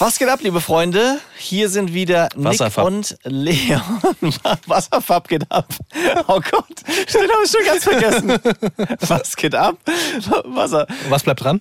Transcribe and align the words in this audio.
Was 0.00 0.18
geht 0.18 0.30
ab, 0.30 0.40
liebe 0.40 0.62
Freunde? 0.62 1.20
Hier 1.36 1.68
sind 1.68 1.92
wieder 1.92 2.30
Wasserfab. 2.34 2.90
Nick 2.90 2.94
und 2.94 3.18
Leon. 3.24 3.82
Wasserfab 4.66 5.28
geht 5.28 5.44
ab. 5.52 5.66
Oh 6.26 6.40
Gott, 6.40 6.66
den 6.86 7.30
habe 7.30 7.44
ich 7.44 7.50
schon 7.50 7.66
ganz 7.66 7.84
vergessen. 7.84 8.32
Was 9.06 9.36
geht 9.36 9.54
ab? 9.54 9.76
Wasser. 10.44 10.86
Was 11.10 11.22
bleibt 11.22 11.44
dran? 11.44 11.60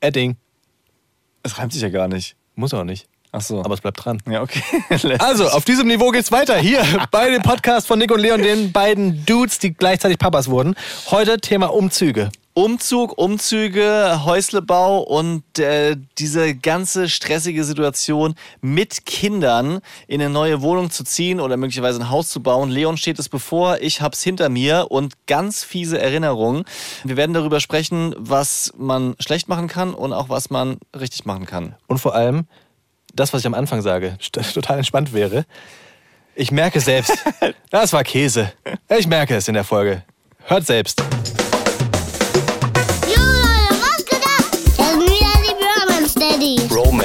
Edding. 0.00 0.34
Es 1.44 1.56
reimt 1.56 1.72
sich 1.72 1.82
ja 1.82 1.88
gar 1.88 2.08
nicht. 2.08 2.34
Muss 2.56 2.74
auch 2.74 2.82
nicht. 2.82 3.06
Ach 3.30 3.42
so. 3.42 3.60
Aber 3.64 3.74
es 3.74 3.80
bleibt 3.80 4.04
dran. 4.04 4.20
ja, 4.28 4.42
okay. 4.42 4.62
Also, 5.20 5.48
auf 5.50 5.64
diesem 5.64 5.86
Niveau 5.86 6.10
geht's 6.10 6.32
weiter. 6.32 6.56
Hier 6.56 6.84
bei 7.12 7.30
dem 7.30 7.42
Podcast 7.42 7.86
von 7.86 8.00
Nick 8.00 8.10
und 8.10 8.18
Leon, 8.18 8.42
den 8.42 8.72
beiden 8.72 9.24
Dudes, 9.24 9.60
die 9.60 9.72
gleichzeitig 9.72 10.18
Papas 10.18 10.48
wurden. 10.48 10.74
Heute 11.12 11.38
Thema 11.38 11.66
Umzüge. 11.72 12.30
Umzug, 12.56 13.18
Umzüge, 13.18 14.20
Häuslebau 14.24 15.00
und 15.00 15.58
äh, 15.58 15.96
diese 16.18 16.54
ganze 16.54 17.08
stressige 17.08 17.64
Situation 17.64 18.36
mit 18.60 19.06
Kindern 19.06 19.80
in 20.06 20.20
eine 20.20 20.30
neue 20.30 20.62
Wohnung 20.62 20.88
zu 20.92 21.02
ziehen 21.02 21.40
oder 21.40 21.56
möglicherweise 21.56 21.98
ein 22.00 22.10
Haus 22.10 22.28
zu 22.28 22.40
bauen. 22.40 22.70
Leon 22.70 22.96
steht 22.96 23.18
es 23.18 23.28
bevor, 23.28 23.78
ich 23.80 24.00
hab's 24.00 24.22
hinter 24.22 24.50
mir 24.50 24.86
und 24.90 25.26
ganz 25.26 25.64
fiese 25.64 26.00
Erinnerungen. 26.00 26.62
Wir 27.02 27.16
werden 27.16 27.32
darüber 27.32 27.58
sprechen, 27.58 28.14
was 28.16 28.72
man 28.78 29.16
schlecht 29.18 29.48
machen 29.48 29.66
kann 29.66 29.92
und 29.92 30.12
auch 30.12 30.28
was 30.28 30.48
man 30.48 30.78
richtig 30.96 31.24
machen 31.24 31.46
kann. 31.46 31.74
Und 31.88 31.98
vor 31.98 32.14
allem, 32.14 32.46
das, 33.12 33.32
was 33.32 33.40
ich 33.40 33.46
am 33.48 33.54
Anfang 33.54 33.82
sage, 33.82 34.16
total 34.30 34.78
entspannt 34.78 35.12
wäre. 35.12 35.44
Ich 36.36 36.52
merke 36.52 36.78
selbst, 36.78 37.18
das 37.70 37.92
war 37.92 38.04
Käse. 38.04 38.52
Ich 38.96 39.08
merke 39.08 39.34
es 39.34 39.48
in 39.48 39.54
der 39.54 39.64
Folge. 39.64 40.04
Hört 40.46 40.66
selbst. 40.66 41.02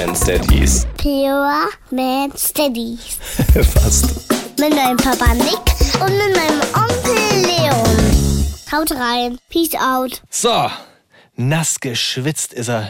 Romance 0.00 0.24
Daddies. 0.24 0.86
Pure 0.96 1.68
Man 1.90 2.32
Steadies. 2.34 3.18
Fast. 3.52 4.30
Mit 4.58 4.74
meinem 4.74 4.96
Papa 4.96 5.34
Nick 5.34 6.00
und 6.00 6.16
mit 6.16 6.36
meinem 6.36 6.60
Onkel 6.74 7.42
Leon. 7.42 8.46
Haut 8.72 8.90
rein. 8.92 9.38
Peace 9.50 9.74
out. 9.74 10.22
So, 10.30 10.70
nass 11.36 11.80
geschwitzt 11.80 12.54
ist 12.54 12.68
er 12.68 12.88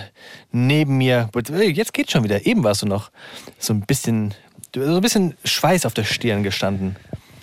neben 0.52 0.98
mir. 0.98 1.28
Jetzt 1.72 1.92
geht's 1.94 2.12
schon 2.12 2.22
wieder. 2.22 2.46
Eben 2.46 2.62
warst 2.62 2.82
du 2.82 2.86
noch 2.86 3.10
so 3.58 3.72
ein 3.72 3.80
bisschen, 3.80 4.32
so 4.72 4.80
ein 4.80 5.00
bisschen 5.00 5.36
Schweiß 5.44 5.86
auf 5.86 5.94
der 5.94 6.04
Stirn 6.04 6.44
gestanden. 6.44 6.94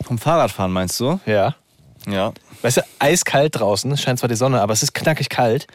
Vom 0.05 0.17
Fahrradfahren 0.17 0.71
meinst 0.71 0.97
du? 1.01 1.19
Ja. 1.25 1.55
Ja. 2.07 2.31
Weißt 2.61 2.77
du, 2.77 2.81
eiskalt 2.99 3.59
draußen, 3.59 3.91
es 3.91 4.01
scheint 4.01 4.19
zwar 4.19 4.29
die 4.29 4.35
Sonne, 4.35 4.61
aber 4.61 4.71
es 4.71 4.81
ist 4.81 4.93
knackig 4.93 5.27
kalt. 5.27 5.67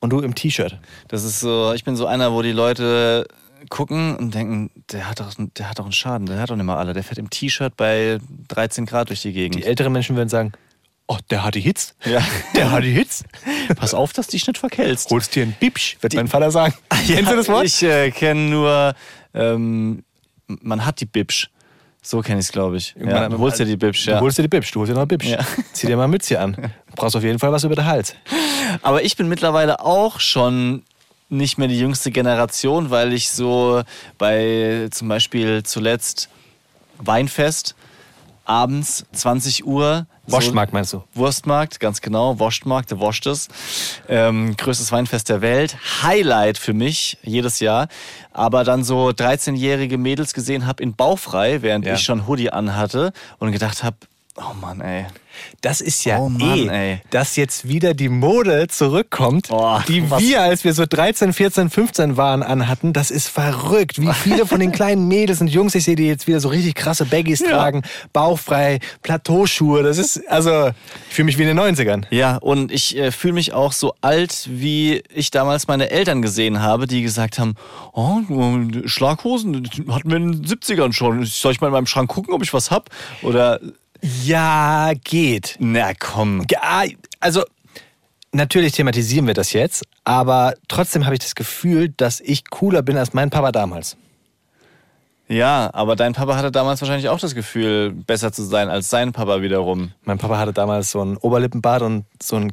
Und 0.00 0.10
du 0.10 0.20
im 0.20 0.34
T-Shirt. 0.34 0.78
Das 1.08 1.24
ist 1.24 1.40
so, 1.40 1.72
ich 1.74 1.84
bin 1.84 1.94
so 1.94 2.06
einer, 2.06 2.32
wo 2.32 2.42
die 2.42 2.52
Leute 2.52 3.26
gucken 3.68 4.16
und 4.16 4.34
denken, 4.34 4.70
der 4.90 5.08
hat 5.08 5.20
doch, 5.20 5.32
der 5.36 5.68
hat 5.68 5.78
doch 5.78 5.84
einen 5.84 5.92
Schaden, 5.92 6.26
der 6.26 6.40
hat 6.40 6.50
doch 6.50 6.56
nicht 6.56 6.64
mal 6.64 6.78
alle. 6.78 6.94
Der 6.94 7.04
fährt 7.04 7.18
im 7.18 7.28
T-Shirt 7.28 7.76
bei 7.76 8.18
13 8.48 8.86
Grad 8.86 9.10
durch 9.10 9.22
die 9.22 9.32
Gegend. 9.32 9.62
Die 9.62 9.66
älteren 9.66 9.92
Menschen 9.92 10.16
würden 10.16 10.30
sagen, 10.30 10.52
oh, 11.06 11.18
der 11.28 11.44
hat 11.44 11.54
die 11.54 11.60
Hitz. 11.60 11.94
Ja. 12.04 12.22
Der 12.54 12.70
hat 12.70 12.82
die 12.82 12.92
Hitz. 12.92 13.24
Pass 13.76 13.92
auf, 13.92 14.12
dass 14.12 14.26
du 14.26 14.32
dich 14.32 14.46
nicht 14.46 14.58
verkältst. 14.58 15.10
Holst 15.10 15.34
dir 15.34 15.42
ein 15.42 15.54
Bibsch, 15.58 15.98
wird 16.00 16.14
mein 16.14 16.28
Vater 16.28 16.50
sagen. 16.50 16.74
Kennst 17.06 17.30
du 17.30 17.36
das 17.36 17.48
Wort? 17.48 17.66
Ich 17.66 17.82
äh, 17.82 18.10
kenne 18.10 18.48
nur, 18.48 18.94
ähm, 19.34 20.04
man 20.46 20.86
hat 20.86 21.00
die 21.00 21.06
Bibsch. 21.06 21.50
So 22.02 22.20
kenne 22.22 22.40
ich 22.40 22.46
es, 22.46 22.52
glaube 22.52 22.78
ich. 22.78 22.94
Ja, 22.98 23.28
du 23.28 23.38
holst 23.38 23.60
dir 23.60 23.66
die 23.66 23.76
Bibsch, 23.76 24.06
ja. 24.06 24.18
Du 24.18 24.24
holst 24.24 24.38
dir 24.38 24.42
die 24.42 24.48
Bibsch, 24.48 24.70
du 24.70 24.80
holst 24.80 24.90
dir 24.90 24.94
noch 24.94 25.02
eine 25.02 25.06
Bibsch. 25.06 25.26
Ja. 25.26 25.38
Zieh 25.72 25.86
dir 25.86 25.96
mal 25.96 26.04
ein 26.04 26.10
Mützchen 26.10 26.38
an. 26.38 26.52
Du 26.52 26.70
brauchst 26.96 27.14
auf 27.14 27.22
jeden 27.22 27.38
Fall 27.38 27.52
was 27.52 27.64
über 27.64 27.74
den 27.74 27.84
Hals. 27.84 28.14
Aber 28.82 29.02
ich 29.02 29.16
bin 29.16 29.28
mittlerweile 29.28 29.80
auch 29.80 30.18
schon 30.20 30.82
nicht 31.28 31.58
mehr 31.58 31.68
die 31.68 31.78
jüngste 31.78 32.10
Generation, 32.10 32.90
weil 32.90 33.12
ich 33.12 33.30
so 33.30 33.82
bei 34.18 34.88
zum 34.90 35.08
Beispiel 35.08 35.62
zuletzt 35.62 36.28
Weinfest 36.98 37.74
abends 38.44 39.06
20 39.12 39.64
Uhr. 39.64 40.06
Wurstmarkt 40.32 40.72
meinst 40.72 40.92
du? 40.92 41.02
Wurstmarkt, 41.14 41.80
ganz 41.80 42.00
genau. 42.00 42.38
Wurstmarkt, 42.38 42.90
der 42.90 42.98
Wurstes. 43.00 43.48
Ähm, 44.08 44.56
größtes 44.56 44.92
Weinfest 44.92 45.28
der 45.28 45.40
Welt. 45.40 45.76
Highlight 46.02 46.58
für 46.58 46.72
mich 46.72 47.18
jedes 47.22 47.60
Jahr. 47.60 47.88
Aber 48.32 48.64
dann 48.64 48.84
so 48.84 49.08
13-jährige 49.08 49.98
Mädels 49.98 50.34
gesehen 50.34 50.66
habe 50.66 50.82
in 50.82 50.94
Baufrei, 50.94 51.62
während 51.62 51.86
Ja. 51.86 51.94
ich 51.94 52.02
schon 52.02 52.26
Hoodie 52.26 52.50
anhatte 52.50 53.12
und 53.38 53.52
gedacht 53.52 53.82
habe, 53.82 53.96
oh 54.36 54.54
Mann, 54.60 54.80
ey. 54.80 55.06
Das 55.60 55.80
ist 55.80 56.04
ja 56.04 56.18
Oh 56.18 56.28
Mann, 56.28 56.68
eh, 56.68 56.92
ey. 56.94 57.00
dass 57.10 57.36
jetzt 57.36 57.66
wieder 57.68 57.94
die 57.94 58.08
Mode 58.08 58.66
zurückkommt, 58.68 59.46
Oh, 59.50 59.78
die 59.86 60.10
was- 60.10 60.20
wir, 60.22 60.42
als 60.42 60.64
wir 60.64 60.72
so 60.74 60.84
13, 60.86 61.32
14, 61.32 61.70
15 61.70 62.16
waren, 62.16 62.42
anhatten. 62.42 62.92
Das 62.92 63.10
ist 63.12 63.28
verrückt, 63.28 64.00
wie 64.00 64.12
viele 64.12 64.44
von 64.44 64.58
den 64.60 64.72
kleinen 64.72 65.06
Mädels 65.08 65.40
und 65.40 65.46
Jungs 65.48 65.74
ich 65.76 65.84
sehe, 65.84 65.94
die 65.96 66.06
jetzt 66.08 66.26
wieder 66.26 66.40
so 66.40 66.48
richtig 66.48 66.74
krasse 66.74 67.04
Baggies 67.06 67.42
tragen, 67.42 67.82
bauchfrei, 68.12 68.80
Plateauschuhe. 69.02 69.82
Das 69.84 69.98
ist, 69.98 70.28
also, 70.28 70.70
ich 71.08 71.14
fühle 71.14 71.26
mich 71.26 71.38
wie 71.38 71.42
in 71.42 71.56
den 71.56 71.60
90ern. 71.60 72.04
Ja, 72.10 72.36
und 72.36 72.72
ich 72.72 72.96
äh, 72.96 73.12
fühle 73.12 73.34
mich 73.34 73.52
auch 73.52 73.72
so 73.72 73.94
alt, 74.00 74.48
wie 74.50 75.02
ich 75.14 75.30
damals 75.30 75.68
meine 75.68 75.90
Eltern 75.90 76.22
gesehen 76.22 76.60
habe, 76.60 76.86
die 76.88 77.02
gesagt 77.02 77.38
haben, 77.38 77.54
oh, 77.92 78.18
Schlaghosen 78.86 79.68
hatten 79.90 80.10
wir 80.10 80.16
in 80.16 80.32
den 80.32 80.44
70ern 80.44 80.92
schon. 80.92 81.24
Soll 81.24 81.52
ich 81.52 81.60
mal 81.60 81.68
in 81.68 81.72
meinem 81.72 81.86
Schrank 81.86 82.10
gucken, 82.10 82.34
ob 82.34 82.42
ich 82.42 82.52
was 82.52 82.70
hab? 82.70 82.90
Oder, 83.22 83.60
Ja, 84.02 84.92
geht. 85.04 85.56
na 85.58 85.92
komm. 85.98 86.44
Ja, 86.50 86.84
also 87.20 87.44
natürlich 88.32 88.72
thematisieren 88.72 89.26
wir 89.26 89.34
das 89.34 89.52
jetzt, 89.52 89.84
aber 90.04 90.54
trotzdem 90.68 91.04
habe 91.04 91.14
ich 91.14 91.20
das 91.20 91.34
Gefühl, 91.34 91.90
dass 91.96 92.20
ich 92.20 92.48
cooler 92.50 92.82
bin 92.82 92.96
als 92.96 93.12
mein 93.12 93.30
Papa 93.30 93.52
damals. 93.52 93.96
Ja, 95.28 95.70
aber 95.72 95.94
dein 95.94 96.12
Papa 96.12 96.36
hatte 96.36 96.50
damals 96.50 96.80
wahrscheinlich 96.80 97.08
auch 97.08 97.20
das 97.20 97.36
Gefühl, 97.36 97.92
besser 97.92 98.32
zu 98.32 98.42
sein 98.42 98.68
als 98.68 98.90
sein 98.90 99.12
Papa 99.12 99.42
wiederum. 99.42 99.92
Mein 100.02 100.18
Papa 100.18 100.38
hatte 100.38 100.52
damals 100.52 100.90
so 100.90 101.04
ein 101.04 101.16
Oberlippenbart 101.16 101.82
und 101.82 102.04
so 102.20 102.34
ein 102.34 102.52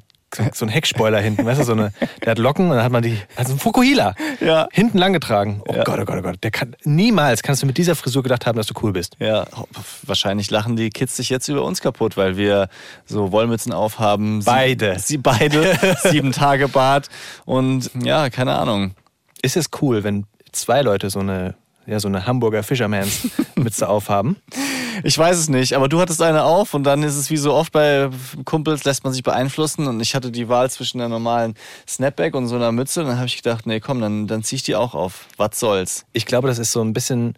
so 0.54 0.66
ein 0.66 0.70
Heckspoiler 0.70 1.20
hinten, 1.20 1.46
weißt 1.46 1.62
du, 1.62 1.64
so 1.64 1.72
eine, 1.72 1.92
der 2.24 2.32
hat 2.32 2.38
Locken 2.38 2.66
und 2.70 2.76
dann 2.76 2.84
hat 2.84 2.92
man 2.92 3.02
die, 3.02 3.18
also 3.36 3.54
ein 3.54 3.60
Fukuhila, 3.60 4.14
Ja. 4.42 4.68
hinten 4.72 4.98
lang 4.98 5.14
getragen. 5.14 5.62
Oh 5.68 5.74
Ja. 5.74 5.84
Gott, 5.84 6.00
oh 6.02 6.06
Gott, 6.06 6.18
oh 6.20 6.22
Gott, 6.22 6.44
der 6.44 6.52
kann, 6.52 6.76
niemals 6.84 7.44
kannst 7.44 7.62
du 7.64 7.66
mit 7.66 7.78
dieser 7.78 7.96
Frisur 7.96 8.24
gedacht 8.24 8.46
haben, 8.46 8.58
dass 8.58 8.68
du 8.68 8.74
cool 8.84 8.92
bist. 8.92 9.16
Ja, 9.20 9.46
wahrscheinlich 10.04 10.52
lachen 10.52 10.76
die 10.76 10.90
Kids 10.90 11.16
sich 11.16 11.30
jetzt 11.30 11.48
über 11.48 11.64
uns 11.64 11.82
kaputt, 11.82 12.18
weil 12.18 12.36
wir 12.38 12.68
so 13.06 13.32
Wollmützen 13.32 13.72
aufhaben. 13.72 14.42
Sie- 14.42 14.46
Beide. 14.50 15.00
Sie 15.00 15.18
beide, 15.18 15.78
sieben 16.04 16.32
Tage 16.34 16.68
Bart 16.68 17.10
und 17.46 17.90
ja, 18.04 18.30
keine 18.30 18.56
Ahnung. 18.56 18.92
Ist 19.42 19.56
es 19.56 19.68
cool, 19.82 20.04
wenn 20.04 20.26
zwei 20.52 20.82
Leute 20.82 21.10
so 21.10 21.20
eine, 21.20 21.56
ja, 21.88 22.00
so 22.00 22.08
eine 22.09 22.28
Hamburger 22.28 22.64
Fishermans 22.64 23.30
Mütze 23.56 23.88
aufhaben? 23.88 24.36
Ich 25.03 25.18
weiß 25.18 25.38
es 25.38 25.50
nicht, 25.50 25.74
aber 25.74 25.88
du 25.88 26.00
hattest 26.02 26.22
eine 26.22 26.44
auf 26.44 26.74
und 26.74 26.84
dann 26.84 27.03
ist 27.03 27.16
es 27.16 27.30
wie 27.30 27.38
so 27.38 27.53
oft 27.53 27.72
bei 27.72 28.09
Kumpels, 28.46 28.84
lässt 28.84 29.03
man 29.03 29.14
sich 29.14 29.24
beeinflussen 29.24 29.88
und 29.88 30.00
ich 30.02 30.16
hatte 30.16 30.31
die 30.31 30.50
Wahl 30.50 30.70
zwischen 30.70 31.00
einer 31.00 31.09
normalen 31.09 31.56
Snapback 31.88 32.36
und 32.36 32.48
so 32.48 32.56
einer 32.56 32.72
Mütze 32.72 33.02
und 33.02 33.08
dann 33.08 33.18
habe 33.18 33.28
ich 33.28 33.38
gedacht, 33.38 33.66
nee, 33.66 33.80
komm, 33.80 34.02
dann, 34.02 34.28
dann 34.28 34.44
zieh 34.44 34.56
ich 34.56 34.64
die 34.64 34.75
auch 34.75 34.96
auf. 34.96 35.28
Was 35.38 35.59
soll's? 35.59 36.06
Ich 36.14 36.25
glaube, 36.25 36.48
das 36.48 36.59
ist 36.59 36.72
so 36.72 36.81
ein 36.81 36.94
bisschen. 36.94 37.36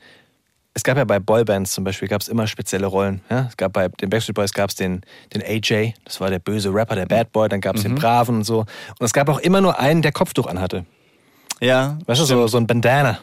Es 0.73 0.83
gab 0.83 0.97
ja 0.97 1.03
bei 1.03 1.19
Boybands 1.19 1.73
zum 1.73 1.83
Beispiel 1.83 2.07
gab 2.07 2.21
es 2.21 2.27
immer 2.27 2.47
spezielle 2.47 2.87
Rollen. 2.87 3.21
Ja? 3.29 3.47
Es 3.49 3.57
gab 3.57 3.73
bei 3.73 3.89
den 3.89 4.09
Backstreet 4.09 4.35
Boys 4.35 4.53
gab 4.53 4.69
es 4.69 4.75
den, 4.75 5.01
den 5.33 5.41
AJ, 5.41 5.93
das 6.05 6.21
war 6.21 6.29
der 6.29 6.39
böse 6.39 6.73
Rapper, 6.73 6.95
der 6.95 7.07
Bad 7.07 7.31
Boy, 7.33 7.49
dann 7.49 7.59
gab 7.59 7.75
es 7.75 7.81
den 7.81 7.95
Braven 7.95 8.37
und 8.37 8.43
so. 8.43 8.59
Und 8.59 9.05
es 9.05 9.11
gab 9.11 9.27
auch 9.29 9.39
immer 9.39 9.61
nur 9.61 9.79
einen, 9.79 10.01
der 10.01 10.11
Kopftuch 10.11 10.47
anhatte. 10.47 10.85
Ja, 11.61 11.97
Weißt 12.05 12.21
du, 12.21 12.25
so, 12.25 12.47
so 12.47 12.57
ein 12.57 12.67
Bandana. 12.67 13.19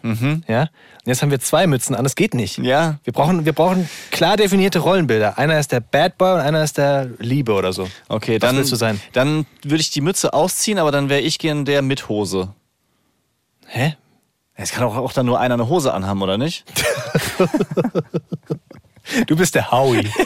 Ja? 0.47 0.60
Und 0.62 0.69
jetzt 1.06 1.22
haben 1.22 1.30
wir 1.30 1.41
zwei 1.41 1.66
Mützen 1.66 1.94
an, 1.94 2.04
das 2.04 2.14
geht 2.16 2.34
nicht. 2.34 2.58
Ja. 2.58 2.98
Wir 3.04 3.12
brauchen, 3.12 3.44
wir 3.47 3.52
brauchen 3.52 3.88
klar 4.10 4.36
definierte 4.36 4.80
Rollenbilder. 4.80 5.38
Einer 5.38 5.58
ist 5.58 5.72
der 5.72 5.80
Bad 5.80 6.19
Boy 6.19 6.34
und 6.34 6.41
einer 6.41 6.62
ist 6.62 6.76
der 6.76 7.08
Liebe 7.19 7.52
oder 7.54 7.72
so. 7.72 7.88
Okay, 8.08 8.34
Was 8.41 8.48
dann, 8.48 8.56
willst 8.56 8.72
du 8.72 8.76
sein? 8.76 9.00
dann 9.12 9.46
würde 9.62 9.80
ich 9.80 9.91
die 9.91 10.00
Mütze 10.02 10.34
ausziehen, 10.34 10.78
aber 10.78 10.91
dann 10.91 11.08
wäre 11.08 11.20
ich 11.22 11.38
gern 11.38 11.64
der 11.64 11.80
mit 11.82 12.08
Hose. 12.08 12.52
Hä? 13.66 13.96
Es 14.55 14.70
kann 14.72 14.84
auch, 14.84 14.96
auch 14.96 15.12
dann 15.12 15.26
nur 15.26 15.38
einer 15.40 15.55
eine 15.55 15.69
Hose 15.69 15.93
anhaben, 15.94 16.22
oder 16.22 16.38
nicht? 16.38 16.64
Du 19.26 19.37
bist 19.37 19.55
der 19.55 19.70
Howie. 19.70 20.08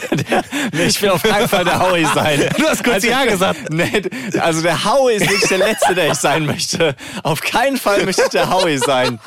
Nee, 0.73 0.85
ich 0.85 1.01
will 1.01 1.09
auf 1.09 1.23
keinen 1.23 1.47
Fall 1.47 1.65
der 1.65 1.79
Howie 1.79 2.05
sein. 2.13 2.49
Du 2.57 2.65
hast 2.67 2.83
kurz 2.83 3.03
Ja 3.03 3.25
gesagt. 3.25 3.69
Nee, 3.71 4.01
also 4.39 4.61
der 4.61 4.83
Howie 4.85 5.13
ist 5.13 5.29
wirklich 5.29 5.49
der 5.49 5.57
Letzte, 5.59 5.95
der 5.95 6.07
ich 6.11 6.15
sein 6.15 6.45
möchte. 6.45 6.95
Auf 7.23 7.41
keinen 7.41 7.77
Fall 7.77 8.03
möchte 8.05 8.23
ich 8.23 8.29
der 8.29 8.49
Howie 8.51 8.77
sein. 8.77 9.19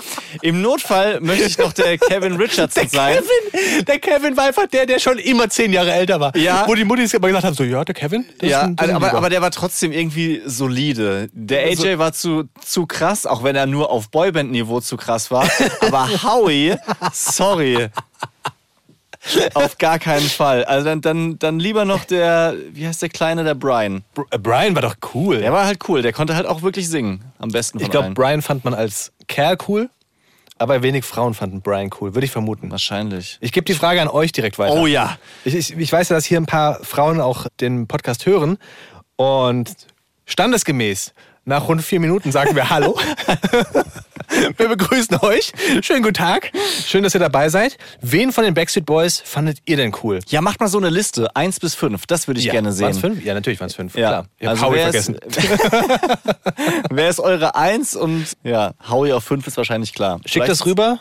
Im 0.42 0.62
Notfall 0.62 1.20
möchte 1.20 1.44
ich 1.46 1.58
noch 1.58 1.72
der 1.72 1.98
Kevin 1.98 2.36
Richardson 2.36 2.88
sein. 2.88 3.16
Kevin, 3.18 3.84
der 3.84 3.98
Kevin 3.98 4.36
war 4.36 4.44
einfach 4.44 4.66
der, 4.66 4.86
der 4.86 4.98
schon 4.98 5.18
immer 5.18 5.48
zehn 5.48 5.72
Jahre 5.72 5.92
älter 5.92 6.20
war. 6.20 6.36
Ja. 6.36 6.64
Wo 6.66 6.74
die 6.74 6.84
Muttis 6.84 7.12
immer 7.14 7.28
gesagt 7.28 7.44
haben, 7.44 7.54
so, 7.54 7.64
ja, 7.64 7.84
der 7.84 7.94
Kevin, 7.94 8.24
Ja, 8.40 8.62
ein, 8.62 8.76
aber, 8.78 8.92
Lieber. 9.06 9.14
aber 9.14 9.30
der 9.30 9.42
war 9.42 9.50
trotzdem 9.50 9.92
irgendwie 9.92 10.42
solide. 10.46 11.28
Der 11.32 11.64
AJ 11.66 11.98
war 11.98 12.12
zu, 12.12 12.44
zu 12.64 12.86
krass, 12.86 13.26
auch 13.26 13.42
wenn 13.44 13.56
er 13.56 13.66
nur 13.66 13.90
auf 13.90 14.10
Boyband-Niveau 14.10 14.80
zu 14.80 14.96
krass 14.96 15.30
war. 15.30 15.48
Aber 15.80 16.08
Howie, 16.22 16.76
sorry. 17.12 17.88
Auf 19.54 19.78
gar 19.78 19.98
keinen 19.98 20.26
Fall. 20.28 20.64
Also 20.64 20.86
dann, 20.86 21.00
dann, 21.00 21.38
dann 21.38 21.58
lieber 21.58 21.84
noch 21.84 22.04
der, 22.04 22.54
wie 22.72 22.86
heißt 22.86 23.02
der 23.02 23.08
Kleine, 23.08 23.44
der 23.44 23.54
Brian. 23.54 24.02
Br- 24.14 24.24
äh, 24.30 24.38
Brian 24.38 24.74
war 24.74 24.82
doch 24.82 24.96
cool. 25.14 25.38
Der 25.38 25.52
war 25.52 25.66
halt 25.66 25.88
cool, 25.88 26.02
der 26.02 26.12
konnte 26.12 26.36
halt 26.36 26.46
auch 26.46 26.62
wirklich 26.62 26.88
singen. 26.88 27.24
Am 27.38 27.50
besten 27.50 27.78
von 27.78 27.86
ich 27.86 27.90
glaube. 27.90 28.10
Brian 28.10 28.42
fand 28.42 28.64
man 28.64 28.74
als 28.74 29.12
Kerl 29.26 29.56
cool, 29.68 29.90
aber 30.58 30.82
wenig 30.82 31.04
Frauen 31.04 31.34
fanden 31.34 31.62
Brian 31.62 31.90
cool, 32.00 32.14
würde 32.14 32.24
ich 32.26 32.30
vermuten. 32.30 32.70
Wahrscheinlich. 32.70 33.38
Ich 33.40 33.52
gebe 33.52 33.64
die 33.64 33.74
Frage 33.74 34.00
an 34.02 34.08
euch 34.08 34.32
direkt 34.32 34.58
weiter. 34.58 34.74
Oh 34.74 34.86
ja. 34.86 35.18
Ich, 35.44 35.54
ich, 35.54 35.76
ich 35.76 35.92
weiß 35.92 36.08
ja, 36.10 36.16
dass 36.16 36.24
hier 36.24 36.38
ein 36.38 36.46
paar 36.46 36.82
Frauen 36.84 37.20
auch 37.20 37.46
den 37.60 37.86
Podcast 37.86 38.26
hören 38.26 38.58
und 39.16 39.74
standesgemäß 40.26 41.14
nach 41.44 41.68
rund 41.68 41.82
vier 41.82 42.00
Minuten 42.00 42.32
sagen 42.32 42.54
wir 42.54 42.70
Hallo. 42.70 42.98
wir 44.56 44.68
begrüßen 44.68 45.18
euch. 45.20 45.52
Schönen 45.82 46.02
guten 46.02 46.14
Tag. 46.14 46.50
Schön, 46.86 47.02
dass 47.02 47.14
ihr 47.14 47.20
dabei 47.20 47.48
seid. 47.48 47.76
Wen 48.00 48.32
von 48.32 48.44
den 48.44 48.54
Backstreet 48.54 48.86
Boys 48.86 49.20
fandet 49.24 49.58
ihr 49.66 49.76
denn 49.76 49.92
cool? 50.02 50.20
Ja, 50.28 50.40
macht 50.40 50.60
mal 50.60 50.68
so 50.68 50.78
eine 50.78 50.90
Liste. 50.90 51.34
Eins 51.34 51.60
bis 51.60 51.74
fünf. 51.74 52.06
Das 52.06 52.26
würde 52.26 52.40
ich 52.40 52.50
gerne 52.50 52.72
sehen. 52.72 52.84
Waren's 52.84 52.98
fünf? 52.98 53.24
Ja, 53.24 53.34
natürlich 53.34 53.60
waren 53.60 53.68
es 53.68 53.74
fünf. 53.74 53.94
Ja. 53.96 54.08
Klar. 54.08 54.26
Ich 54.38 54.48
Also 54.48 54.66
Howie 54.66 54.76
wer 54.76 54.82
vergessen. 54.84 55.14
Ist, 55.16 55.38
wer 56.90 57.08
ist 57.08 57.20
eure 57.20 57.54
Eins? 57.54 57.94
Und 57.96 58.26
ja, 58.42 58.72
Howie 58.88 59.12
auf 59.12 59.24
fünf 59.24 59.46
ist 59.46 59.56
wahrscheinlich 59.56 59.92
klar. 59.94 60.18
Schickt 60.20 60.32
Vielleicht- 60.32 60.50
das 60.50 60.66
rüber. 60.66 60.98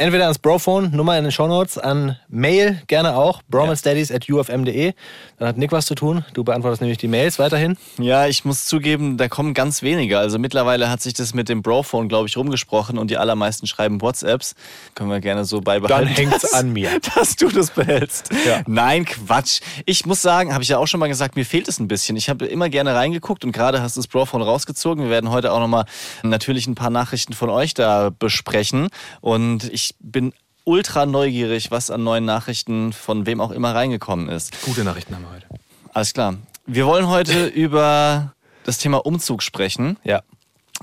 Entweder 0.00 0.24
ans 0.24 0.38
Brophone, 0.38 0.90
Nummer 0.96 1.18
in 1.18 1.24
den 1.24 1.30
Shownotes, 1.30 1.76
an 1.76 2.16
Mail 2.30 2.80
gerne 2.86 3.16
auch, 3.16 3.42
bromansdaddies 3.50 4.10
at 4.10 4.30
ufm.de. 4.30 4.94
Dann 5.38 5.48
hat 5.48 5.58
Nick 5.58 5.72
was 5.72 5.84
zu 5.84 5.94
tun. 5.94 6.24
Du 6.32 6.42
beantwortest 6.42 6.80
nämlich 6.80 6.96
die 6.96 7.06
Mails 7.06 7.38
weiterhin. 7.38 7.76
Ja, 7.98 8.26
ich 8.26 8.46
muss 8.46 8.64
zugeben, 8.64 9.18
da 9.18 9.28
kommen 9.28 9.52
ganz 9.52 9.82
wenige. 9.82 10.18
Also 10.18 10.38
mittlerweile 10.38 10.88
hat 10.88 11.02
sich 11.02 11.12
das 11.12 11.34
mit 11.34 11.50
dem 11.50 11.60
Brophone, 11.60 12.08
glaube 12.08 12.28
ich, 12.28 12.38
rumgesprochen 12.38 12.96
und 12.96 13.10
die 13.10 13.18
allermeisten 13.18 13.66
schreiben 13.66 14.00
WhatsApps. 14.00 14.54
Können 14.94 15.10
wir 15.10 15.20
gerne 15.20 15.44
so 15.44 15.60
beibehalten. 15.60 16.06
Dann 16.06 16.14
hängt's 16.14 16.40
dass- 16.40 16.54
an 16.54 16.72
mir. 16.72 16.88
Dass 17.14 17.36
du 17.36 17.48
das 17.50 17.70
behältst. 17.70 18.30
Ja. 18.46 18.62
Nein, 18.66 19.04
Quatsch. 19.04 19.60
Ich 19.84 20.06
muss 20.06 20.22
sagen, 20.22 20.54
habe 20.54 20.62
ich 20.62 20.70
ja 20.70 20.78
auch 20.78 20.86
schon 20.86 21.00
mal 21.00 21.08
gesagt, 21.08 21.36
mir 21.36 21.44
fehlt 21.44 21.68
es 21.68 21.78
ein 21.78 21.88
bisschen. 21.88 22.16
Ich 22.16 22.30
habe 22.30 22.46
immer 22.46 22.70
gerne 22.70 22.94
reingeguckt 22.94 23.44
und 23.44 23.52
gerade 23.52 23.82
hast 23.82 23.96
du 23.96 24.00
das 24.00 24.06
Brophone 24.08 24.40
rausgezogen. 24.40 25.04
Wir 25.04 25.10
werden 25.10 25.28
heute 25.30 25.52
auch 25.52 25.60
nochmal 25.60 25.84
natürlich 26.22 26.66
ein 26.66 26.74
paar 26.74 26.88
Nachrichten 26.88 27.34
von 27.34 27.50
euch 27.50 27.74
da 27.74 28.08
besprechen. 28.18 28.88
Und 29.20 29.70
ich 29.70 29.89
bin 29.98 30.32
ultra 30.64 31.06
neugierig, 31.06 31.70
was 31.70 31.90
an 31.90 32.04
neuen 32.04 32.24
Nachrichten 32.24 32.92
von 32.92 33.26
wem 33.26 33.40
auch 33.40 33.50
immer 33.50 33.74
reingekommen 33.74 34.28
ist. 34.28 34.62
Gute 34.62 34.84
Nachrichten 34.84 35.14
haben 35.14 35.22
wir 35.24 35.32
heute. 35.32 35.46
Alles 35.92 36.12
klar. 36.12 36.36
Wir 36.66 36.86
wollen 36.86 37.08
heute 37.08 37.46
über 37.66 38.34
das 38.64 38.78
Thema 38.78 38.98
Umzug 39.04 39.42
sprechen, 39.42 39.96
Ja. 40.04 40.22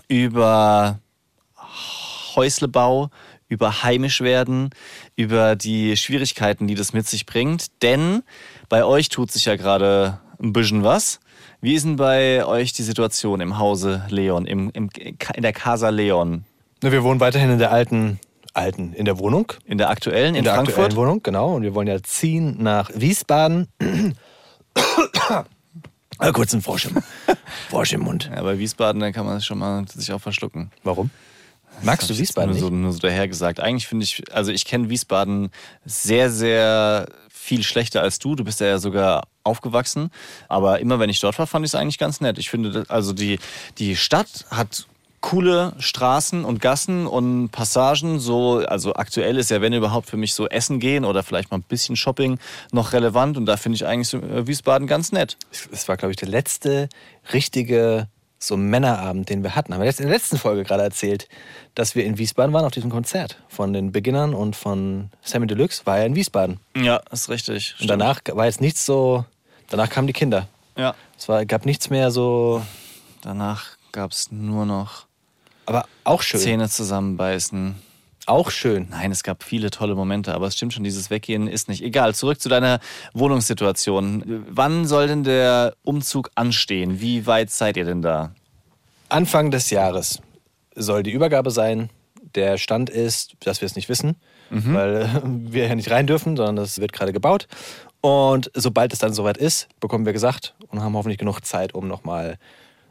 über 0.07 1.00
Häuslebau, 2.36 3.09
über 3.50 3.83
heimisch 3.83 4.21
werden, 4.21 4.71
über 5.15 5.56
die 5.56 5.95
Schwierigkeiten, 5.95 6.68
die 6.68 6.75
das 6.75 6.94
mit 6.94 7.07
sich 7.07 7.25
bringt. 7.25 7.68
Denn 7.81 8.24
bei 8.69 8.83
euch 8.83 9.10
tut 9.10 9.31
sich 9.31 9.45
ja 9.45 9.56
gerade 9.56 10.19
ein 10.42 10.53
bisschen 10.53 10.83
was. 10.83 11.19
Wie 11.62 11.74
ist 11.74 11.86
denn 11.86 11.95
bei 11.95 12.45
euch 12.45 12.74
die 12.74 12.83
Situation 12.83 13.42
im 13.42 13.57
Hause 13.57 14.06
Leon, 14.10 14.45
im, 14.45 14.69
im, 14.71 14.89
in 14.98 15.42
der 15.42 15.53
Casa 15.53 15.89
Leon? 15.89 16.44
Wir 16.81 17.03
wohnen 17.03 17.19
weiterhin 17.19 17.50
in 17.51 17.57
der 17.57 17.71
alten, 17.71 18.19
alten, 18.57 18.94
in 18.94 19.06
der 19.06 19.19
Wohnung. 19.19 19.54
In 19.65 19.77
der 19.77 19.89
aktuellen, 19.89 20.36
in, 20.36 20.39
In 20.39 20.44
der 20.44 20.56
Frankfurt? 20.56 20.77
aktuellen 20.77 20.95
Wohnung, 20.98 21.24
genau. 21.24 21.56
Und 21.56 21.63
wir 21.63 21.74
wollen 21.75 21.88
ja 21.88 22.01
ziehen 22.01 22.62
nach 22.62 22.89
Wiesbaden. 22.94 23.68
Ah, 26.19 26.31
kurz 26.31 26.51
ein 26.54 26.63
Frosch 26.63 26.86
im, 26.86 26.98
Frosch 27.69 27.94
im 27.94 28.01
Mund. 28.01 28.31
Ja, 28.33 28.42
bei 28.42 28.57
Wiesbaden, 28.57 29.00
da 29.00 29.12
kann 29.12 29.25
man 29.25 29.39
schon 29.39 29.59
mal 29.59 29.88
sich 29.88 30.12
auch 30.12 30.19
verschlucken. 30.19 30.71
Warum? 30.83 31.12
Magst 31.83 32.09
du 32.09 32.18
Wiesbaden 32.18 32.50
nur 32.50 32.56
nicht? 32.56 32.63
so, 32.63 32.69
nur 32.71 32.92
so 32.92 33.00
dahergesagt. 33.00 33.59
Eigentlich 33.59 33.88
finde 33.88 34.04
ich, 34.04 34.24
also 34.33 34.51
ich 34.51 34.65
kenne 34.65 34.89
Wiesbaden 34.89 35.50
sehr, 35.86 36.31
sehr 36.31 37.07
viel 37.30 37.63
schlechter 37.63 38.01
als 38.01 38.18
du. 38.18 38.36
Du 38.36 38.44
bist 38.44 38.60
ja 38.62 38.80
sogar 38.80 39.27
aufgewachsen. 39.44 40.10
Aber 40.48 40.80
immer 40.80 41.00
wenn 41.00 41.10
ich 41.10 41.19
dort 41.19 41.38
war, 41.38 41.45
fand 41.45 41.65
ich 41.65 41.71
es 41.71 41.75
eigentlich 41.75 42.00
ganz 42.00 42.19
nett. 42.19 42.39
Ich 42.39 42.50
finde, 42.50 42.86
also 42.89 43.13
die, 43.13 43.39
die 43.77 43.95
Stadt 43.95 44.45
hat 44.50 44.88
coole 45.27 45.74
Straßen 45.77 46.45
und 46.45 46.62
Gassen 46.62 47.06
und 47.06 47.50
Passagen. 47.50 48.18
So, 48.18 48.59
also 48.65 48.95
aktuell 48.95 49.38
ist 49.38 49.51
ja, 49.51 49.59
wenn 49.59 49.74
überhaupt, 49.74 50.09
für 50.09 50.15
mich 50.15 50.33
so 50.33 50.47
Essen 50.47 50.79
gehen 50.79 51.03
oder 51.03 51.21
vielleicht 51.21 51.51
mal 51.51 51.57
ein 51.57 51.63
bisschen 51.63 51.97
Shopping 51.97 52.39
noch 52.71 52.94
relevant. 52.94 53.35
Und 53.35 53.45
da 53.45 53.57
finde 53.57 53.75
ich 53.75 53.85
eigentlich 53.85 54.13
äh, 54.13 54.47
Wiesbaden 54.47 54.88
ganz 54.88 55.12
nett. 55.12 55.35
Es 55.69 55.89
war, 55.89 55.97
glaube 55.97 56.12
ich, 56.12 56.15
der 56.15 56.29
letzte 56.29 56.88
richtige 57.33 58.07
so 58.39 58.56
Männerabend, 58.56 59.29
den 59.29 59.44
wir 59.44 59.53
hatten. 59.53 59.74
Haben 59.74 59.81
wir 59.81 59.88
jetzt 59.88 60.00
in 60.00 60.07
der 60.07 60.15
letzten 60.15 60.38
Folge 60.38 60.63
gerade 60.63 60.83
erzählt, 60.83 61.27
dass 61.75 61.94
wir 61.94 62.06
in 62.06 62.18
Wiesbaden 62.18 62.53
waren 62.53 62.63
auf 62.63 62.71
diesem 62.71 62.89
Konzert 62.89 63.38
von 63.50 63.74
den 63.74 63.91
Beginnern 63.91 64.33
und 64.33 64.56
von 64.56 65.09
Sammy 65.24 65.47
Deluxe. 65.47 65.85
War 65.85 65.97
ja 65.97 66.06
in 66.06 66.15
Wiesbaden. 66.15 66.62
Ja, 66.77 67.01
ist 67.12 67.27
richtig. 67.27 67.75
Und 67.81 67.89
danach 67.89 68.21
war 68.31 68.45
jetzt 68.45 68.62
nichts 68.62 68.85
so. 68.85 69.25
Danach 69.69 69.89
kamen 69.89 70.07
die 70.07 70.13
Kinder. 70.13 70.47
Ja. 70.77 70.95
Es 71.18 71.27
war, 71.27 71.45
gab 71.45 71.65
nichts 71.65 71.89
mehr 71.89 72.12
so. 72.12 72.65
Danach 73.21 73.71
gab 73.91 74.12
es 74.12 74.31
nur 74.31 74.65
noch 74.65 75.06
Aber 75.68 75.86
auch 76.06 76.22
schön. 76.22 76.40
Zähne 76.40 76.69
zusammenbeißen. 76.69 77.75
Auch 78.25 78.52
schön. 78.52 78.88
Nein, 78.90 79.12
es 79.12 79.24
gab 79.24 79.44
viele 79.44 79.69
tolle 79.69 79.96
Momente, 79.96 80.34
aber 80.34 80.48
es 80.48 80.56
stimmt 80.56 80.74
schon, 80.74 80.84
dieses 80.84 81.10
Weggehen 81.10 81.48
ist 81.48 81.69
nicht. 81.69 81.84
Egal, 81.84 82.16
zurück 82.16 82.42
zu 82.42 82.50
deiner 82.50 82.80
Wohnungssituation. 83.14 84.46
Wann 84.50 84.86
soll 84.86 85.08
denn 85.08 85.24
der 85.24 85.75
Umzug 85.84 86.31
anstehen? 86.36 87.00
Wie 87.00 87.25
weit 87.28 87.52
seid 87.52 87.78
ihr 87.78 87.86
denn 87.86 88.02
da? 88.02 88.34
Anfang 89.10 89.52
des 89.52 89.69
Jahres 89.69 90.22
soll 90.75 91.04
die 91.04 91.12
Übergabe 91.12 91.52
sein. 91.52 91.90
Der 92.36 92.58
Stand 92.58 92.90
ist, 92.90 93.36
dass 93.42 93.62
wir 93.62 93.66
es 93.66 93.75
nicht 93.75 93.90
wissen, 93.90 94.16
weil 94.74 94.96
äh, 95.04 95.08
wir 95.24 95.68
ja 95.68 95.75
nicht 95.75 95.92
rein 95.92 96.08
dürfen, 96.08 96.36
sondern 96.36 96.58
das 96.58 96.80
wird 96.80 96.94
gerade 96.94 97.13
gebaut. 97.13 97.48
Und 98.02 98.52
sobald 98.54 98.94
es 98.94 99.00
dann 99.00 99.13
soweit 99.13 99.38
ist, 99.38 99.68
bekommen 99.80 100.06
wir 100.06 100.13
gesagt 100.13 100.54
und 100.68 100.81
haben 100.81 100.96
hoffentlich 100.96 101.18
genug 101.18 101.42
Zeit, 101.46 101.74
um 101.74 101.88
nochmal 101.88 102.38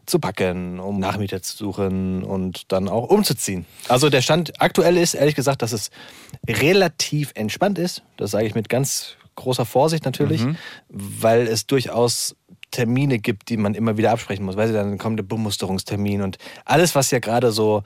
zu 0.06 0.18
packen, 0.18 0.78
um 0.80 0.98
Nachmieter 0.98 1.42
zu 1.42 1.56
suchen 1.56 2.22
und 2.22 2.70
dann 2.72 2.88
auch 2.88 3.08
umzuziehen. 3.10 3.66
Also 3.88 4.08
der 4.10 4.22
Stand 4.22 4.60
aktuell 4.60 4.96
ist, 4.96 5.14
ehrlich 5.14 5.34
gesagt, 5.34 5.62
dass 5.62 5.72
es 5.72 5.90
relativ 6.48 7.32
entspannt 7.34 7.78
ist. 7.78 8.02
Das 8.16 8.30
sage 8.30 8.46
ich 8.46 8.54
mit 8.54 8.68
ganz 8.68 9.16
großer 9.34 9.64
Vorsicht 9.66 10.04
natürlich, 10.04 10.42
weil 10.88 11.46
es 11.46 11.66
durchaus 11.66 12.36
Termine 12.70 13.18
gibt, 13.18 13.48
die 13.48 13.56
man 13.56 13.74
immer 13.74 13.96
wieder 13.96 14.10
absprechen 14.12 14.44
muss. 14.44 14.56
Weil 14.56 14.72
dann 14.72 14.98
kommt 14.98 15.18
der 15.18 15.24
Bemusterungstermin 15.24 16.22
und 16.22 16.38
alles, 16.64 16.94
was 16.94 17.10
ja 17.10 17.18
gerade 17.18 17.52
so 17.52 17.82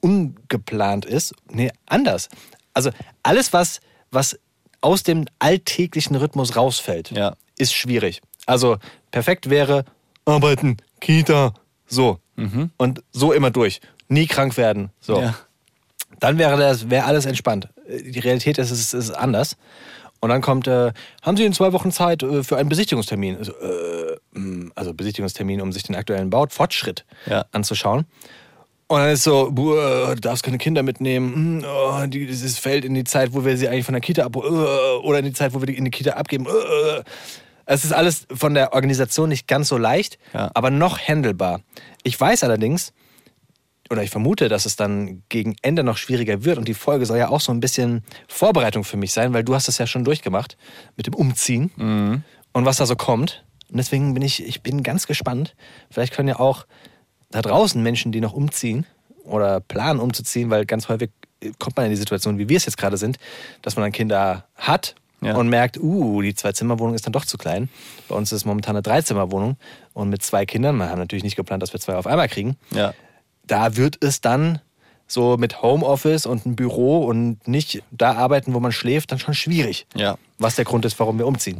ungeplant 0.00 1.04
ist, 1.04 1.34
nee, 1.50 1.70
anders. 1.86 2.28
Also 2.74 2.90
alles, 3.22 3.52
was, 3.52 3.80
was 4.10 4.38
aus 4.80 5.02
dem 5.02 5.26
alltäglichen 5.38 6.16
Rhythmus 6.16 6.56
rausfällt, 6.56 7.10
Ja. 7.12 7.34
ist 7.56 7.72
schwierig. 7.74 8.20
Also 8.46 8.78
perfekt 9.10 9.48
wäre 9.50 9.84
arbeiten, 10.24 10.76
Kita, 11.00 11.54
so. 11.92 12.18
Und 12.76 13.02
so 13.12 13.32
immer 13.32 13.50
durch. 13.50 13.80
Nie 14.08 14.26
krank 14.26 14.56
werden. 14.56 14.90
So. 15.00 15.20
Ja. 15.20 15.34
Dann 16.20 16.38
wäre 16.38 16.56
das 16.58 16.90
wäre 16.90 17.04
alles 17.04 17.26
entspannt. 17.26 17.68
Die 17.88 18.18
Realität 18.18 18.58
ist, 18.58 18.70
ist, 18.70 18.92
ist 18.94 19.10
anders. 19.10 19.56
Und 20.20 20.28
dann 20.30 20.40
kommt, 20.40 20.68
äh, 20.68 20.92
haben 21.22 21.36
Sie 21.36 21.44
in 21.44 21.52
zwei 21.52 21.72
Wochen 21.72 21.90
Zeit 21.90 22.22
äh, 22.22 22.44
für 22.44 22.56
einen 22.56 22.68
Besichtigungstermin? 22.68 23.38
Also, 23.38 23.52
äh, 23.52 24.16
mh, 24.38 24.70
also 24.76 24.94
Besichtigungstermin, 24.94 25.60
um 25.60 25.72
sich 25.72 25.82
den 25.82 25.96
aktuellen 25.96 26.30
Baufortschritt 26.30 27.04
Ja. 27.26 27.44
anzuschauen. 27.50 28.06
Und 28.86 28.98
dann 29.00 29.10
ist 29.10 29.24
so, 29.24 29.50
du 29.50 29.74
darfst 30.20 30.44
keine 30.44 30.58
Kinder 30.58 30.82
mitnehmen. 30.82 31.62
Hm, 31.62 31.64
Oh, 31.66 32.06
die, 32.06 32.26
dieses 32.26 32.58
fällt 32.58 32.84
in 32.84 32.94
die 32.94 33.04
Zeit, 33.04 33.32
wo 33.32 33.44
wir 33.44 33.56
sie 33.56 33.68
eigentlich 33.68 33.84
von 33.86 33.94
der 33.94 34.00
Kita 34.02 34.24
ab 34.24 34.36
oder 34.36 35.18
in 35.18 35.24
die 35.24 35.32
Zeit, 35.32 35.54
wo 35.54 35.60
wir 35.60 35.66
die 35.66 35.76
in 35.76 35.84
die 35.86 35.90
Kita 35.90 36.12
abgeben. 36.12 36.46
Es 37.66 37.84
ist 37.84 37.92
alles 37.92 38.26
von 38.32 38.54
der 38.54 38.72
Organisation 38.72 39.28
nicht 39.28 39.46
ganz 39.46 39.68
so 39.68 39.76
leicht, 39.78 40.18
Ja. 40.34 40.50
aber 40.54 40.70
noch 40.70 40.98
handelbar. 40.98 41.60
Ich 42.02 42.18
weiß 42.20 42.44
allerdings, 42.44 42.92
oder 43.90 44.02
ich 44.02 44.10
vermute, 44.10 44.48
dass 44.48 44.64
es 44.66 44.76
dann 44.76 45.22
gegen 45.28 45.56
Ende 45.62 45.84
noch 45.84 45.96
schwieriger 45.98 46.44
wird 46.44 46.56
und 46.58 46.66
die 46.66 46.74
Folge 46.74 47.04
soll 47.06 47.18
ja 47.18 47.28
auch 47.28 47.40
so 47.40 47.52
ein 47.52 47.60
bisschen 47.60 48.02
Vorbereitung 48.26 48.84
für 48.84 48.96
mich 48.96 49.12
sein, 49.12 49.32
weil 49.34 49.44
du 49.44 49.54
hast 49.54 49.68
das 49.68 49.78
ja 49.78 49.86
schon 49.86 50.04
durchgemacht 50.04 50.56
mit 50.96 51.06
dem 51.06 51.14
Umziehen 51.14 51.70
und 52.52 52.64
was 52.64 52.78
da 52.78 52.86
so 52.86 52.96
kommt. 52.96 53.44
Und 53.70 53.76
deswegen 53.78 54.14
bin 54.14 54.22
ich, 54.22 54.44
ich 54.46 54.62
bin 54.62 54.82
ganz 54.82 55.06
gespannt. 55.06 55.54
Vielleicht 55.90 56.12
können 56.14 56.28
ja 56.28 56.38
auch 56.40 56.66
da 57.30 57.42
draußen 57.42 57.82
Menschen, 57.82 58.12
die 58.12 58.20
noch 58.20 58.32
umziehen 58.32 58.86
oder 59.24 59.60
planen 59.60 60.00
umzuziehen, 60.00 60.50
weil 60.50 60.64
ganz 60.66 60.88
häufig 60.88 61.10
kommt 61.58 61.76
man 61.76 61.86
in 61.86 61.90
die 61.90 61.96
Situation, 61.96 62.38
wie 62.38 62.48
wir 62.48 62.56
es 62.56 62.66
jetzt 62.66 62.76
gerade 62.78 62.96
sind, 62.96 63.18
dass 63.62 63.76
man 63.76 63.82
dann 63.84 63.92
Kinder 63.92 64.46
hat 64.54 64.94
Ja. 65.22 65.36
und 65.36 65.48
merkt, 65.48 65.78
uh, 65.80 66.20
die 66.20 66.34
Zwei-Zimmer-Wohnung 66.34 66.94
ist 66.94 67.06
dann 67.06 67.12
doch 67.12 67.24
zu 67.24 67.38
klein. 67.38 67.68
Bei 68.08 68.14
uns 68.16 68.32
ist 68.32 68.38
es 68.38 68.44
momentan 68.44 68.74
eine 68.76 68.82
Dreizimmer-Wohnung 68.82 69.56
und 69.94 70.08
mit 70.08 70.22
zwei 70.22 70.44
Kindern, 70.46 70.76
wir 70.76 70.88
haben 70.90 70.98
natürlich 70.98 71.22
nicht 71.24 71.36
geplant, 71.36 71.62
dass 71.62 71.72
wir 71.72 71.80
zwei 71.80 71.94
auf 71.96 72.06
einmal 72.06 72.28
kriegen, 72.28 72.56
Ja. 72.70 72.92
da 73.46 73.76
wird 73.76 74.02
es 74.04 74.20
dann 74.20 74.60
so 75.06 75.36
mit 75.36 75.62
Homeoffice 75.62 76.26
und 76.26 76.46
ein 76.46 76.56
Büro 76.56 77.04
und 77.04 77.46
nicht 77.46 77.82
da 77.90 78.14
arbeiten, 78.14 78.54
wo 78.54 78.60
man 78.60 78.72
schläft, 78.72 79.12
dann 79.12 79.18
schon 79.18 79.34
schwierig. 79.34 79.86
Ja. 79.94 80.16
Was 80.38 80.56
der 80.56 80.64
Grund 80.64 80.84
ist, 80.86 80.98
warum 80.98 81.18
wir 81.18 81.26
umziehen. 81.26 81.58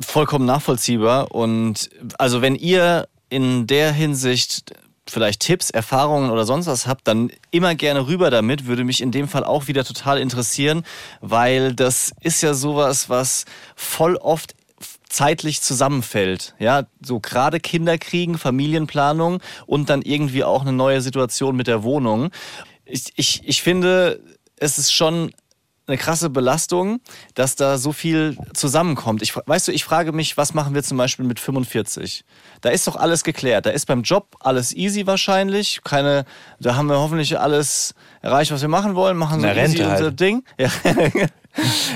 vollkommen 0.00 0.44
nachvollziehbar. 0.46 1.32
Und 1.34 1.90
also 2.18 2.42
wenn 2.42 2.54
ihr 2.56 3.08
in 3.30 3.66
der 3.66 3.92
Hinsicht 3.92 4.74
vielleicht 5.10 5.40
Tipps, 5.40 5.70
Erfahrungen 5.70 6.30
oder 6.30 6.44
sonst 6.44 6.66
was 6.66 6.86
habt, 6.86 7.06
dann 7.08 7.30
immer 7.50 7.74
gerne 7.74 8.06
rüber 8.06 8.30
damit. 8.30 8.66
Würde 8.66 8.84
mich 8.84 9.00
in 9.00 9.10
dem 9.10 9.28
Fall 9.28 9.44
auch 9.44 9.68
wieder 9.68 9.84
total 9.84 10.18
interessieren, 10.18 10.84
weil 11.20 11.74
das 11.74 12.12
ist 12.20 12.42
ja 12.42 12.54
sowas, 12.54 13.08
was 13.08 13.44
voll 13.76 14.16
oft 14.16 14.54
zeitlich 15.08 15.60
zusammenfällt. 15.60 16.54
Ja, 16.58 16.84
so 17.04 17.20
gerade 17.20 17.60
Kinder 17.60 17.98
kriegen, 17.98 18.38
Familienplanung 18.38 19.42
und 19.66 19.90
dann 19.90 20.02
irgendwie 20.02 20.44
auch 20.44 20.62
eine 20.62 20.72
neue 20.72 21.02
Situation 21.02 21.56
mit 21.56 21.66
der 21.66 21.82
Wohnung. 21.82 22.30
Ich, 22.84 23.12
ich, 23.16 23.42
ich 23.44 23.62
finde, 23.62 24.22
es 24.56 24.78
ist 24.78 24.92
schon 24.92 25.32
eine 25.90 25.98
krasse 25.98 26.30
Belastung, 26.30 27.00
dass 27.34 27.56
da 27.56 27.76
so 27.76 27.92
viel 27.92 28.38
zusammenkommt. 28.54 29.22
Ich, 29.22 29.34
weißt 29.34 29.68
du, 29.68 29.72
ich 29.72 29.84
frage 29.84 30.12
mich, 30.12 30.36
was 30.36 30.54
machen 30.54 30.74
wir 30.74 30.82
zum 30.82 30.96
Beispiel 30.96 31.24
mit 31.24 31.40
45? 31.40 32.24
Da 32.60 32.68
ist 32.70 32.86
doch 32.86 32.96
alles 32.96 33.24
geklärt. 33.24 33.66
Da 33.66 33.70
ist 33.70 33.86
beim 33.86 34.02
Job 34.02 34.36
alles 34.40 34.74
easy 34.74 35.06
wahrscheinlich. 35.06 35.80
Keine, 35.84 36.24
da 36.58 36.76
haben 36.76 36.88
wir 36.88 36.98
hoffentlich 36.98 37.38
alles 37.38 37.94
erreicht, 38.22 38.52
was 38.52 38.60
wir 38.60 38.68
machen 38.68 38.94
wollen. 38.94 39.16
Machen 39.16 39.40
so 39.40 39.46
easy 39.46 39.58
Rente 39.58 39.82
unser 39.88 40.04
halt. 40.04 40.20
Ding. 40.20 40.44
Ja. 40.58 40.68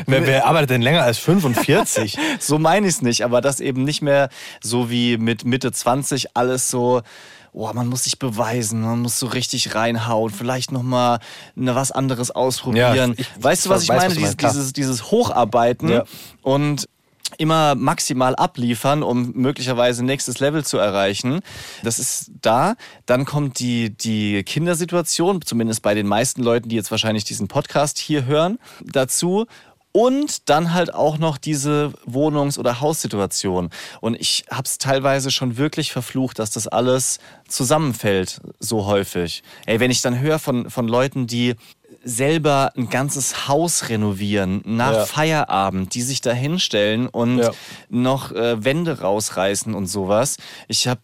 Wer, 0.06 0.26
wer 0.26 0.46
arbeitet 0.46 0.70
denn 0.70 0.82
länger 0.82 1.02
als 1.02 1.18
45? 1.18 2.18
so 2.40 2.58
meine 2.58 2.88
ich 2.88 2.94
es 2.94 3.02
nicht, 3.02 3.24
aber 3.24 3.40
das 3.40 3.60
eben 3.60 3.84
nicht 3.84 4.02
mehr 4.02 4.28
so 4.60 4.90
wie 4.90 5.16
mit 5.16 5.44
Mitte 5.44 5.70
20 5.70 6.36
alles 6.36 6.70
so. 6.70 7.02
Oh, 7.52 7.70
man 7.72 7.86
muss 7.86 8.02
sich 8.02 8.18
beweisen, 8.18 8.80
man 8.80 8.98
muss 8.98 9.16
so 9.20 9.26
richtig 9.26 9.76
reinhauen, 9.76 10.32
vielleicht 10.32 10.72
nochmal 10.72 11.20
ne, 11.54 11.72
was 11.76 11.92
anderes 11.92 12.32
ausprobieren. 12.32 13.14
Ja, 13.16 13.16
ich 13.16 13.28
weißt 13.38 13.66
du, 13.66 13.70
was 13.70 13.84
ich 13.84 13.90
weiß, 13.90 13.96
meine? 13.96 14.08
was 14.08 14.14
du 14.14 14.20
dieses, 14.20 14.36
dieses, 14.36 14.72
dieses 14.72 15.10
Hocharbeiten 15.12 15.88
Ja. 15.88 16.04
und 16.42 16.88
immer 17.38 17.74
maximal 17.74 18.34
abliefern, 18.36 19.02
um 19.02 19.32
möglicherweise 19.32 20.04
nächstes 20.04 20.40
Level 20.40 20.64
zu 20.64 20.78
erreichen. 20.78 21.40
Das 21.82 21.98
ist 21.98 22.30
da. 22.42 22.74
Dann 23.06 23.24
kommt 23.24 23.58
die, 23.58 23.90
die 23.90 24.42
Kindersituation, 24.44 25.42
zumindest 25.42 25.82
bei 25.82 25.94
den 25.94 26.06
meisten 26.06 26.42
Leuten, 26.42 26.68
die 26.68 26.76
jetzt 26.76 26.90
wahrscheinlich 26.90 27.24
diesen 27.24 27.48
Podcast 27.48 27.98
hier 27.98 28.26
hören, 28.26 28.58
dazu. 28.80 29.46
Und 29.96 30.48
dann 30.48 30.74
halt 30.74 30.92
auch 30.92 31.18
noch 31.18 31.38
diese 31.38 31.92
Wohnungs- 32.04 32.58
oder 32.58 32.80
Haussituation. 32.80 33.70
Und 34.00 34.16
ich 34.20 34.44
habe 34.50 34.64
es 34.64 34.78
teilweise 34.78 35.30
schon 35.30 35.56
wirklich 35.56 35.92
verflucht, 35.92 36.40
dass 36.40 36.50
das 36.50 36.66
alles 36.66 37.20
zusammenfällt 37.46 38.40
so 38.58 38.86
häufig. 38.86 39.44
Ey, 39.66 39.78
wenn 39.78 39.92
ich 39.92 40.02
dann 40.02 40.18
höre 40.18 40.40
von, 40.40 40.68
von 40.68 40.88
Leuten, 40.88 41.28
die 41.28 41.54
selber 42.04 42.72
ein 42.76 42.88
ganzes 42.90 43.48
Haus 43.48 43.88
renovieren 43.88 44.62
nach 44.64 44.92
Ja. 44.92 45.06
Feierabend, 45.06 45.94
die 45.94 46.02
sich 46.02 46.20
da 46.20 46.32
hinstellen 46.32 47.08
und 47.08 47.38
Ja. 47.38 47.50
noch 47.88 48.30
äh, 48.32 48.62
Wände 48.64 49.00
rausreißen 49.00 49.74
und 49.74 49.86
sowas. 49.86 50.36
Ich 50.68 50.86
habe 50.86 51.00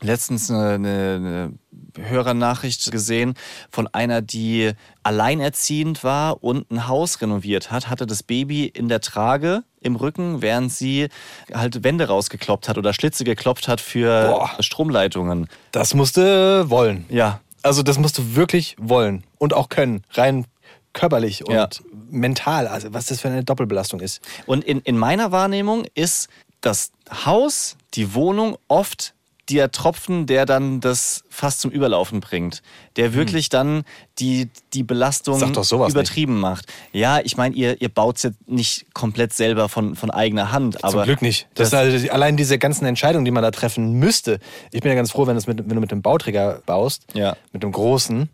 letztens 0.00 0.50
eine, 0.50 0.70
eine, 0.74 1.54
eine 1.96 2.08
Hörernachricht 2.08 2.90
gesehen 2.92 3.34
von 3.70 3.88
einer, 3.92 4.20
die 4.22 4.72
alleinerziehend 5.02 6.04
war 6.04 6.42
und 6.42 6.70
ein 6.70 6.86
Haus 6.88 7.20
renoviert 7.20 7.70
hat, 7.70 7.88
hatte 7.88 8.06
das 8.06 8.22
Baby 8.22 8.66
in 8.66 8.88
der 8.88 9.00
Trage 9.00 9.62
im 9.80 9.96
Rücken, 9.96 10.42
während 10.42 10.72
sie 10.72 11.08
halt 11.52 11.84
Wände 11.84 12.08
rausgekloppt 12.08 12.68
hat 12.68 12.78
oder 12.78 12.92
Schlitze 12.92 13.24
geklopft 13.24 13.68
hat 13.68 13.80
für 13.80 14.28
Boah. 14.28 14.50
Stromleitungen. 14.60 15.48
Das 15.72 15.94
musste 15.94 16.68
wollen. 16.70 17.04
Ja, 17.08 17.40
Also 17.64 17.82
das 17.82 17.98
musst 17.98 18.18
du 18.18 18.36
wirklich 18.36 18.76
wollen 18.78 19.24
und 19.38 19.54
auch 19.54 19.68
können, 19.68 20.02
rein 20.12 20.46
körperlich 20.92 21.44
und 21.46 21.54
Ja. 21.54 21.68
mental. 22.10 22.68
Also 22.68 22.92
was 22.92 23.06
das 23.06 23.20
für 23.20 23.28
eine 23.28 23.42
Doppelbelastung 23.42 24.00
ist. 24.00 24.20
Und 24.46 24.64
in, 24.64 24.80
in 24.80 24.96
meiner 24.98 25.32
Wahrnehmung 25.32 25.86
ist 25.94 26.28
das 26.60 26.92
Haus, 27.10 27.76
die 27.94 28.14
Wohnung 28.14 28.56
oft 28.68 29.14
der 29.50 29.70
Tropfen, 29.70 30.26
der 30.26 30.46
dann 30.46 30.80
das 30.80 31.22
fast 31.28 31.60
zum 31.60 31.70
Überlaufen 31.70 32.20
bringt. 32.20 32.62
Der 32.96 33.12
wirklich 33.12 33.48
dann 33.50 33.84
die, 34.18 34.48
die 34.72 34.82
Belastung 34.82 35.40
Hm. 35.40 35.52
Übertrieben 35.88 36.40
macht. 36.40 36.72
Ja, 36.92 37.20
ich 37.20 37.36
meine, 37.36 37.54
ihr, 37.54 37.80
ihr 37.82 37.88
baut 37.90 38.16
es 38.16 38.22
jetzt 38.22 38.48
nicht 38.48 38.86
komplett 38.94 39.32
selber 39.34 39.68
von, 39.68 39.96
von 39.96 40.10
eigener 40.10 40.50
Hand. 40.52 40.82
Aber 40.82 40.92
Zum 40.92 41.02
Glück 41.04 41.20
nicht. 41.22 41.46
Das, 41.54 41.70
das- 41.70 41.88
ist 41.88 41.94
also 41.94 42.10
allein 42.12 42.36
diese 42.36 42.58
ganzen 42.58 42.86
Entscheidungen, 42.86 43.24
die 43.26 43.30
man 43.30 43.42
da 43.42 43.50
treffen 43.50 43.92
müsste. 43.94 44.38
Ich 44.72 44.80
bin 44.80 44.90
ja 44.90 44.96
ganz 44.96 45.10
froh, 45.10 45.26
wenn, 45.26 45.34
das 45.34 45.46
mit, 45.46 45.58
wenn 45.58 45.74
du 45.74 45.80
mit 45.80 45.92
einem 45.92 46.02
Bauträger 46.02 46.62
baust, 46.64 47.04
Ja. 47.12 47.36
mit 47.52 47.62
einem 47.62 47.72
großen, 47.72 48.30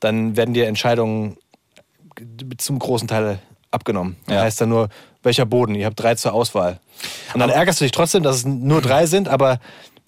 dann 0.00 0.36
werden 0.36 0.54
dir 0.54 0.68
Entscheidungen 0.68 1.36
zum 2.58 2.78
großen 2.78 3.08
Teil 3.08 3.40
abgenommen. 3.70 4.16
Das 4.26 4.34
Ja. 4.34 4.42
heißt 4.42 4.60
dann 4.60 4.68
nur, 4.68 4.88
welcher 5.22 5.46
Boden? 5.46 5.74
Ihr 5.74 5.86
habt 5.86 5.98
drei 6.00 6.14
zur 6.14 6.32
Auswahl. 6.32 6.78
Und 7.32 7.40
dann 7.40 7.50
ärgerst 7.50 7.80
du 7.80 7.84
dich 7.84 7.92
trotzdem, 7.92 8.22
dass 8.22 8.36
es 8.36 8.44
nur 8.44 8.80
drei 8.82 9.06
sind, 9.06 9.28
aber 9.28 9.58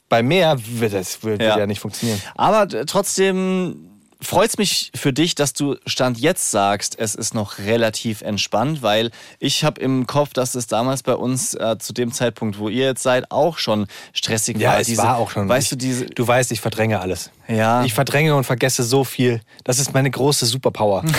bei 0.08 0.22
mehr 0.22 0.56
wird 0.58 0.92
das 0.94 1.22
wird 1.22 1.42
Ja. 1.42 1.58
ja. 1.58 1.66
nicht 1.66 1.80
funktionieren. 1.80 2.20
Aber 2.36 2.68
trotzdem 2.68 3.95
freut 4.20 4.50
es 4.50 4.58
mich 4.58 4.90
für 4.94 5.12
dich, 5.12 5.34
dass 5.34 5.52
du 5.52 5.76
Stand 5.86 6.18
jetzt 6.18 6.50
sagst, 6.50 6.98
es 6.98 7.14
ist 7.14 7.34
noch 7.34 7.58
relativ 7.58 8.22
entspannt, 8.22 8.82
weil 8.82 9.10
ich 9.38 9.64
habe 9.64 9.80
im 9.80 10.06
Kopf, 10.06 10.32
dass 10.32 10.54
es 10.54 10.66
damals 10.66 11.02
bei 11.02 11.14
uns 11.14 11.54
äh, 11.54 11.76
zu 11.78 11.92
dem 11.92 12.12
Zeitpunkt, 12.12 12.58
wo 12.58 12.68
ihr 12.68 12.86
jetzt 12.86 13.02
seid, 13.02 13.30
auch 13.30 13.58
schon 13.58 13.86
stressig 14.12 14.58
Ja, 14.58 14.72
war. 14.72 14.80
es 14.80 14.96
war 14.96 15.16
auch 15.18 15.30
schon. 15.30 15.48
Weißt 15.48 15.66
ich, 15.66 15.70
du, 15.70 15.76
diese. 15.76 16.06
du 16.06 16.26
weißt, 16.26 16.50
ich 16.52 16.60
verdränge 16.60 17.00
alles. 17.00 17.30
Ja. 17.48 17.84
Ich 17.84 17.94
verdränge 17.94 18.34
und 18.34 18.44
vergesse 18.44 18.82
so 18.82 19.04
viel. 19.04 19.40
Das 19.64 19.78
ist 19.78 19.94
meine 19.94 20.10
große 20.10 20.46
Superpower. 20.46 21.04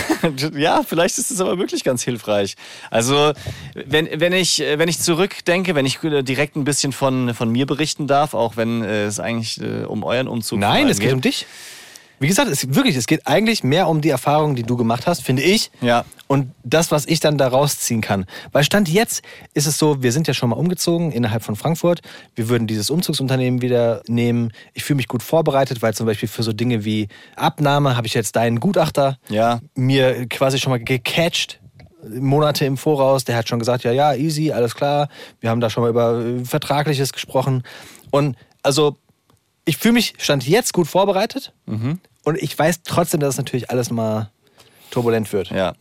Ja, 0.54 0.84
vielleicht 0.86 1.18
ist 1.18 1.32
es 1.32 1.39
aber 1.39 1.58
wirklich 1.58 1.84
ganz 1.84 2.04
hilfreich. 2.04 2.56
Also, 2.89 3.34
wenn, 3.74 4.08
wenn, 4.20 4.34
ich, 4.34 4.60
wenn 4.60 4.89
ich 4.89 5.00
zurückdenke, 5.00 5.75
wenn 5.75 5.86
ich 5.86 6.04
äh, 6.04 6.22
direkt 6.24 6.56
ein 6.56 6.63
bisschen 6.63 6.92
von, 6.92 7.34
von 7.34 7.50
mir 7.50 7.66
berichten 7.66 8.08
darf, 8.08 8.34
auch 8.34 8.58
wenn 8.58 8.84
äh, 8.84 9.06
es 9.06 9.20
eigentlich 9.20 9.62
äh, 9.62 9.84
um 9.86 10.04
euren 10.04 10.27
Umzug 10.27 10.60
vor 10.60 10.70
Nein, 10.70 10.89
es 10.89 11.00
geht 11.00 11.13
um 11.13 11.22
dich. 11.22 11.46
Wie 12.20 12.28
gesagt, 12.28 12.50
es, 12.50 12.74
wirklich, 12.74 12.96
es 12.96 13.06
geht 13.06 13.28
eigentlich 13.28 13.64
mehr 13.64 13.88
um 13.88 14.02
die 14.02 14.10
Erfahrungen, 14.10 14.56
die 14.56 14.64
du 14.64 14.76
gemacht 14.76 15.06
hast, 15.06 15.24
finde 15.24 15.44
ich. 15.44 15.72
Ja. 15.82 16.04
Und 16.28 16.52
das, 16.64 16.92
was 16.92 17.06
ich 17.06 17.20
dann 17.20 17.38
da 17.38 17.48
rausziehen 17.48 18.02
kann. 18.02 18.26
Weil 18.52 18.64
Stand 18.64 18.90
jetzt 18.90 19.24
ist 19.54 19.68
es 19.68 19.78
so, 19.78 20.02
wir 20.02 20.12
sind 20.12 20.28
ja 20.28 20.34
schon 20.34 20.50
mal 20.50 20.56
umgezogen 20.56 21.12
innerhalb 21.12 21.44
von 21.44 21.56
Frankfurt. 21.56 22.02
Wir 22.36 22.50
würden 22.50 22.68
dieses 22.68 22.90
Umzugsunternehmen 22.90 23.62
wieder 23.62 24.02
nehmen. 24.08 24.52
Ich 24.74 24.84
fühle 24.84 24.98
mich 24.98 25.08
gut 25.08 25.24
vorbereitet, 25.24 25.82
weil 25.82 25.94
zum 25.94 26.06
Beispiel 26.06 26.28
für 26.28 26.44
so 26.44 26.54
Dinge 26.54 26.84
wie 26.84 27.08
Abnahme 27.36 27.96
habe 27.96 28.08
ich 28.08 28.14
jetzt 28.14 28.36
deinen 28.36 28.60
Gutachter 28.60 29.18
Ja. 29.30 29.62
mir 29.76 30.28
quasi 30.28 30.60
schon 30.60 30.72
mal 30.72 30.84
gecatcht. 30.84 31.60
Monate 32.20 32.66
im 32.66 32.78
Voraus, 32.78 33.26
der 33.26 33.36
hat 33.36 33.50
schon 33.50 33.60
gesagt, 33.60 33.84
ja, 33.84 33.92
ja, 33.92 34.14
easy, 34.14 34.52
alles 34.52 34.76
klar. 34.76 35.10
Wir 35.40 35.50
haben 35.50 35.60
da 35.60 35.70
schon 35.70 35.84
mal 35.84 35.90
über 35.90 36.20
äh, 36.20 36.46
Vertragliches 36.46 37.12
gesprochen. 37.12 37.64
Und 38.12 38.36
also, 38.64 38.98
ich 39.68 39.78
fühle 39.78 39.94
mich 39.94 40.14
Stand 40.18 40.48
jetzt 40.48 40.74
gut 40.74 40.88
vorbereitet. 40.88 41.54
Und 42.24 42.42
ich 42.42 42.58
weiß 42.58 42.82
trotzdem, 42.84 43.20
dass 43.20 43.32
es 43.32 43.38
natürlich 43.38 43.70
alles 43.70 43.92
mal 43.92 44.32
turbulent 44.90 45.32
wird. 45.34 45.50
Ja. 45.50 45.74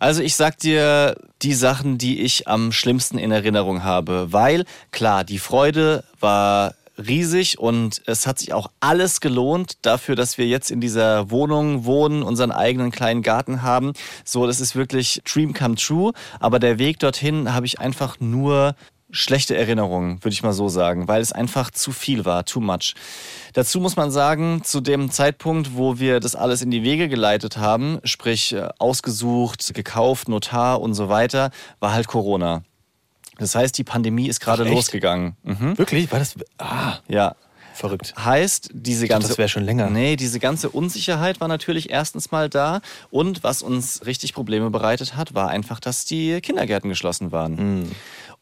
Also 0.00 0.22
ich 0.22 0.34
sag 0.34 0.58
dir 0.58 1.16
die 1.42 1.54
Sachen, 1.54 1.98
die 1.98 2.20
ich 2.20 2.48
am 2.48 2.72
schlimmsten 2.72 3.18
in 3.18 3.30
Erinnerung 3.30 3.84
habe, 3.84 4.32
weil 4.32 4.64
klar, 4.90 5.24
die 5.24 5.38
Freude 5.38 6.04
war 6.20 6.74
riesig 6.96 7.58
und 7.58 8.02
es 8.06 8.26
hat 8.26 8.38
sich 8.38 8.52
auch 8.52 8.70
alles 8.80 9.20
gelohnt 9.20 9.78
dafür, 9.82 10.14
dass 10.14 10.38
wir 10.38 10.46
jetzt 10.46 10.70
in 10.70 10.80
dieser 10.80 11.30
Wohnung 11.30 11.84
wohnen, 11.84 12.22
unseren 12.22 12.52
eigenen 12.52 12.92
kleinen 12.92 13.22
Garten 13.22 13.62
haben. 13.62 13.92
So, 14.24 14.46
das 14.46 14.60
ist 14.60 14.76
wirklich 14.76 15.20
Dream 15.24 15.54
come 15.54 15.74
true, 15.74 16.12
aber 16.38 16.58
der 16.58 16.78
Weg 16.78 17.00
dorthin 17.00 17.52
habe 17.52 17.66
ich 17.66 17.80
einfach 17.80 18.20
nur 18.20 18.76
schlechte 19.14 19.56
Erinnerungen, 19.56 20.22
würde 20.22 20.34
ich 20.34 20.42
mal 20.42 20.52
so 20.52 20.68
sagen, 20.68 21.06
weil 21.08 21.22
es 21.22 21.32
einfach 21.32 21.70
zu 21.70 21.92
viel 21.92 22.24
war, 22.24 22.44
too 22.44 22.60
much. 22.60 22.94
Dazu 23.52 23.80
muss 23.80 23.96
man 23.96 24.10
sagen, 24.10 24.62
zu 24.64 24.80
dem 24.80 25.10
Zeitpunkt, 25.10 25.76
wo 25.76 25.98
wir 25.98 26.18
das 26.20 26.34
alles 26.34 26.60
in 26.62 26.70
die 26.70 26.82
Wege 26.82 27.08
geleitet 27.08 27.56
haben, 27.56 28.00
sprich 28.04 28.52
äh, 28.52 28.68
ausgesucht, 28.78 29.72
gekauft, 29.74 30.28
Notar 30.28 30.80
und 30.80 30.94
so 30.94 31.08
weiter, 31.08 31.50
war 31.78 31.92
halt 31.92 32.08
Corona. 32.08 32.62
Das 33.38 33.54
heißt, 33.54 33.76
die 33.78 33.84
Pandemie 33.84 34.28
ist 34.28 34.40
gerade 34.40 34.64
losgegangen. 34.64 35.36
Mhm. 35.42 35.78
Wirklich? 35.78 36.10
War 36.12 36.18
das. 36.18 36.34
Ah, 36.58 36.98
Ja. 37.08 37.34
verrückt. 37.74 38.14
Heißt, 38.16 38.70
diese 38.72 39.02
dachte, 39.06 39.14
ganze. 39.14 39.28
das 39.28 39.38
wäre 39.38 39.48
schon 39.48 39.64
länger. 39.64 39.90
Nee, 39.90 40.14
diese 40.14 40.38
ganze 40.38 40.70
Unsicherheit 40.70 41.40
war 41.40 41.48
natürlich 41.48 41.90
erstens 41.90 42.30
mal 42.30 42.48
da. 42.48 42.80
Und 43.10 43.42
was 43.42 43.62
uns 43.62 44.06
richtig 44.06 44.32
Probleme 44.34 44.70
bereitet 44.70 45.16
hat, 45.16 45.34
war 45.34 45.48
einfach, 45.48 45.80
dass 45.80 46.04
die 46.04 46.40
Kindergärten 46.40 46.88
geschlossen 46.88 47.32
waren. 47.32 47.58
Hm. 47.58 47.92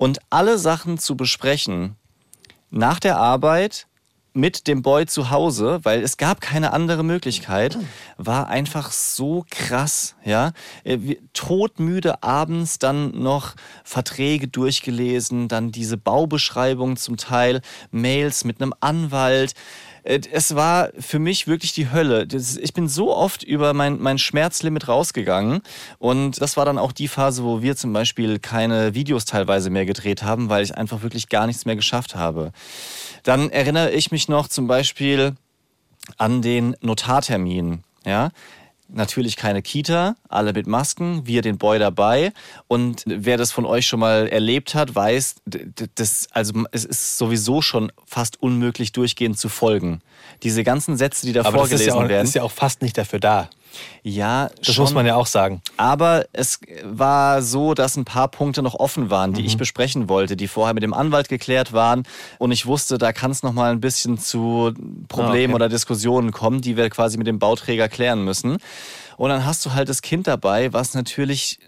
Und 0.02 0.18
alle 0.30 0.58
Sachen 0.58 0.98
zu 0.98 1.16
besprechen 1.16 1.94
nach 2.70 2.98
der 2.98 3.18
Arbeit 3.18 3.86
mit 4.32 4.66
dem 4.66 4.82
Boy 4.82 5.06
zu 5.06 5.30
Hause, 5.30 5.78
weil 5.84 6.02
es 6.02 6.16
gab 6.16 6.40
keine 6.40 6.72
andere 6.72 7.04
Möglichkeit, 7.04 7.78
war 8.16 8.48
einfach 8.48 8.90
so 8.90 9.46
krass, 9.48 10.16
ja. 10.24 10.54
Äh, 10.82 11.18
Todmüde 11.34 12.24
abends 12.24 12.80
dann 12.80 13.12
noch 13.12 13.54
Verträge 13.84 14.48
durchgelesen, 14.48 15.46
dann 15.46 15.70
diese 15.70 15.98
Baubeschreibung 15.98 16.96
zum 16.96 17.16
Teil, 17.16 17.60
Mails 17.92 18.42
mit 18.42 18.60
einem 18.60 18.74
Anwalt. 18.80 19.54
Äh, 20.02 20.20
Es 20.30 20.54
war 20.54 20.90
für 20.98 21.18
mich 21.18 21.46
wirklich 21.46 21.72
die 21.72 21.90
Hölle. 21.90 22.26
Ich 22.60 22.74
bin 22.74 22.88
so 22.88 23.14
oft 23.14 23.42
über 23.42 23.72
mein, 23.74 24.00
mein 24.00 24.18
Schmerzlimit 24.18 24.88
rausgegangen. 24.88 25.62
Und 25.98 26.40
das 26.40 26.56
war 26.56 26.64
dann 26.64 26.78
auch 26.78 26.92
die 26.92 27.08
Phase, 27.08 27.44
wo 27.44 27.62
wir 27.62 27.76
zum 27.76 27.92
Beispiel 27.92 28.38
keine 28.38 28.94
Videos 28.94 29.24
teilweise 29.24 29.70
mehr 29.70 29.86
gedreht 29.86 30.22
haben, 30.22 30.48
weil 30.48 30.64
ich 30.64 30.76
einfach 30.76 31.02
wirklich 31.02 31.28
gar 31.28 31.46
nichts 31.46 31.64
mehr 31.64 31.76
geschafft 31.76 32.14
habe. 32.14 32.52
Dann 33.22 33.50
erinnere 33.50 33.90
ich 33.92 34.10
mich 34.10 34.28
noch 34.28 34.48
zum 34.48 34.66
Beispiel 34.66 35.34
an 36.18 36.42
den 36.42 36.76
Notartermin. 36.80 37.82
Ja? 38.04 38.30
Natürlich 38.94 39.36
keine 39.36 39.62
Kita, 39.62 40.16
alle 40.28 40.52
mit 40.52 40.66
Masken, 40.66 41.26
wir 41.26 41.40
den 41.40 41.56
Boy 41.56 41.78
dabei. 41.78 42.32
Und 42.68 43.04
wer 43.06 43.38
das 43.38 43.50
von 43.50 43.64
euch 43.64 43.86
schon 43.86 44.00
mal 44.00 44.28
erlebt 44.28 44.74
hat, 44.74 44.94
weiß, 44.94 45.36
das, 45.94 46.28
also 46.30 46.64
es 46.72 46.84
ist 46.84 47.16
sowieso 47.16 47.62
schon 47.62 47.90
fast 48.06 48.42
unmöglich, 48.42 48.92
durchgehend 48.92 49.38
zu 49.38 49.48
folgen. 49.48 50.00
Diese 50.42 50.62
ganzen 50.62 50.98
Sätze, 50.98 51.24
die 51.24 51.32
da 51.32 51.40
Aber 51.40 51.52
das 51.52 51.54
ist 51.54 51.70
vorgelesen 51.70 51.88
ja, 51.88 51.94
auch, 51.94 52.08
werden. 52.08 52.26
ist 52.26 52.34
ja 52.34 52.42
auch 52.42 52.52
fast 52.52 52.82
nicht 52.82 52.98
dafür 52.98 53.18
da. 53.18 53.48
Ja, 54.02 54.50
Das 54.64 54.74
schon. 54.74 54.84
muss 54.84 54.94
man 54.94 55.06
ja 55.06 55.14
auch 55.16 55.26
sagen. 55.26 55.62
Aber 55.76 56.24
es 56.32 56.60
war 56.84 57.42
so, 57.42 57.74
dass 57.74 57.96
ein 57.96 58.04
paar 58.04 58.28
Punkte 58.28 58.62
noch 58.62 58.74
offen 58.74 59.10
waren, 59.10 59.32
die 59.32 59.44
ich 59.46 59.56
besprechen 59.56 60.08
wollte, 60.08 60.36
die 60.36 60.48
vorher 60.48 60.74
mit 60.74 60.82
dem 60.82 60.94
Anwalt 60.94 61.28
geklärt 61.28 61.72
waren. 61.72 62.02
Und 62.38 62.52
ich 62.52 62.66
wusste, 62.66 62.98
da 62.98 63.12
kann 63.12 63.30
es 63.30 63.42
noch 63.42 63.52
mal 63.52 63.70
ein 63.72 63.80
bisschen 63.80 64.18
zu 64.18 64.72
Problemen 65.08 65.52
Ah, 65.52 65.54
okay. 65.54 65.54
oder 65.54 65.68
Diskussionen 65.68 66.32
kommen, 66.32 66.60
die 66.60 66.76
wir 66.76 66.90
quasi 66.90 67.18
mit 67.18 67.26
dem 67.26 67.38
Bauträger 67.38 67.88
klären 67.88 68.24
müssen. 68.24 68.58
Und 69.16 69.28
dann 69.30 69.44
hast 69.44 69.64
du 69.66 69.72
halt 69.72 69.88
das 69.88 70.02
Kind 70.02 70.26
dabei, 70.26 70.72
was 70.72 70.94
natürlich 70.94 71.58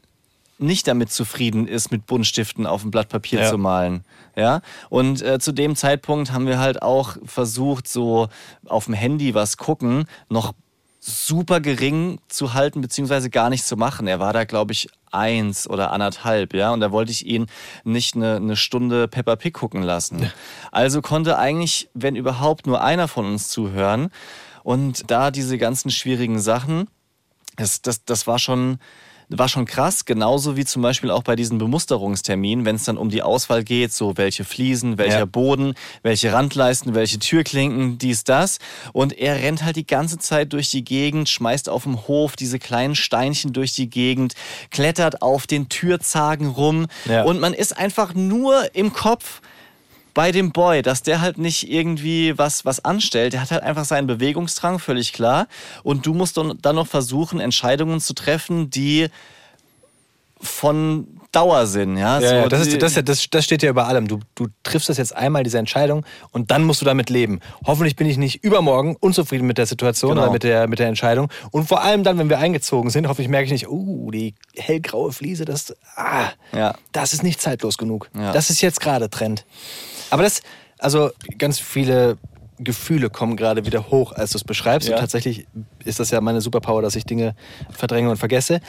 nicht 0.59 0.87
damit 0.87 1.11
zufrieden 1.11 1.67
ist, 1.67 1.91
mit 1.91 2.07
Buntstiften 2.07 2.65
auf 2.67 2.85
ein 2.85 2.91
Blatt 2.91 3.09
Papier 3.09 3.41
Ja. 3.43 3.51
zu 3.51 3.59
malen. 3.59 4.05
Ja? 4.37 4.61
Und 4.89 5.21
äh, 5.21 5.39
zu 5.39 5.53
dem 5.53 5.75
Zeitpunkt 5.77 6.33
haben 6.33 6.47
wir 6.47 6.59
halt 6.59 6.81
auch 6.83 7.17
versucht, 7.25 7.89
so 7.89 8.29
auf 8.67 8.85
dem 8.87 8.95
Handy 8.95 9.35
was 9.35 9.57
gucken, 9.57 10.07
noch 10.29 10.53
super 11.07 11.61
gering 11.61 12.19
zu 12.29 12.55
halten, 12.55 12.81
beziehungsweise 12.81 13.29
gar 13.29 13.51
nicht 13.51 13.67
zu 13.67 13.77
machen. 13.77 14.07
Er 14.07 14.21
war 14.21 14.33
da, 14.33 14.45
glaube 14.45 14.73
ich, 14.73 14.89
eins 15.13 15.69
oder 15.69 15.93
anderthalb, 15.93 16.55
ja. 16.55 16.73
Und 16.73 16.81
da 16.81 16.93
wollte 16.93 17.13
ich 17.13 17.27
ihn 17.27 17.47
nicht 17.85 18.17
eine, 18.17 18.37
eine 18.37 18.57
Stunde 18.57 19.07
Peppa 19.07 19.37
Pig 19.37 19.53
gucken 19.53 19.83
lassen. 19.83 20.33
Also 20.73 21.03
konnte 21.03 21.39
eigentlich, 21.39 21.91
wenn 21.93 22.17
überhaupt, 22.17 22.67
nur 22.67 22.83
einer 22.83 23.07
von 23.07 23.27
uns 23.27 23.49
zuhören. 23.49 24.09
Und 24.63 25.11
da 25.11 25.31
diese 25.31 25.59
ganzen 25.59 25.91
schwierigen 25.91 26.41
Sachen, 26.41 26.89
das, 27.57 27.83
das, 27.83 28.07
das 28.07 28.27
war 28.27 28.39
schon, 28.39 28.79
war 29.39 29.49
schon 29.49 29.65
krass, 29.67 30.05
genauso 30.05 30.57
wie 30.57 30.65
zum 30.65 30.83
Beispiel 30.83 31.11
auch 31.11 31.23
bei 31.23 31.37
diesen 31.37 31.59
Bemusterungsterminen, 31.59 32.65
wenn 32.65 32.77
es 32.77 32.85
dann 32.85 32.97
um 32.99 33.09
die 33.11 33.23
Auswahl 33.23 33.65
geht, 33.65 33.93
so 33.93 34.17
welche 34.17 34.45
Fliesen, 34.45 34.99
welcher 34.99 35.19
Ja. 35.21 35.25
Boden, 35.25 35.75
welche 36.03 36.33
Randleisten, 36.33 36.95
welche 36.95 37.19
Türklinken, 37.19 37.99
dies, 37.99 38.25
das. 38.25 38.59
Und 38.93 39.13
er 39.19 39.37
rennt 39.37 39.65
halt 39.65 39.77
die 39.77 39.87
ganze 39.87 40.19
Zeit 40.19 40.53
durch 40.53 40.71
die 40.71 40.85
Gegend, 40.85 41.29
schmeißt 41.29 41.69
auf 41.69 41.85
dem 41.85 42.07
Hof 42.09 42.37
diese 42.37 42.59
kleinen 42.59 42.95
Steinchen 42.95 43.53
durch 43.53 43.75
die 43.75 43.89
Gegend, 43.91 44.35
klettert 44.71 45.23
auf 45.23 45.47
den 45.47 45.69
Türzagen 45.69 46.49
rum 46.49 46.87
Ja. 47.07 47.23
und 47.25 47.41
man 47.41 47.55
ist 47.55 47.77
einfach 47.77 48.15
nur 48.15 48.75
im 48.75 48.93
Kopf 48.93 49.41
bei 50.15 50.31
dem 50.33 50.53
Boy, 50.53 50.83
dass 50.83 51.03
der 51.03 51.21
halt 51.21 51.39
nicht 51.39 51.69
irgendwie 51.71 52.39
was, 52.39 52.65
was 52.65 52.85
anstellt. 52.85 53.33
Der 53.33 53.41
hat 53.41 53.51
halt 53.51 53.63
einfach 53.65 53.85
seinen 53.85 54.07
Bewegungsdrang, 54.07 54.79
völlig 54.79 55.13
klar. 55.13 55.49
Und 55.83 56.07
du 56.07 56.15
musst 56.15 56.37
dann 56.39 56.77
noch 56.77 56.87
versuchen, 56.87 57.41
Entscheidungen 57.41 58.01
zu 58.01 58.15
treffen, 58.15 58.71
die 58.71 59.09
von 60.41 61.07
Dauer 61.33 61.67
sind. 61.67 61.97
Ja, 61.97 62.21
Ja, 62.21 62.29
So 62.29 62.35
ja, 62.35 62.49
das, 62.49 62.67
ist, 62.67 62.83
das, 62.83 62.95
das, 63.03 63.29
das 63.31 63.45
steht 63.45 63.63
ja 63.63 63.71
über 63.71 63.87
allem. 63.89 64.07
Du, 64.07 64.21
du 64.35 64.47
triffst 64.63 64.89
das 64.89 64.99
jetzt 64.99 65.17
einmal, 65.17 65.43
diese 65.43 65.59
Entscheidung, 65.59 66.05
und 66.33 66.51
dann 66.51 66.65
musst 66.65 66.81
du 66.81 66.85
damit 66.85 67.11
leben. 67.11 67.41
Hoffentlich 67.67 67.97
bin 67.97 68.07
ich 68.07 68.19
nicht 68.19 68.45
übermorgen 68.45 68.97
unzufrieden 69.01 69.47
mit 69.47 69.59
der 69.59 69.67
Situation 69.67 70.13
Genau. 70.13 70.23
oder 70.25 70.33
mit 70.33 70.43
der, 70.43 70.69
mit 70.69 70.79
der 70.79 70.89
Entscheidung. 70.89 71.29
Und 71.51 71.67
vor 71.67 71.83
allem 71.83 72.05
dann, 72.05 72.19
wenn 72.19 72.29
wir 72.29 72.39
eingezogen 72.39 72.91
sind, 72.91 73.09
hoffentlich 73.09 73.29
merke 73.29 73.47
ich 73.47 73.53
nicht, 73.53 73.69
uh, 73.69 74.11
die 74.11 74.35
hellgraue 74.57 75.13
Fliese, 75.13 75.45
das, 75.45 75.75
ah, 75.97 76.29
Ja. 76.53 76.75
das 76.93 77.13
ist 77.15 77.23
nicht 77.23 77.41
zeitlos 77.41 77.79
genug. 77.79 78.11
Ja. 78.15 78.33
Das 78.33 78.51
ist 78.51 78.61
jetzt 78.61 78.81
gerade 78.81 79.11
Trend. 79.11 79.45
Aber 80.11 80.23
das, 80.23 80.43
also 80.79 81.11
ganz 81.39 81.59
viele 81.59 82.19
Gefühle 82.59 83.11
kommen 83.11 83.37
gerade 83.37 83.67
wieder 83.67 83.91
hoch, 83.91 84.13
als 84.13 84.31
du 84.31 84.39
es 84.39 84.45
beschreibst. 84.45 84.89
Ja. 84.89 84.95
Und 84.95 85.01
tatsächlich 85.01 85.47
ist 85.85 86.01
das 86.01 86.11
ja 86.11 86.21
meine 86.21 86.41
Superpower, 86.41 86.83
dass 86.83 86.97
ich 86.97 87.05
Dinge 87.05 87.35
verdränge 87.71 88.11
und 88.11 88.17
vergesse. 88.17 88.61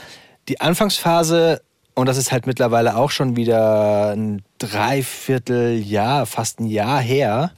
Die 0.48 0.60
Anfangsphase, 0.60 1.62
und 1.94 2.06
das 2.06 2.16
ist 2.16 2.32
halt 2.32 2.46
mittlerweile 2.46 2.96
auch 2.96 3.10
schon 3.10 3.36
wieder 3.36 4.10
ein 4.12 4.42
Dreivierteljahr, 4.58 6.26
fast 6.26 6.60
ein 6.60 6.66
Jahr 6.66 7.00
her. 7.00 7.52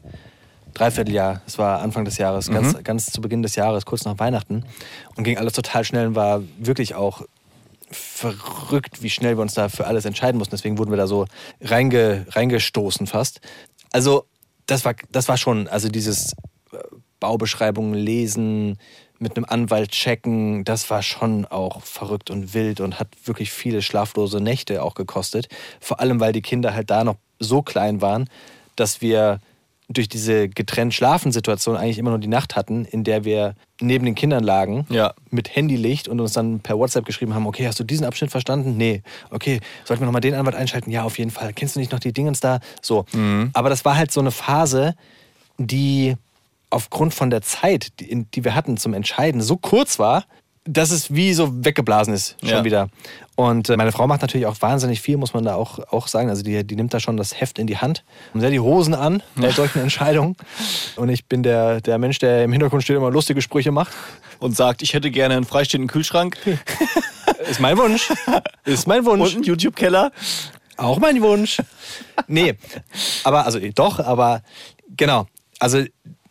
Dreivierteljahr, 0.74 1.40
das 1.44 1.58
war 1.58 1.80
Anfang 1.80 2.04
des 2.04 2.18
Jahres, 2.18 2.50
ganz, 2.50 2.82
ganz 2.84 3.06
zu 3.06 3.20
Beginn 3.20 3.42
des 3.42 3.56
Jahres, 3.56 3.84
kurz 3.84 4.04
nach 4.04 4.18
Weihnachten. 4.18 4.64
Und 5.16 5.24
ging 5.24 5.38
alles 5.38 5.54
total 5.54 5.84
schnell 5.84 6.08
und 6.08 6.14
war 6.14 6.42
wirklich 6.58 6.94
auch 6.94 7.22
verrückt, 7.90 9.02
wie 9.02 9.10
schnell 9.10 9.36
wir 9.36 9.42
uns 9.42 9.54
da 9.54 9.68
für 9.68 9.86
alles 9.86 10.04
entscheiden 10.04 10.38
mussten. 10.38 10.54
Deswegen 10.54 10.78
wurden 10.78 10.90
wir 10.90 10.96
da 10.96 11.06
so 11.06 11.26
reinge, 11.60 12.26
reingestoßen 12.30 13.06
fast. 13.06 13.40
Also 13.92 14.24
das 14.66 14.84
war, 14.84 14.94
das 15.10 15.28
war 15.28 15.36
schon, 15.36 15.68
also 15.68 15.88
dieses 15.88 16.32
äh, 16.72 16.78
Baubeschreibungen 17.20 17.94
lesen, 17.94 18.78
mit 19.18 19.36
einem 19.36 19.46
Anwalt 19.48 19.90
checken, 19.90 20.64
das 20.64 20.90
war 20.90 21.02
schon 21.02 21.44
auch 21.44 21.82
verrückt 21.82 22.30
und 22.30 22.54
wild 22.54 22.80
und 22.80 23.00
hat 23.00 23.08
wirklich 23.24 23.50
viele 23.50 23.82
schlaflose 23.82 24.40
Nächte 24.40 24.82
auch 24.82 24.94
gekostet. 24.94 25.48
Vor 25.80 26.00
allem, 26.00 26.20
weil 26.20 26.32
die 26.32 26.42
Kinder 26.42 26.72
halt 26.72 26.90
da 26.90 27.02
noch 27.04 27.16
so 27.40 27.62
klein 27.62 28.00
waren, 28.00 28.28
dass 28.76 29.00
wir 29.00 29.40
durch 29.90 30.08
diese 30.08 30.48
getrennt 30.50 30.92
Schlafen-Situation 30.92 31.76
eigentlich 31.76 31.96
immer 31.98 32.10
nur 32.10 32.18
die 32.18 32.28
Nacht 32.28 32.56
hatten, 32.56 32.84
in 32.84 33.04
der 33.04 33.24
wir 33.24 33.54
neben 33.80 34.04
den 34.04 34.14
Kindern 34.14 34.44
lagen, 34.44 34.86
Ja. 34.90 35.14
mit 35.30 35.54
Handylicht 35.56 36.08
und 36.08 36.20
uns 36.20 36.34
dann 36.34 36.60
per 36.60 36.78
WhatsApp 36.78 37.06
geschrieben 37.06 37.34
haben, 37.34 37.46
okay, 37.46 37.66
hast 37.66 37.80
du 37.80 37.84
diesen 37.84 38.04
Abschnitt 38.04 38.30
verstanden? 38.30 38.76
Nee. 38.76 39.02
Okay, 39.30 39.60
sollten 39.84 40.02
wir 40.02 40.06
nochmal 40.06 40.20
den 40.20 40.34
Anwalt 40.34 40.56
einschalten? 40.56 40.90
Ja, 40.90 41.04
auf 41.04 41.18
jeden 41.18 41.30
Fall. 41.30 41.54
Kennst 41.54 41.74
du 41.76 41.80
nicht 41.80 41.90
noch 41.92 42.00
die 42.00 42.12
Dingens 42.12 42.40
da? 42.40 42.60
So. 42.82 43.06
Aber 43.54 43.70
das 43.70 43.84
war 43.86 43.96
halt 43.96 44.12
so 44.12 44.20
eine 44.20 44.30
Phase, 44.30 44.94
die 45.56 46.16
aufgrund 46.70 47.14
von 47.14 47.30
der 47.30 47.40
Zeit, 47.40 47.98
die, 48.00 48.26
die 48.34 48.44
wir 48.44 48.54
hatten 48.54 48.76
zum 48.76 48.92
Entscheiden, 48.92 49.40
so 49.40 49.56
kurz 49.56 49.98
war, 49.98 50.24
dass 50.70 50.90
es 50.90 51.14
wie 51.14 51.32
so 51.32 51.64
weggeblasen 51.64 52.12
ist 52.12 52.36
schon 52.40 52.48
Ja. 52.50 52.64
wieder. 52.64 52.88
Und 53.36 53.70
äh, 53.70 53.76
meine 53.76 53.92
Frau 53.92 54.06
macht 54.06 54.20
natürlich 54.22 54.46
auch 54.46 54.56
wahnsinnig 54.60 55.00
viel, 55.00 55.16
muss 55.16 55.32
man 55.32 55.44
da 55.44 55.54
auch, 55.54 55.78
auch 55.92 56.08
sagen. 56.08 56.28
Also 56.28 56.42
die, 56.42 56.64
die 56.66 56.76
nimmt 56.76 56.92
da 56.92 57.00
schon 57.00 57.16
das 57.16 57.40
Heft 57.40 57.58
in 57.58 57.66
die 57.66 57.78
Hand 57.78 58.04
und 58.34 58.40
sehr 58.40 58.50
die 58.50 58.60
Hosen 58.60 58.94
an 58.94 59.22
bei 59.36 59.50
solchen 59.50 59.80
Entscheidungen. 59.80 60.36
Und 60.96 61.08
ich 61.08 61.26
bin 61.26 61.42
der, 61.42 61.80
der 61.80 61.98
Mensch, 61.98 62.18
der 62.18 62.44
im 62.44 62.52
Hintergrund 62.52 62.82
steht 62.82 62.96
und 62.96 63.02
immer 63.02 63.10
lustige 63.12 63.40
Sprüche 63.40 63.70
macht. 63.72 63.92
und 64.40 64.56
sagt, 64.56 64.82
ich 64.82 64.92
hätte 64.94 65.10
gerne 65.10 65.34
einen 65.36 65.44
freistehenden 65.46 65.88
Kühlschrank 65.88 66.36
Ist 67.50 67.60
mein 67.60 67.78
Wunsch. 67.78 68.12
Ist 68.64 68.86
mein 68.86 69.00
und 69.00 69.20
Wunsch. 69.20 69.34
einen 69.34 69.44
YouTube-Keller. 69.44 70.10
Auch 70.76 70.98
mein 70.98 71.20
Wunsch. 71.22 71.62
Nee, 72.26 72.54
aber, 73.24 73.46
also 73.46 73.58
doch, 73.74 74.00
aber 74.00 74.42
genau. 74.96 75.26
Also 75.60 75.82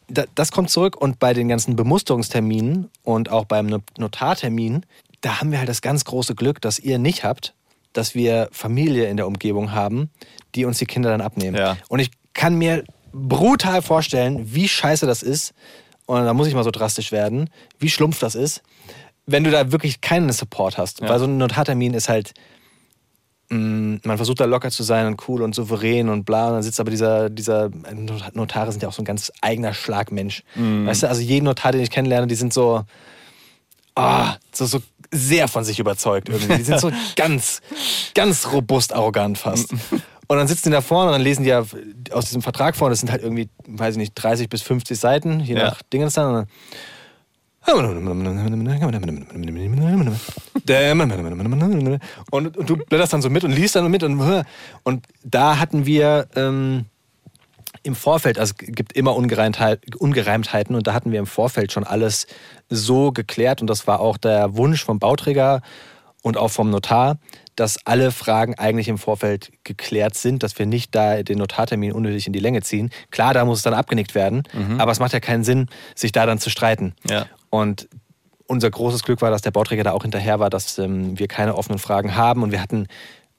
das 0.07 0.51
kommt 0.51 0.69
zurück 0.69 0.95
und 0.95 1.19
bei 1.19 1.33
den 1.33 1.47
ganzen 1.47 1.75
Bemusterungsterminen 1.75 2.89
und 3.03 3.29
auch 3.29 3.45
beim 3.45 3.67
No- 3.67 3.79
Notartermin, 3.97 4.85
da 5.21 5.39
haben 5.39 5.51
wir 5.51 5.59
halt 5.59 5.69
das 5.69 5.81
ganz 5.81 6.05
große 6.05 6.35
Glück, 6.35 6.61
dass 6.61 6.79
ihr 6.79 6.97
nicht 6.97 7.23
habt, 7.23 7.53
dass 7.93 8.15
wir 8.15 8.47
Familie 8.51 9.09
in 9.09 9.17
der 9.17 9.27
Umgebung 9.27 9.71
haben, 9.71 10.09
die 10.55 10.65
uns 10.65 10.77
die 10.77 10.85
Kinder 10.85 11.09
dann 11.09 11.21
abnehmen. 11.21 11.57
Ja. 11.57 11.77
Und 11.89 11.99
ich 11.99 12.11
kann 12.33 12.55
mir 12.55 12.83
brutal 13.11 13.81
vorstellen, 13.81 14.53
wie 14.53 14.67
scheiße 14.67 15.05
das 15.05 15.23
ist, 15.23 15.53
und 16.05 16.23
da 16.23 16.33
muss 16.33 16.47
ich 16.47 16.53
mal 16.53 16.63
so 16.63 16.71
drastisch 16.71 17.11
werden, 17.11 17.49
wie 17.79 17.89
schlumpf 17.89 18.19
das 18.19 18.35
ist, 18.35 18.61
wenn 19.25 19.43
du 19.43 19.51
da 19.51 19.71
wirklich 19.73 19.99
keinen 19.99 20.31
Support 20.31 20.77
hast. 20.77 21.01
Ja. 21.01 21.09
Weil 21.09 21.19
so 21.19 21.25
ein 21.25 21.37
Notartermin 21.37 21.93
ist 21.93 22.07
halt, 22.07 22.33
man 23.49 24.17
versucht 24.17 24.39
da 24.41 24.45
locker 24.45 24.71
zu 24.71 24.83
sein 24.83 25.07
und 25.07 25.27
cool 25.27 25.41
und 25.41 25.55
souverän 25.55 26.09
und 26.09 26.25
bla, 26.25 26.47
und 26.47 26.53
dann 26.55 26.63
sitzt 26.63 26.79
aber 26.79 26.91
dieser, 26.91 27.29
dieser, 27.29 27.69
Notare 28.33 28.71
sind 28.71 28.83
ja 28.83 28.89
auch 28.89 28.93
so 28.93 29.01
ein 29.01 29.05
ganz 29.05 29.31
eigener 29.41 29.73
Schlagmensch. 29.73 30.43
Weißt 30.55 31.03
du, 31.03 31.07
also 31.09 31.21
jeden 31.21 31.45
Notar, 31.45 31.71
den 31.71 31.81
ich 31.81 31.89
kennenlerne, 31.89 32.27
die 32.27 32.35
sind 32.35 32.51
so, 32.53 32.83
ah, 33.95 34.35
so, 34.51 34.65
so 34.65 34.79
sehr 35.11 35.47
von 35.47 35.63
sich 35.63 35.79
überzeugt 35.79 36.27
irgendwie. 36.29 36.57
Die 36.57 36.63
sind 36.63 36.79
so 36.81 36.91
ganz, 37.15 37.61
ganz 38.13 38.51
robust 38.51 38.93
arrogant 38.93 39.37
fast. 39.37 39.71
Und 39.71 40.37
dann 40.37 40.47
sitzen 40.47 40.69
die 40.69 40.73
da 40.73 40.81
vorne 40.81 41.11
und 41.11 41.13
dann 41.13 41.21
lesen 41.21 41.43
die 41.43 41.49
ja 41.49 41.63
aus 42.11 42.25
diesem 42.25 42.41
Vertrag 42.41 42.75
vor, 42.75 42.89
das 42.89 42.99
sind 42.99 43.09
halt 43.11 43.23
irgendwie, 43.23 43.47
weiß 43.65 43.93
ich 43.93 43.97
nicht, 43.99 44.13
30 44.15 44.49
bis 44.49 44.61
50 44.61 44.99
Seiten, 44.99 45.39
je 45.39 45.55
Ja. 45.55 45.69
nach 45.69 45.81
Dingens 45.83 46.15
dann. 46.15 46.27
Und 46.27 46.33
dann 46.33 46.47
und, 52.31 52.57
und 52.57 52.69
du 52.69 52.77
blätterst 52.77 53.13
dann 53.13 53.21
so 53.21 53.29
mit 53.29 53.43
und 53.43 53.51
liest 53.51 53.75
dann 53.75 53.91
mit 53.91 54.03
und, 54.03 54.45
und 54.83 55.05
da 55.23 55.59
hatten 55.59 55.85
wir 55.85 56.27
ähm, 56.35 56.85
im 57.83 57.95
Vorfeld, 57.95 58.39
also 58.39 58.53
es 58.57 58.75
gibt 58.75 58.93
immer 58.93 59.15
Ungereimtheit, 59.15 59.95
Ungereimtheiten 59.95 60.75
und 60.75 60.87
da 60.87 60.93
hatten 60.93 61.11
wir 61.11 61.19
im 61.19 61.25
Vorfeld 61.25 61.71
schon 61.71 61.83
alles 61.83 62.27
so 62.69 63.11
geklärt 63.11 63.61
und 63.61 63.67
das 63.67 63.87
war 63.87 63.99
auch 63.99 64.17
der 64.17 64.55
Wunsch 64.55 64.83
vom 64.83 64.99
Bauträger 64.99 65.61
und 66.27 66.37
auch 66.37 66.49
vom 66.49 66.69
Notar, 66.69 67.17
dass 67.55 67.79
alle 67.85 68.11
Fragen 68.11 68.55
eigentlich 68.55 68.87
im 68.87 68.97
Vorfeld 68.97 69.51
geklärt 69.63 70.15
sind, 70.15 70.43
dass 70.43 70.59
wir 70.59 70.65
nicht 70.65 70.93
da 70.93 71.23
den 71.23 71.39
Notartermin 71.39 71.91
unnötig 71.91 72.27
in 72.27 72.33
die 72.33 72.39
Länge 72.39 72.61
ziehen. 72.61 72.91
Klar, 73.09 73.33
da 73.33 73.45
muss 73.45 73.59
es 73.59 73.63
dann 73.63 73.73
abgenickt 73.73 74.13
werden, 74.13 74.43
aber 74.77 74.91
es 74.91 74.99
macht 74.99 75.13
ja 75.13 75.19
keinen 75.19 75.43
Sinn, 75.43 75.67
sich 75.95 76.11
da 76.11 76.25
dann 76.25 76.37
zu 76.37 76.49
streiten. 76.49 76.93
Ja. 77.09 77.25
Und 77.49 77.87
unser 78.47 78.69
großes 78.69 79.03
Glück 79.03 79.21
war, 79.21 79.31
dass 79.31 79.41
der 79.41 79.51
Bauträger 79.51 79.83
da 79.83 79.91
auch 79.91 80.03
hinterher 80.03 80.39
war, 80.39 80.49
dass 80.49 80.77
ähm, 80.77 81.17
wir 81.19 81.27
keine 81.27 81.55
offenen 81.55 81.79
Fragen 81.79 82.15
haben. 82.15 82.43
Und 82.43 82.51
wir 82.51 82.61
hatten 82.61 82.87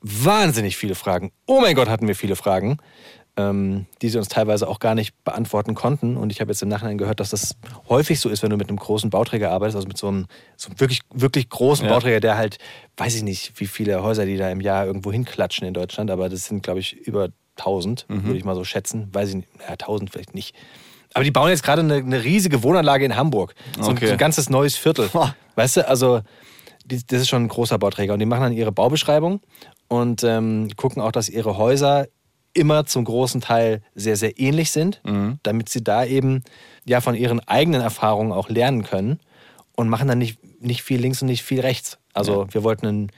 wahnsinnig 0.00 0.76
viele 0.76 0.94
Fragen. 0.94 1.32
Oh 1.46 1.60
mein 1.60 1.74
Gott, 1.74 1.88
hatten 1.88 2.06
wir 2.06 2.14
viele 2.14 2.36
Fragen, 2.36 2.78
ähm, 3.38 3.86
die 4.02 4.08
sie 4.10 4.18
uns 4.18 4.28
teilweise 4.28 4.68
auch 4.68 4.80
gar 4.80 4.94
nicht 4.94 5.14
beantworten 5.24 5.74
konnten. 5.74 6.16
Und 6.16 6.30
ich 6.32 6.40
habe 6.40 6.50
jetzt 6.50 6.60
im 6.62 6.68
Nachhinein 6.68 6.98
gehört, 6.98 7.20
dass 7.20 7.30
das 7.30 7.56
häufig 7.88 8.18
so 8.20 8.28
ist, 8.28 8.42
wenn 8.42 8.50
du 8.50 8.56
mit 8.56 8.68
einem 8.68 8.78
großen 8.78 9.08
Bauträger 9.10 9.50
arbeitest, 9.52 9.76
also 9.76 9.88
mit 9.88 9.96
so 9.96 10.08
einem, 10.08 10.26
so 10.56 10.68
einem 10.68 10.80
wirklich, 10.80 11.00
wirklich 11.14 11.48
großen 11.48 11.86
Ja. 11.86 11.92
Bauträger, 11.94 12.20
der 12.20 12.36
halt, 12.36 12.58
weiß 12.96 13.14
ich 13.14 13.22
nicht, 13.22 13.52
wie 13.60 13.66
viele 13.66 14.02
Häuser 14.02 14.26
die 14.26 14.36
da 14.36 14.50
im 14.50 14.60
Jahr 14.60 14.84
irgendwo 14.84 15.12
hinklatschen 15.12 15.66
in 15.66 15.72
Deutschland, 15.74 16.10
aber 16.10 16.28
das 16.28 16.44
sind, 16.46 16.62
glaube 16.62 16.80
ich, 16.80 16.94
über 16.96 17.28
1000, 17.56 18.06
würde 18.08 18.36
ich 18.36 18.44
mal 18.44 18.54
so 18.54 18.64
schätzen. 18.64 19.08
Weiß 19.12 19.30
ich 19.30 19.34
nicht, 19.36 19.48
ja, 19.60 19.70
1000 19.72 20.10
vielleicht 20.10 20.34
nicht. 20.34 20.54
Aber 21.14 21.24
die 21.24 21.30
bauen 21.30 21.48
jetzt 21.48 21.62
gerade 21.62 21.80
eine, 21.82 21.94
eine 21.96 22.22
riesige 22.22 22.62
Wohnanlage 22.62 23.04
in 23.04 23.16
Hamburg. 23.16 23.54
So, 23.80 23.90
Okay. 23.90 24.04
ein, 24.04 24.06
so 24.08 24.12
ein 24.12 24.18
ganzes 24.18 24.50
neues 24.50 24.76
Viertel. 24.76 25.08
Boah. 25.08 25.34
Weißt 25.56 25.78
du, 25.78 25.88
also 25.88 26.20
die, 26.84 27.04
das 27.06 27.22
ist 27.22 27.28
schon 27.28 27.44
ein 27.44 27.48
großer 27.48 27.78
Bauträger. 27.78 28.12
Und 28.12 28.18
die 28.20 28.26
machen 28.26 28.42
dann 28.42 28.52
ihre 28.52 28.72
Baubeschreibung 28.72 29.40
und 29.88 30.22
ähm, 30.22 30.68
gucken 30.76 31.02
auch, 31.02 31.10
dass 31.12 31.28
ihre 31.28 31.56
Häuser 31.56 32.06
immer 32.58 32.84
zum 32.84 33.04
großen 33.04 33.40
Teil 33.40 33.82
sehr, 33.94 34.16
sehr 34.16 34.38
ähnlich 34.38 34.72
sind, 34.72 35.00
damit 35.42 35.68
sie 35.68 35.82
da 35.82 36.04
eben 36.04 36.42
ja 36.84 37.00
von 37.00 37.14
ihren 37.14 37.40
eigenen 37.40 37.80
Erfahrungen 37.80 38.32
auch 38.32 38.48
lernen 38.48 38.82
können 38.82 39.20
und 39.76 39.88
machen 39.88 40.08
dann 40.08 40.18
nicht, 40.18 40.38
nicht 40.60 40.82
viel 40.82 41.00
links 41.00 41.22
und 41.22 41.28
nicht 41.28 41.44
viel 41.44 41.60
rechts. 41.60 41.98
Also 42.12 42.46
wir 42.50 42.64
wollten 42.64 42.86
ein 42.86 43.12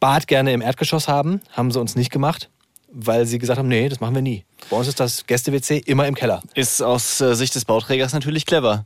Bad 0.00 0.26
gerne 0.26 0.52
im 0.52 0.60
Erdgeschoss 0.60 1.08
haben, 1.08 1.40
haben 1.52 1.70
sie 1.70 1.80
uns 1.80 1.94
nicht 1.94 2.10
gemacht, 2.10 2.50
weil 2.90 3.24
sie 3.26 3.38
gesagt 3.38 3.58
haben, 3.58 3.68
nee, 3.68 3.88
das 3.88 4.00
machen 4.00 4.14
wir 4.14 4.22
nie. 4.22 4.44
Bei 4.68 4.76
uns 4.76 4.88
ist 4.88 4.98
das 4.98 5.26
Gäste-WC 5.26 5.78
immer 5.78 6.06
im 6.06 6.14
Keller. 6.14 6.42
Ist 6.54 6.82
aus 6.82 7.20
äh, 7.20 7.34
Sicht 7.34 7.54
des 7.54 7.64
Bauträgers 7.64 8.12
natürlich 8.12 8.46
clever. 8.46 8.82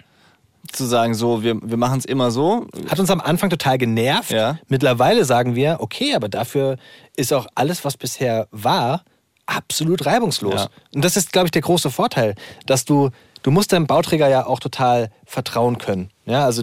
Zu 0.73 0.85
sagen, 0.85 1.14
so, 1.14 1.43
wir, 1.43 1.57
wir 1.62 1.79
machen 1.79 1.99
es 1.99 2.05
immer 2.05 2.31
so. 2.31 2.66
Hat 2.88 3.01
uns 3.01 3.11
am 3.11 3.21
Anfang 3.21 3.49
total 3.49 3.79
genervt. 3.79 4.31
Ja. 4.31 4.59
Mittlerweile 4.69 5.25
sagen 5.25 5.55
wir, 5.55 5.79
okay, 5.81 6.14
aber 6.14 6.29
dafür 6.29 6.77
ist 7.16 7.33
auch 7.33 7.47
alles, 7.55 7.85
was 7.85 7.97
bisher 7.97 8.47
war, 8.51 9.05
absolut 9.50 10.06
reibungslos. 10.06 10.54
Ja. 10.54 10.68
Und 10.94 11.04
das 11.04 11.16
ist, 11.16 11.32
glaube 11.32 11.46
ich, 11.46 11.50
der 11.50 11.62
große 11.62 11.90
Vorteil, 11.90 12.34
dass 12.66 12.84
du, 12.84 13.10
du 13.42 13.50
musst 13.50 13.72
deinem 13.72 13.86
Bauträger 13.86 14.28
ja 14.28 14.46
auch 14.46 14.60
total 14.60 15.10
vertrauen 15.26 15.78
können. 15.78 16.10
Ja, 16.24 16.44
also 16.44 16.62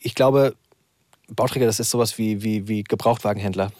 ich 0.00 0.14
glaube, 0.14 0.54
Bauträger, 1.28 1.66
das 1.66 1.80
ist 1.80 1.90
sowas 1.90 2.18
wie, 2.18 2.42
wie, 2.42 2.68
wie 2.68 2.82
Gebrauchtwagenhändler. 2.82 3.70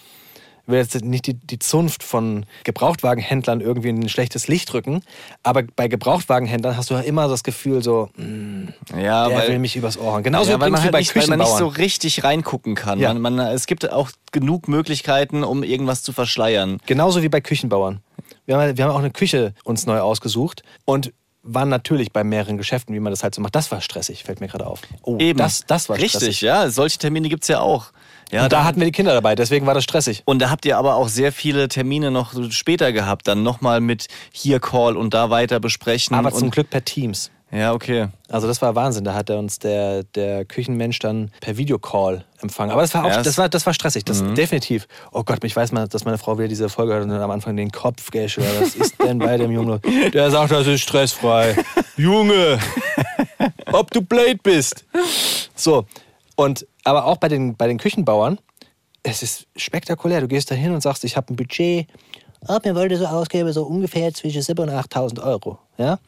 Ich 0.63 0.73
will 0.73 0.81
jetzt 0.81 1.03
nicht 1.03 1.27
die, 1.27 1.33
die 1.33 1.59
Zunft 1.59 2.03
von 2.03 2.45
Gebrauchtwagenhändlern 2.65 3.63
irgendwie 3.63 3.89
in 3.89 4.01
ein 4.01 4.11
schlechtes 4.11 4.49
Licht 4.49 4.75
rücken, 4.75 5.01
aber 5.43 5.63
bei 5.63 5.89
Gebrauchtwagenhändlern 5.89 6.77
hast 6.77 6.91
du 6.91 6.95
ja 6.95 7.01
immer 7.01 7.27
das 7.27 7.43
Gefühl 7.43 7.83
so, 7.83 8.11
mm, 8.17 8.69
Ja, 9.01 9.29
der 9.29 9.39
weil, 9.39 9.49
will 9.49 9.59
mich 9.61 9.77
übers 9.77 9.99
Ohr 9.99 10.13
hauen. 10.13 10.23
Genauso 10.23 10.51
ja, 10.51 10.61
weil, 10.61 10.69
man 10.69 10.81
wie 10.81 10.85
halt 10.85 10.93
bei 10.93 10.99
nicht, 10.99 11.17
weil 11.17 11.27
man 11.27 11.39
nicht 11.39 11.57
so 11.57 11.69
richtig 11.69 12.23
reingucken 12.23 12.75
kann. 12.75 12.99
Ja. 12.99 13.15
Man, 13.15 13.37
man, 13.37 13.47
es 13.47 13.67
gibt 13.67 13.91
auch 13.91 14.11
genug 14.31 14.69
Möglichkeiten, 14.69 15.43
um 15.43 15.63
irgendwas 15.63 16.03
zu 16.03 16.13
verschleiern. 16.13 16.81
Genauso 16.85 17.23
wie 17.23 17.31
bei 17.31 17.41
Küchenbauern. 17.41 18.03
Wir 18.49 18.57
haben, 18.57 18.79
wir 18.79 18.85
haben 18.85 18.93
auch 18.93 18.99
eine 18.99 19.11
Küche 19.11 19.53
uns 19.63 19.85
neu 19.85 20.01
ausgesucht 20.01 20.63
und 20.87 21.13
waren 21.43 21.69
natürlich 21.69 22.13
bei 22.13 22.25
mehreren 22.25 22.57
Geschäften, 22.57 22.95
wie 22.95 23.01
man 23.01 23.13
das 23.13 23.23
halt 23.23 23.35
so 23.35 23.43
macht. 23.43 23.55
Das 23.55 23.71
war 23.71 23.83
stressig, 23.83 24.25
fällt 24.25 24.41
mir 24.41 24.49
gerade 24.49 24.67
auf. 24.67 24.81
Oh, 25.03 25.19
Eben. 25.19 25.39
Das, 25.39 25.67
das 25.67 25.91
war 25.91 25.97
Richtig, 25.97 26.13
stressig. 26.13 26.41
ja. 26.41 26.71
Solche 26.71 26.97
Termine 26.97 27.29
gibt 27.29 27.45
es 27.45 27.49
ja 27.49 27.61
auch. 27.61 27.93
Ja, 28.33 28.45
und 28.45 28.53
da 28.53 28.65
hatten 28.65 28.81
wir 28.81 28.87
die 28.87 28.93
Kinder 28.93 29.13
dabei, 29.13 29.35
deswegen 29.35 29.67
war 29.67 29.75
das 29.75 29.85
stressig. 29.85 30.23
Und 30.25 30.41
da 30.41 30.49
habt 30.49 30.65
ihr 30.65 30.79
aber 30.79 30.95
auch 30.95 31.09
sehr 31.09 31.31
viele 31.31 31.69
Termine 31.69 32.11
noch 32.11 32.33
später 32.51 32.91
gehabt, 32.93 33.29
dann 33.29 33.43
nochmal 33.43 33.83
mit 33.83 34.09
hier 34.33 34.61
Call 34.61 34.97
und 34.97 35.13
da 35.13 35.29
weiter 35.29 35.61
besprechen. 35.61 36.17
Aber 36.17 36.33
zum 36.33 36.51
Glück 36.51 36.71
per 36.71 36.85
Teams. 36.85 37.31
Ja, 37.51 37.73
okay. 37.73 38.09
Also 38.29 38.47
das 38.47 38.61
war 38.61 38.75
Wahnsinn. 38.75 39.05
Da 39.05 39.15
hat 39.15 39.31
er 39.31 39.39
uns 39.39 39.59
der, 39.59 40.05
der 40.05 40.45
Küchenmensch 40.45 40.99
dann 40.99 41.31
per 41.41 41.57
Videocall 41.57 42.25
empfangen. 42.43 42.73
Aber 42.73 42.83
das 42.83 42.93
war 42.93 43.05
auch, 43.05 43.23
das 43.23 43.39
war, 43.39 43.49
das 43.49 43.65
war 43.65 43.73
stressig. 43.73 44.05
Das 44.05 44.23
definitiv. 44.35 44.87
Oh 45.13 45.23
Gott, 45.25 45.43
ich 45.45 45.57
weiß 45.57 45.73
mal, 45.73 45.89
dass 45.89 46.05
meine 46.05 46.19
Frau 46.19 46.37
wieder 46.37 46.49
diese 46.49 46.69
Folge 46.69 46.93
hört 46.93 47.05
und 47.05 47.11
dann 47.11 47.23
am 47.23 47.31
Anfang 47.31 47.57
den 47.57 47.71
Kopf 47.71 48.07
hat. 48.13 48.37
Was 48.61 48.75
ist 48.75 49.03
denn 49.03 49.19
bei 49.19 49.37
dem 49.39 49.51
Junge? 49.51 49.81
Der 50.13 50.31
sagt, 50.31 50.53
das 50.53 50.67
ist 50.67 50.83
stressfrei. 50.83 51.57
Junge, 51.97 52.59
ob 53.73 53.91
du 53.93 54.03
blöd 54.03 54.43
bist. 54.43 54.85
So. 55.55 55.87
Und 56.37 56.67
aber 56.85 57.07
auch 57.07 57.17
bei 57.17 57.29
den, 57.29 57.57
bei 57.57 57.67
den 57.67 57.79
Küchenbauern, 57.79 58.39
es 59.03 59.23
ist 59.23 59.47
spektakulär. 59.57 60.21
Du 60.21 60.29
gehst 60.29 60.51
da 60.51 60.55
hin 60.55 60.73
und 60.73 60.83
sagst, 60.83 61.05
ich 61.05 61.17
habe 61.17 61.33
ein 61.33 61.37
Budget. 61.37 61.87
Oh, 62.47 62.59
mir 62.65 62.75
wollte 62.75 62.97
so 62.97 63.07
ausgeben, 63.07 63.53
so 63.53 63.65
ungefähr 63.65 64.13
zwischen 64.15 64.43
7.000 64.43 64.61
und 64.63 64.71
8.000 64.71 65.23
Euro. 65.23 65.59
Ja? 65.77 65.99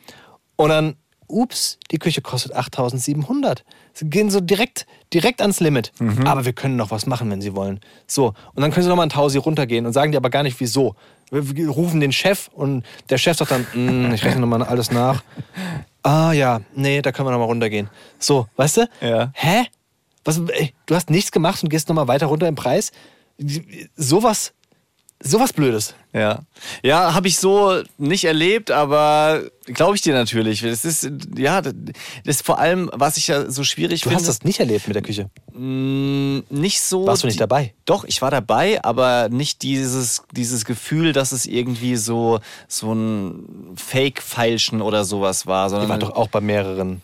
Und 0.56 0.68
dann, 0.68 0.96
ups, 1.30 1.78
die 1.90 1.98
Küche 1.98 2.20
kostet 2.20 2.54
8.700. 2.56 3.58
Sie 3.92 4.08
gehen 4.08 4.30
so 4.30 4.40
direkt, 4.40 4.86
direkt 5.14 5.40
ans 5.40 5.60
Limit. 5.60 5.92
Aber 6.26 6.44
wir 6.44 6.52
können 6.52 6.76
noch 6.76 6.90
was 6.90 7.06
machen, 7.06 7.30
wenn 7.30 7.40
Sie 7.40 7.54
wollen. 7.54 7.80
So, 8.06 8.34
und 8.54 8.62
dann 8.62 8.70
können 8.70 8.84
Sie 8.84 8.88
noch 8.88 8.96
mal 8.96 9.04
ein 9.04 9.08
Tausi 9.10 9.38
runtergehen 9.38 9.86
und 9.86 9.92
sagen 9.92 10.12
dir 10.12 10.18
aber 10.18 10.30
gar 10.30 10.42
nicht, 10.42 10.58
wieso. 10.60 10.94
Wir 11.30 11.68
rufen 11.68 12.00
den 12.00 12.12
Chef 12.12 12.48
und 12.52 12.84
der 13.08 13.18
Chef 13.18 13.36
sagt 13.36 13.50
dann, 13.52 13.64
"Mm, 13.74 14.12
ich 14.14 14.24
rechne 14.24 14.40
noch 14.40 14.48
mal 14.48 14.62
alles 14.62 14.90
nach. 14.90 15.22
Ah 16.02 16.32
ja, 16.32 16.62
nee, 16.74 17.02
da 17.02 17.12
können 17.12 17.28
wir 17.28 17.32
noch 17.32 17.40
mal 17.40 17.44
runtergehen. 17.44 17.90
So, 18.18 18.46
weißt 18.56 18.76
du? 18.78 18.88
Ja. 19.02 19.30
Hä? 19.34 19.66
Was, 20.24 20.38
ey, 20.48 20.72
du 20.86 20.94
hast 20.94 21.10
nichts 21.10 21.30
gemacht 21.30 21.62
und 21.62 21.68
gehst 21.68 21.90
noch 21.90 21.94
mal 21.94 22.08
weiter 22.08 22.24
runter 22.24 22.48
im 22.48 22.54
Preis? 22.54 22.90
Sowas, 23.96 24.52
sowas 25.22 25.52
Blödes. 25.52 25.94
Ja, 26.12 26.40
ja, 26.82 27.14
habe 27.14 27.28
ich 27.28 27.36
so 27.38 27.82
nicht 27.98 28.24
erlebt, 28.24 28.70
aber 28.72 29.42
glaube 29.66 29.94
ich 29.94 30.02
dir 30.02 30.12
natürlich. 30.12 30.62
Das 30.62 30.84
ist 30.84 31.08
ja, 31.36 31.60
das 31.62 31.72
ist 32.24 32.44
vor 32.44 32.58
allem, 32.58 32.90
was 32.92 33.16
ich 33.16 33.28
ja 33.28 33.48
so 33.48 33.62
schwierig 33.62 34.00
Du 34.00 34.08
finde. 34.08 34.16
hast 34.22 34.28
das 34.28 34.42
nicht 34.42 34.58
erlebt 34.58 34.88
mit 34.88 34.96
der 34.96 35.02
Küche. 35.02 35.30
mh, 35.52 36.42
nicht 36.50 36.80
so. 36.80 37.06
Warst 37.06 37.22
du 37.22 37.26
nicht 37.28 37.40
dabei? 37.40 37.74
Doch, 37.84 38.04
ich 38.04 38.22
war 38.22 38.30
dabei, 38.32 38.82
aber 38.82 39.28
nicht 39.28 39.62
dieses, 39.62 40.22
dieses 40.32 40.64
Gefühl, 40.64 41.12
dass 41.12 41.30
es 41.32 41.46
irgendwie 41.46 41.94
so, 41.96 42.40
so 42.66 42.92
ein 42.92 43.74
Fake-Feilschen 43.76 44.82
oder 44.82 45.04
sowas 45.04 45.46
war, 45.46 45.66
Die 45.66 45.70
sondern 45.70 45.88
waren 45.90 46.00
doch 46.00 46.16
auch 46.16 46.28
bei 46.28 46.40
mehreren. 46.40 47.02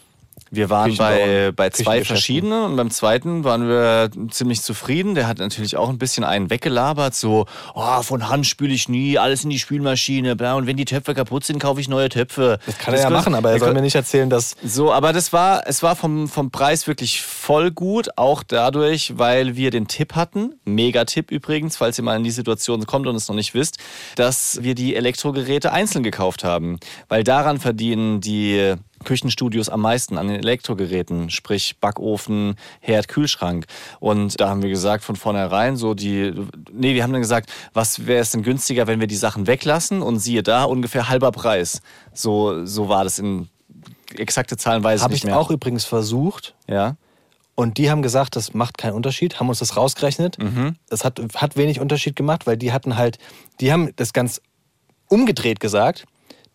Wir 0.50 0.70
waren 0.70 0.96
bei, 0.96 1.52
bei 1.54 1.70
zwei 1.70 2.04
verschiedenen 2.04 2.64
und 2.64 2.76
beim 2.76 2.90
zweiten 2.90 3.44
waren 3.44 3.68
wir 3.68 4.11
ziemlich 4.30 4.62
zufrieden. 4.62 5.14
Der 5.14 5.26
hat 5.26 5.38
natürlich 5.38 5.76
auch 5.76 5.88
ein 5.88 5.98
bisschen 5.98 6.24
einen 6.24 6.50
weggelabert, 6.50 7.14
so, 7.14 7.46
oh, 7.74 8.02
von 8.02 8.28
Hand 8.28 8.46
spüle 8.46 8.72
ich 8.72 8.88
nie, 8.88 9.18
alles 9.18 9.44
in 9.44 9.50
die 9.50 9.59
Spülmaschine, 9.59 10.37
bla, 10.37 10.54
und 10.54 10.66
wenn 10.66 10.76
die 10.76 10.85
Töpfe 10.85 11.14
kaputt 11.14 11.44
sind, 11.44 11.59
kaufe 11.59 11.80
ich 11.80 11.88
neue 11.88 12.09
Töpfe. 12.09 12.59
Das 12.66 12.78
kann 12.78 12.94
er 12.94 13.00
ja 13.00 13.11
machen, 13.11 13.35
aber 13.35 13.52
er 13.52 13.59
soll 13.59 13.74
mir 13.74 13.82
nicht 13.82 13.96
erzählen, 13.96 14.30
dass. 14.30 14.54
So, 14.64 14.92
aber 14.92 15.12
das 15.12 15.32
war, 15.32 15.66
es 15.66 15.82
war 15.82 15.96
vom, 15.96 16.28
vom 16.28 16.50
Preis 16.50 16.87
wirklich 16.87 17.22
voll 17.22 17.70
gut, 17.70 18.11
auch 18.16 18.42
dadurch, 18.42 19.18
weil 19.18 19.56
wir 19.56 19.70
den 19.70 19.88
Tipp 19.88 20.14
hatten, 20.14 20.54
Mega-Tipp 20.64 21.30
übrigens, 21.30 21.76
falls 21.76 21.98
ihr 21.98 22.04
mal 22.04 22.16
in 22.16 22.24
die 22.24 22.30
Situation 22.30 22.87
kommt 22.87 23.06
und 23.06 23.16
es 23.16 23.28
noch 23.28 23.37
nicht 23.37 23.54
wisst, 23.54 23.78
dass 24.14 24.62
wir 24.62 24.74
die 24.74 24.94
Elektrogeräte 24.94 25.72
einzeln 25.72 26.02
gekauft 26.02 26.44
haben. 26.44 26.78
Weil 27.09 27.24
daran 27.24 27.59
verdienen 27.59 28.20
die 28.20 28.74
Küchenstudios 29.04 29.68
am 29.68 29.80
meisten 29.80 30.18
an 30.18 30.28
den 30.28 30.37
Elektrogeräten, 30.37 31.30
sprich 31.30 31.78
Backofen, 31.80 32.56
Herd, 32.80 33.09
Kühlschrank. 33.09 33.66
Und 34.00 34.40
da 34.40 34.48
haben 34.48 34.62
wir 34.62 34.70
gesagt 34.70 35.04
von 35.04 35.16
vornherein 35.16 35.76
so 35.76 35.94
die, 35.94 36.32
nee, 36.72 36.94
wir 36.94 37.02
haben 37.02 37.12
dann 37.12 37.22
gesagt, 37.22 37.52
was 37.72 38.06
wäre 38.06 38.20
es 38.20 38.30
denn 38.30 38.42
günstiger, 38.42 38.87
wenn 38.87 39.00
wir 39.00 39.06
die 39.06 39.16
Sachen 39.16 39.46
weglassen 39.46 40.02
und 40.02 40.18
siehe 40.18 40.42
da, 40.42 40.64
ungefähr 40.64 41.09
halber 41.09 41.32
Preis. 41.32 41.80
So, 42.12 42.64
so 42.64 42.88
war 42.88 43.04
das 43.04 43.18
in 43.18 43.48
exakte 44.16 44.56
Zahlen 44.56 44.85
weiß 44.85 45.00
ich 45.00 45.02
Habe 45.04 45.12
nicht 45.12 45.24
ich 45.24 45.30
mehr. 45.30 45.38
auch 45.38 45.50
übrigens 45.50 45.85
versucht. 45.85 46.54
Ja. 46.68 46.96
Und 47.54 47.78
die 47.78 47.90
haben 47.90 48.02
gesagt, 48.02 48.37
das 48.37 48.52
macht 48.52 48.76
keinen 48.76 48.92
Unterschied, 48.92 49.40
haben 49.40 49.48
uns 49.48 49.61
das 49.61 49.76
rausgerechnet. 49.76 50.37
Das 50.90 51.04
hat, 51.04 51.20
hat 51.35 51.56
wenig 51.56 51.80
Unterschied 51.80 52.14
gemacht, 52.14 52.46
weil 52.46 52.56
die 52.59 52.72
hatten 52.72 52.96
halt, 52.96 53.18
die 53.61 53.72
haben 53.72 53.90
das 53.96 54.12
ganz 54.12 54.42
umgedreht 55.09 55.59
gesagt, 55.59 56.04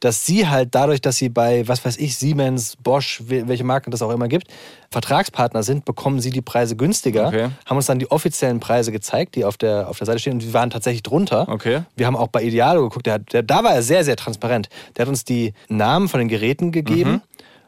dass 0.02 0.26
sie 0.26 0.48
halt 0.50 0.76
dadurch, 0.76 1.00
dass 1.00 1.16
sie 1.18 1.30
bei, 1.30 1.66
was 1.68 1.86
weiß 1.86 1.96
ich, 1.98 2.18
Siemens, 2.18 2.76
Bosch, 2.84 3.22
wel- 3.28 3.48
welche 3.48 3.64
Marken 3.64 3.92
das 3.92 4.02
auch 4.02 4.12
immer 4.12 4.28
gibt, 4.28 4.48
Vertragspartner 4.92 5.64
sind, 5.64 5.86
bekommen 5.86 6.20
sie 6.20 6.32
die 6.32 6.42
Preise 6.42 6.76
günstiger, 6.76 7.28
Okay. 7.28 7.50
haben 7.66 7.78
uns 7.78 7.86
dann 7.86 8.00
die 8.00 8.12
offiziellen 8.12 8.60
Preise 8.60 8.92
gezeigt, 8.92 9.36
die 9.36 9.46
auf 9.46 9.58
der, 9.58 9.88
auf 9.88 9.98
der 10.00 10.06
Seite 10.08 10.20
stehen 10.20 10.34
und 10.34 10.40
die 10.42 10.54
waren 10.54 10.70
tatsächlich 10.70 11.04
drunter. 11.04 11.48
Okay. 11.48 11.84
Wir 11.96 12.08
haben 12.08 12.18
auch 12.18 12.28
bei 12.28 12.44
Idealo 12.44 12.82
geguckt, 12.84 13.06
der, 13.06 13.20
der, 13.20 13.44
da 13.44 13.64
war 13.64 13.74
er 13.74 13.84
sehr, 13.84 14.04
sehr 14.04 14.18
transparent. 14.18 14.68
Der 14.98 15.04
hat 15.06 15.10
uns 15.10 15.24
die 15.24 15.54
Namen 15.70 16.10
von 16.10 16.20
den 16.20 16.28
Geräten 16.28 16.72
gegeben, 16.72 17.12
Mhm. 17.12 17.22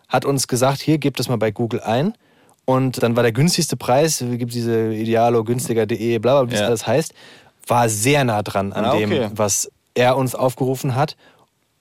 hat 0.09 0.25
uns 0.25 0.47
gesagt, 0.47 0.81
hier, 0.81 0.97
gebt 0.97 1.19
es 1.19 1.29
mal 1.29 1.37
bei 1.37 1.51
Google 1.51 1.79
ein. 1.81 2.13
Und 2.65 3.03
dann 3.03 3.15
war 3.15 3.23
der 3.23 3.31
günstigste 3.33 3.77
Preis, 3.77 4.23
gibt 4.37 4.53
diese 4.53 4.93
Idealo, 4.93 5.43
günstiger.de, 5.43 6.17
bla 6.19 6.41
bla, 6.41 6.49
wie 6.49 6.55
es 6.55 6.61
Ja. 6.61 6.67
alles 6.67 6.87
heißt, 6.87 7.13
war 7.67 7.89
sehr 7.89 8.23
nah 8.25 8.41
dran 8.41 8.73
an 8.73 8.85
Ah, 8.85 8.93
okay. 8.93 9.05
dem, 9.07 9.31
was 9.37 9.69
er 9.95 10.17
uns 10.17 10.33
aufgerufen 10.33 10.95
hat. 10.95 11.15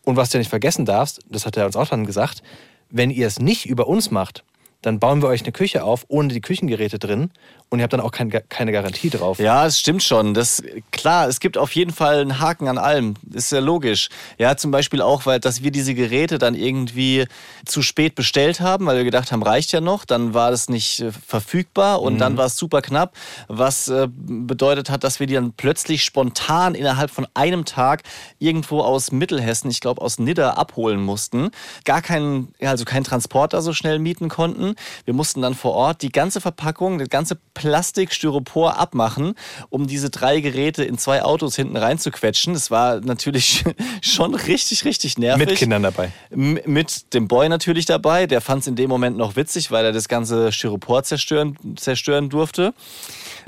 Und 0.05 0.17
was 0.17 0.31
du 0.31 0.39
nicht 0.39 0.51
vergessen 0.51 0.85
darfst, 0.85 1.21
das 1.29 1.47
hat 1.47 1.57
er 1.57 1.67
uns 1.67 1.77
auch 1.77 1.89
dann 1.89 2.07
gesagt, 2.07 2.43
wenn 2.91 3.11
ihr 3.11 3.27
es 3.27 3.39
nicht 3.39 3.67
über 3.67 3.87
uns 3.87 4.11
macht, 4.11 4.45
dann 4.83 4.99
bauen 4.99 5.23
wir 5.23 5.29
euch 5.29 5.43
eine 5.43 5.53
Küche 5.53 5.85
auf, 5.85 6.05
ohne 6.09 6.29
die 6.29 6.41
Küchengeräte 6.41 6.99
drin 6.99 7.31
und 7.73 7.79
ihr 7.79 7.85
habt 7.85 7.95
dann 7.95 8.01
auch 8.01 8.11
kein, 8.11 8.31
keine 8.51 8.71
Garantie 8.71 9.09
drauf. 9.09 9.39
Ja, 9.39 9.65
es 9.65 9.81
stimmt 9.81 10.03
schon. 10.03 10.35
Das, 10.35 10.63
klar, 10.91 11.27
es 11.27 11.41
gibt 11.41 11.57
auf 11.57 11.73
jeden 11.75 11.91
Fall 11.91 12.21
einen 12.21 12.39
Haken 12.39 12.69
an 12.69 12.77
allem. 12.77 13.15
Ist 13.33 13.51
ja 13.51 13.61
logisch. 13.61 14.11
Ja, 14.37 14.59
zum 14.59 14.71
Beispiel 14.71 15.01
auch, 15.01 15.25
weil, 15.25 15.41
dass 15.41 15.63
wir 15.63 15.71
diese 15.71 15.95
Geräte 15.95 16.37
dann 16.37 16.55
irgendwie 16.55 17.25
zu 17.65 17.81
spät 17.81 18.15
bestellt 18.15 18.61
haben, 18.61 18.85
weil 18.85 18.99
wir 18.99 19.05
gedacht 19.05 19.33
haben, 19.33 19.43
reicht 19.43 19.73
ja 19.73 19.81
noch. 19.81 20.05
Dann 20.05 20.35
war 20.35 20.51
das 20.51 20.69
nicht 20.69 21.01
äh, 21.01 21.13
verfügbar 21.13 22.03
und 22.03 22.19
dann 22.19 22.37
war 22.37 22.45
es 22.45 22.59
super 22.59 22.83
knapp, 22.83 23.15
was 23.49 23.89
äh, 23.89 24.07
bedeutet 24.13 24.91
hat, 24.91 25.03
dass 25.03 25.19
wir 25.19 25.27
die 25.27 25.35
dann 25.35 25.55
plötzlich 25.55 26.05
spontan 26.05 26.75
innerhalb 26.75 27.11
von 27.11 27.27
einem 27.33 27.65
Tag 27.65 28.03
irgendwo 28.39 28.81
aus 28.83 29.13
Mittelhessen, 29.13 29.71
ich 29.71 29.81
glaube 29.81 30.03
aus 30.03 30.19
Nidda, 30.19 30.51
abholen 30.51 31.01
mussten. 31.01 31.51
Gar 31.87 32.03
keinen, 32.03 32.53
also 32.61 32.85
keinen 32.85 33.05
Transporter 33.05 33.63
so 33.63 33.73
schnell 33.73 33.99
mieten 33.99 34.29
konnten. 34.29 34.75
Wir 35.07 35.15
mussten 35.15 35.41
dann 35.41 35.55
vor 35.55 35.73
Ort 35.73 36.03
die 36.03 36.13
ganze 36.13 36.43
Verpackung, 36.43 36.99
das 36.99 37.09
ganze 37.09 37.39
Plastik, 37.63 38.13
Styropor 38.13 38.77
abmachen, 38.77 39.35
um 39.71 39.87
diese 39.87 40.11
drei 40.11 40.41
Geräte 40.41 40.83
in 40.83 40.99
zwei 40.99 41.23
Autos 41.23 41.55
hinten 41.55 41.77
reinzuquetschen. 41.77 42.55
Das 42.55 42.73
war 42.73 43.01
natürlich 43.01 43.63
schon 44.03 44.35
richtig, 44.35 44.85
richtig 44.85 45.17
nervig. 45.17 45.47
Mit 45.47 45.59
Kindern 45.59 45.85
dabei. 45.85 46.11
M 46.31 46.59
mit 46.67 47.15
dem 47.15 47.29
Boy 47.29 47.49
natürlich 47.49 47.87
dabei. 47.87 48.27
Der 48.27 48.41
fand 48.41 48.63
es 48.63 48.67
in 48.67 48.75
dem 48.75 48.89
Moment 48.91 49.17
noch 49.17 49.37
witzig, 49.37 49.71
weil 49.71 49.85
er 49.85 49.93
das 49.93 50.09
ganze 50.09 50.51
Styropor 50.51 51.05
zerstören, 51.05 51.57
zerstören 51.77 52.31
durfte. 52.31 52.75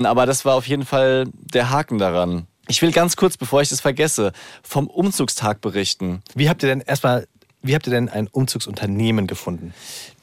Aber 0.01 0.25
das 0.25 0.45
war 0.45 0.55
auf 0.55 0.65
jeden 0.65 0.85
Fall 0.85 1.25
der 1.33 1.69
Haken 1.71 1.97
daran. 1.97 2.47
Ich 2.69 2.81
will 2.81 2.93
ganz 2.93 3.17
kurz, 3.17 3.35
bevor 3.35 3.61
ich 3.61 3.67
das 3.67 3.81
vergesse, 3.81 4.31
vom 4.63 4.87
Umzugstag 4.87 5.59
berichten. 5.59 6.23
Wie 6.35 6.47
habt 6.47 6.63
ihr 6.63 6.69
denn 6.69 6.79
erstmal, 6.79 7.27
wie 7.65 7.75
habt 7.75 7.87
ihr 7.87 7.91
denn 7.91 8.09
ein 8.09 8.27
Umzugsunternehmen 8.31 9.27
gefunden? 9.27 9.73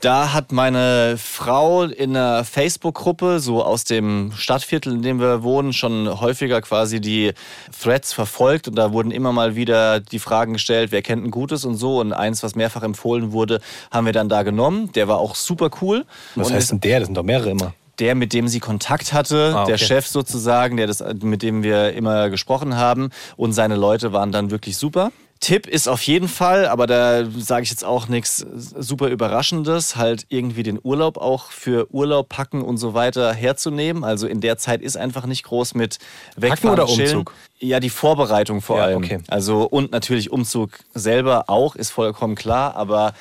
Da 0.01 0.33
hat 0.33 0.53
meine 0.53 1.17
Frau 1.19 1.85
in 1.85 2.17
einer 2.17 2.45
Facebook-Gruppe, 2.45 3.39
so 3.41 3.63
aus 3.65 3.85
dem 3.85 4.33
Stadtviertel, 4.37 4.93
in 4.95 5.03
dem 5.03 5.21
wir 5.21 5.43
wohnen, 5.43 5.73
schon 5.73 6.21
häufiger 6.21 6.61
quasi 6.61 7.01
die 7.01 7.33
Threads 7.81 8.13
verfolgt. 8.13 8.69
Und 8.69 8.75
da 8.77 8.93
wurden 8.93 9.11
immer 9.11 9.33
mal 9.33 9.55
wieder 9.57 10.01
die 10.01 10.19
Fragen 10.19 10.55
gestellt, 10.55 10.93
wer 10.93 11.03
kennt 11.03 11.25
ein 11.25 11.31
Gutes 11.31 11.65
und 11.65 11.77
so. 11.77 12.01
Und 12.01 12.13
eins, 12.13 12.43
was 12.43 12.55
mehrfach 12.55 12.83
empfohlen 12.83 13.33
wurde, 13.33 13.61
haben 13.91 14.07
wir 14.07 14.13
dann 14.13 14.29
da 14.29 14.43
genommen. 14.43 14.91
Der 14.93 15.09
war 15.09 15.19
auch 15.19 15.35
super 15.35 15.71
cool. 15.81 16.05
Was 16.35 16.49
und 16.49 16.55
heißt 16.55 16.71
denn 16.73 16.81
der? 16.81 17.01
Das 17.01 17.07
sind 17.07 17.15
doch 17.17 17.23
mehrere 17.23 17.51
immer. 17.51 17.75
der, 17.99 18.15
mit 18.15 18.33
dem 18.33 18.49
sie 18.49 18.59
Kontakt 18.61 19.13
hatte, 19.13 19.53
Ah, 19.55 19.65
der 19.67 19.75
okay. 19.77 19.85
Chef 19.85 20.07
sozusagen, 20.07 20.77
der 20.77 20.87
das, 20.89 21.05
mit 21.23 21.43
dem 21.43 21.63
wir 21.63 21.93
immer 21.93 22.31
gesprochen 22.31 22.77
haben. 22.77 23.11
Und 23.37 23.53
seine 23.53 23.77
Leute 23.77 24.13
waren 24.13 24.33
dann 24.33 24.51
wirklich 24.51 24.77
super. 24.77 25.13
Tipp 25.43 25.67
ist 25.67 25.89
auf 25.89 26.01
jeden 26.03 26.29
Fall, 26.29 26.69
aber 26.69 26.87
da 26.87 27.25
sage 27.37 27.65
ich 27.65 27.71
jetzt 27.71 27.85
auch 27.85 28.07
nichts 28.07 28.47
super 28.55 29.09
Überraschendes, 29.09 29.97
halt 29.97 30.25
irgendwie 30.29 30.63
den 30.63 30.79
Urlaub 30.81 31.19
auch 31.19 31.51
für 31.51 31.93
Urlaub 31.93 32.29
packen 32.29 32.63
und 32.63 32.77
so 32.77 32.95
weiter 32.95 33.35
herzunehmen. 33.35 34.05
Also 34.05 34.29
in 34.29 34.41
der 34.41 34.57
Zeit 34.57 34.83
ist 34.83 34.97
einfach 34.97 35.27
nicht 35.27 35.43
groß 35.43 35.75
mit 35.75 35.99
Wegfahren, 36.37 36.79
oder 36.79 36.87
chillen. 36.87 37.19
Umzug? 37.19 37.35
Ja, 37.59 37.81
die 37.81 37.91
Vorbereitung 37.91 38.61
vor 38.61 38.77
Ja, 38.79 38.85
allem. 38.85 38.99
okay. 38.99 39.19
Also 39.27 39.65
und 39.65 39.91
natürlich 39.91 40.31
Umzug 40.31 40.79
selber 40.95 41.47
auch, 41.49 41.75
ist 41.75 41.91
vollkommen 41.91 42.37
klar, 42.37 42.77
aber 42.77 43.13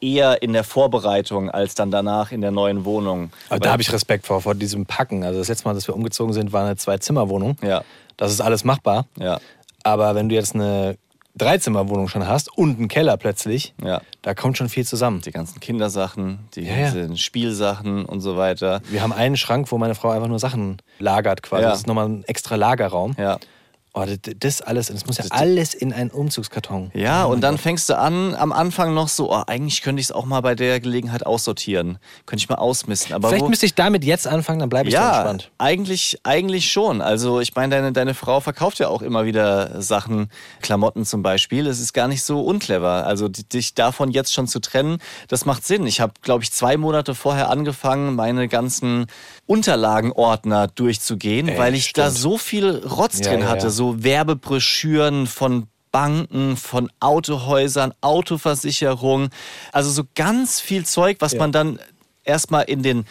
eher 0.00 0.40
in 0.40 0.54
der 0.54 0.64
Vorbereitung 0.64 1.50
als 1.50 1.74
dann 1.74 1.90
danach 1.90 2.32
in 2.32 2.40
der 2.40 2.52
neuen 2.52 2.86
Wohnung. 2.86 3.30
Aber 3.50 3.60
da 3.60 3.72
habe 3.72 3.82
ich 3.82 3.92
Respekt 3.92 4.26
vor, 4.26 4.40
vor 4.40 4.54
diesem 4.54 4.86
Packen. 4.86 5.24
Also 5.24 5.40
das 5.40 5.48
letzte 5.48 5.68
Mal, 5.68 5.74
dass 5.74 5.86
wir 5.86 5.94
umgezogen 5.94 6.32
sind, 6.32 6.54
war 6.54 6.64
eine 6.64 6.76
Zwei-Zimmer-Wohnung. 6.76 7.58
Ja. 7.62 7.84
Das 8.16 8.32
ist 8.32 8.40
alles 8.40 8.64
machbar. 8.64 9.04
Ja. 9.18 9.38
Aber 9.82 10.14
wenn 10.14 10.30
du 10.30 10.34
jetzt 10.34 10.54
eine 10.54 10.96
Dreizimmerwohnung 11.36 12.08
schon 12.08 12.26
hast 12.26 12.50
und 12.56 12.78
einen 12.78 12.88
Keller 12.88 13.16
plötzlich, 13.16 13.74
Ja. 13.82 14.00
da 14.22 14.34
kommt 14.34 14.56
schon 14.58 14.68
viel 14.68 14.86
zusammen. 14.86 15.20
Die 15.20 15.30
ganzen 15.32 15.60
Kindersachen, 15.60 16.38
die 16.54 16.62
Ja, 16.62 16.74
ja. 16.76 16.82
ganzen 16.90 17.16
Spielsachen 17.18 18.04
und 18.06 18.20
so 18.20 18.36
weiter. 18.36 18.80
Wir 18.90 19.02
haben 19.02 19.12
einen 19.12 19.36
Schrank, 19.36 19.70
wo 19.70 19.78
meine 19.78 19.94
Frau 19.94 20.10
einfach 20.10 20.28
nur 20.28 20.38
Sachen 20.38 20.78
lagert 20.98 21.42
quasi. 21.42 21.62
Ja. 21.64 21.70
Das 21.70 21.80
ist 21.80 21.86
nochmal 21.86 22.08
ein 22.08 22.24
extra 22.24 22.56
Lagerraum. 22.56 23.14
Ja. 23.18 23.38
Oh, 23.98 24.04
das, 24.40 24.60
alles, 24.60 24.88
das 24.88 25.06
muss 25.06 25.16
ja 25.16 25.24
alles 25.30 25.72
in 25.72 25.90
einen 25.90 26.10
Umzugskarton. 26.10 26.90
Ja, 26.92 27.24
Oh 27.24 27.30
und 27.32 27.40
dann 27.40 27.54
Gott. 27.54 27.62
fängst 27.62 27.88
du 27.88 27.96
an, 27.96 28.34
am 28.34 28.52
Anfang 28.52 28.92
noch 28.92 29.08
so, 29.08 29.32
oh, 29.32 29.42
eigentlich 29.46 29.80
könnte 29.80 30.00
ich 30.00 30.08
es 30.08 30.12
auch 30.12 30.26
mal 30.26 30.42
bei 30.42 30.54
der 30.54 30.80
Gelegenheit 30.80 31.24
aussortieren. 31.24 31.96
Könnte 32.26 32.42
ich 32.42 32.48
mal 32.50 32.56
ausmisten. 32.56 33.14
Aber 33.14 33.28
Vielleicht 33.30 33.44
wo, 33.44 33.48
müsste 33.48 33.64
ich 33.64 33.74
damit 33.74 34.04
jetzt 34.04 34.26
anfangen, 34.26 34.58
dann 34.58 34.68
bleibe 34.68 34.90
ich 34.90 34.94
da 34.94 35.00
ja, 35.00 35.16
entspannt. 35.20 35.50
eigentlich, 35.56 36.18
eigentlich 36.24 36.70
schon. 36.70 37.00
Also 37.00 37.40
ich 37.40 37.54
meine, 37.54 37.74
deine, 37.74 37.92
deine 37.92 38.12
Frau 38.12 38.40
verkauft 38.40 38.80
ja 38.80 38.88
auch 38.88 39.00
immer 39.00 39.24
wieder 39.24 39.80
Sachen, 39.80 40.28
Klamotten 40.60 41.06
zum 41.06 41.22
Beispiel. 41.22 41.66
Es 41.66 41.80
ist 41.80 41.94
gar 41.94 42.06
nicht 42.06 42.22
so 42.22 42.42
unclever. 42.42 43.06
Also 43.06 43.28
di- 43.28 43.44
dich 43.44 43.72
davon 43.72 44.10
jetzt 44.10 44.30
schon 44.34 44.46
zu 44.46 44.60
trennen, 44.60 44.98
das 45.28 45.46
macht 45.46 45.66
Sinn. 45.66 45.86
Ich 45.86 46.02
habe, 46.02 46.12
glaube 46.20 46.44
ich, 46.44 46.52
zwei 46.52 46.76
Monate 46.76 47.14
vorher 47.14 47.48
angefangen, 47.48 48.14
meine 48.14 48.46
ganzen 48.46 49.06
Unterlagenordner 49.46 50.68
durchzugehen, 50.68 51.48
Ey, 51.48 51.58
weil 51.58 51.74
ich 51.74 51.92
da 51.92 52.10
stimmt. 52.10 52.18
so 52.18 52.38
viel 52.38 52.84
Rotz 52.86 53.20
Ja, 53.20 53.30
drin 53.30 53.48
hatte. 53.48 53.64
ja. 53.66 53.70
So 53.70 53.85
Werbebroschüren 54.02 55.26
von 55.26 55.68
Banken, 55.92 56.56
von 56.56 56.90
Autohäusern, 57.00 57.94
Autoversicherung. 58.00 59.30
Also 59.72 59.90
so 59.90 60.02
ganz 60.14 60.60
viel 60.60 60.84
Zeug, 60.84 61.16
was 61.20 61.34
man 61.34 61.52
dann 61.52 61.78
erstmal 62.22 62.64
in 62.64 62.82
den 62.82 63.06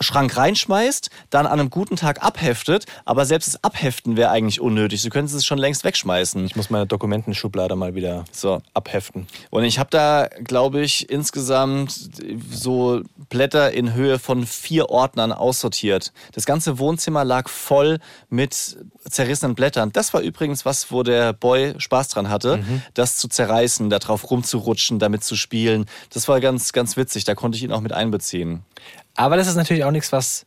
Schrank 0.00 0.36
reinschmeißt, 0.36 1.10
dann 1.30 1.46
an 1.46 1.60
einem 1.60 1.70
guten 1.70 1.96
Tag 1.96 2.22
abheftet, 2.22 2.86
aber 3.04 3.24
selbst 3.26 3.48
das 3.54 3.64
Abheften 3.64 4.16
wäre 4.16 4.30
eigentlich 4.30 4.60
unnötig. 4.60 5.02
Du 5.02 5.10
könntest 5.10 5.36
es 5.36 5.44
schon 5.44 5.58
längst 5.58 5.84
wegschmeißen. 5.84 6.44
Ich 6.46 6.56
muss 6.56 6.70
meine 6.70 6.86
Dokumentenschublade 6.86 7.76
mal 7.76 7.94
wieder 7.94 8.24
So. 8.32 8.60
abheften. 8.74 9.26
Und 9.50 9.64
ich 9.64 9.78
habe 9.78 9.90
da, 9.90 10.28
glaube 10.42 10.80
ich, 10.82 11.08
insgesamt 11.10 12.10
so 12.50 13.02
Blätter 13.28 13.72
in 13.72 13.94
Höhe 13.94 14.18
von 14.18 14.46
vier 14.46 14.90
Ordnern 14.90 15.32
aussortiert. 15.32 16.12
Das 16.32 16.44
ganze 16.46 16.78
Wohnzimmer 16.78 17.24
lag 17.24 17.48
voll 17.48 17.98
mit 18.28 18.76
zerrissenen 19.08 19.54
Blättern. 19.54 19.92
Das 19.92 20.14
war 20.14 20.20
übrigens 20.20 20.64
was, 20.64 20.90
wo 20.90 21.02
der 21.02 21.32
Boy 21.32 21.74
Spaß 21.78 22.08
dran 22.08 22.28
hatte, 22.28 22.62
das 22.94 23.16
zu 23.16 23.28
zerreißen, 23.28 23.90
da 23.90 23.98
drauf 23.98 24.30
rumzurutschen, 24.30 24.98
damit 24.98 25.24
zu 25.24 25.36
spielen. 25.36 25.86
Das 26.12 26.28
war 26.28 26.40
ganz, 26.40 26.72
ganz 26.72 26.96
witzig. 26.96 27.24
Da 27.24 27.34
konnte 27.34 27.56
ich 27.56 27.64
ihn 27.64 27.72
auch 27.72 27.80
mit 27.80 27.92
einbeziehen. 27.92 28.62
Aber 29.16 29.36
das 29.36 29.46
ist 29.46 29.56
natürlich 29.56 29.84
auch 29.84 29.90
nichts, 29.90 30.12
was. 30.12 30.46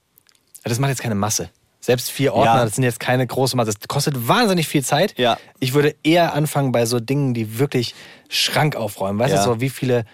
Das 0.63 0.80
macht 0.80 0.89
jetzt 0.89 1.01
keine 1.01 1.15
Masse. 1.15 1.49
Selbst 1.80 2.12
vier 2.12 2.34
Ordner, 2.34 2.56
Ja. 2.58 2.65
das 2.65 2.75
sind 2.75 2.84
jetzt 2.84 2.99
keine 2.99 3.25
große 3.25 3.56
Masse. 3.56 3.71
Das 3.73 3.88
kostet 3.88 4.27
wahnsinnig 4.27 4.67
viel 4.67 4.84
Zeit. 4.84 5.17
Ja. 5.17 5.38
Ich 5.60 5.73
würde 5.73 5.95
eher 6.03 6.34
anfangen 6.34 6.71
bei 6.73 6.86
so 6.86 6.99
Dingen, 6.99 7.34
die 7.34 7.60
wirklich 7.60 7.95
Schrank 8.27 8.75
aufräumen. 8.75 9.17
Weißt 9.19 9.34
Ja. 9.34 9.39
du 9.43 9.51
so, 9.53 9.62
wie 9.62 9.69
viele. 9.69 10.06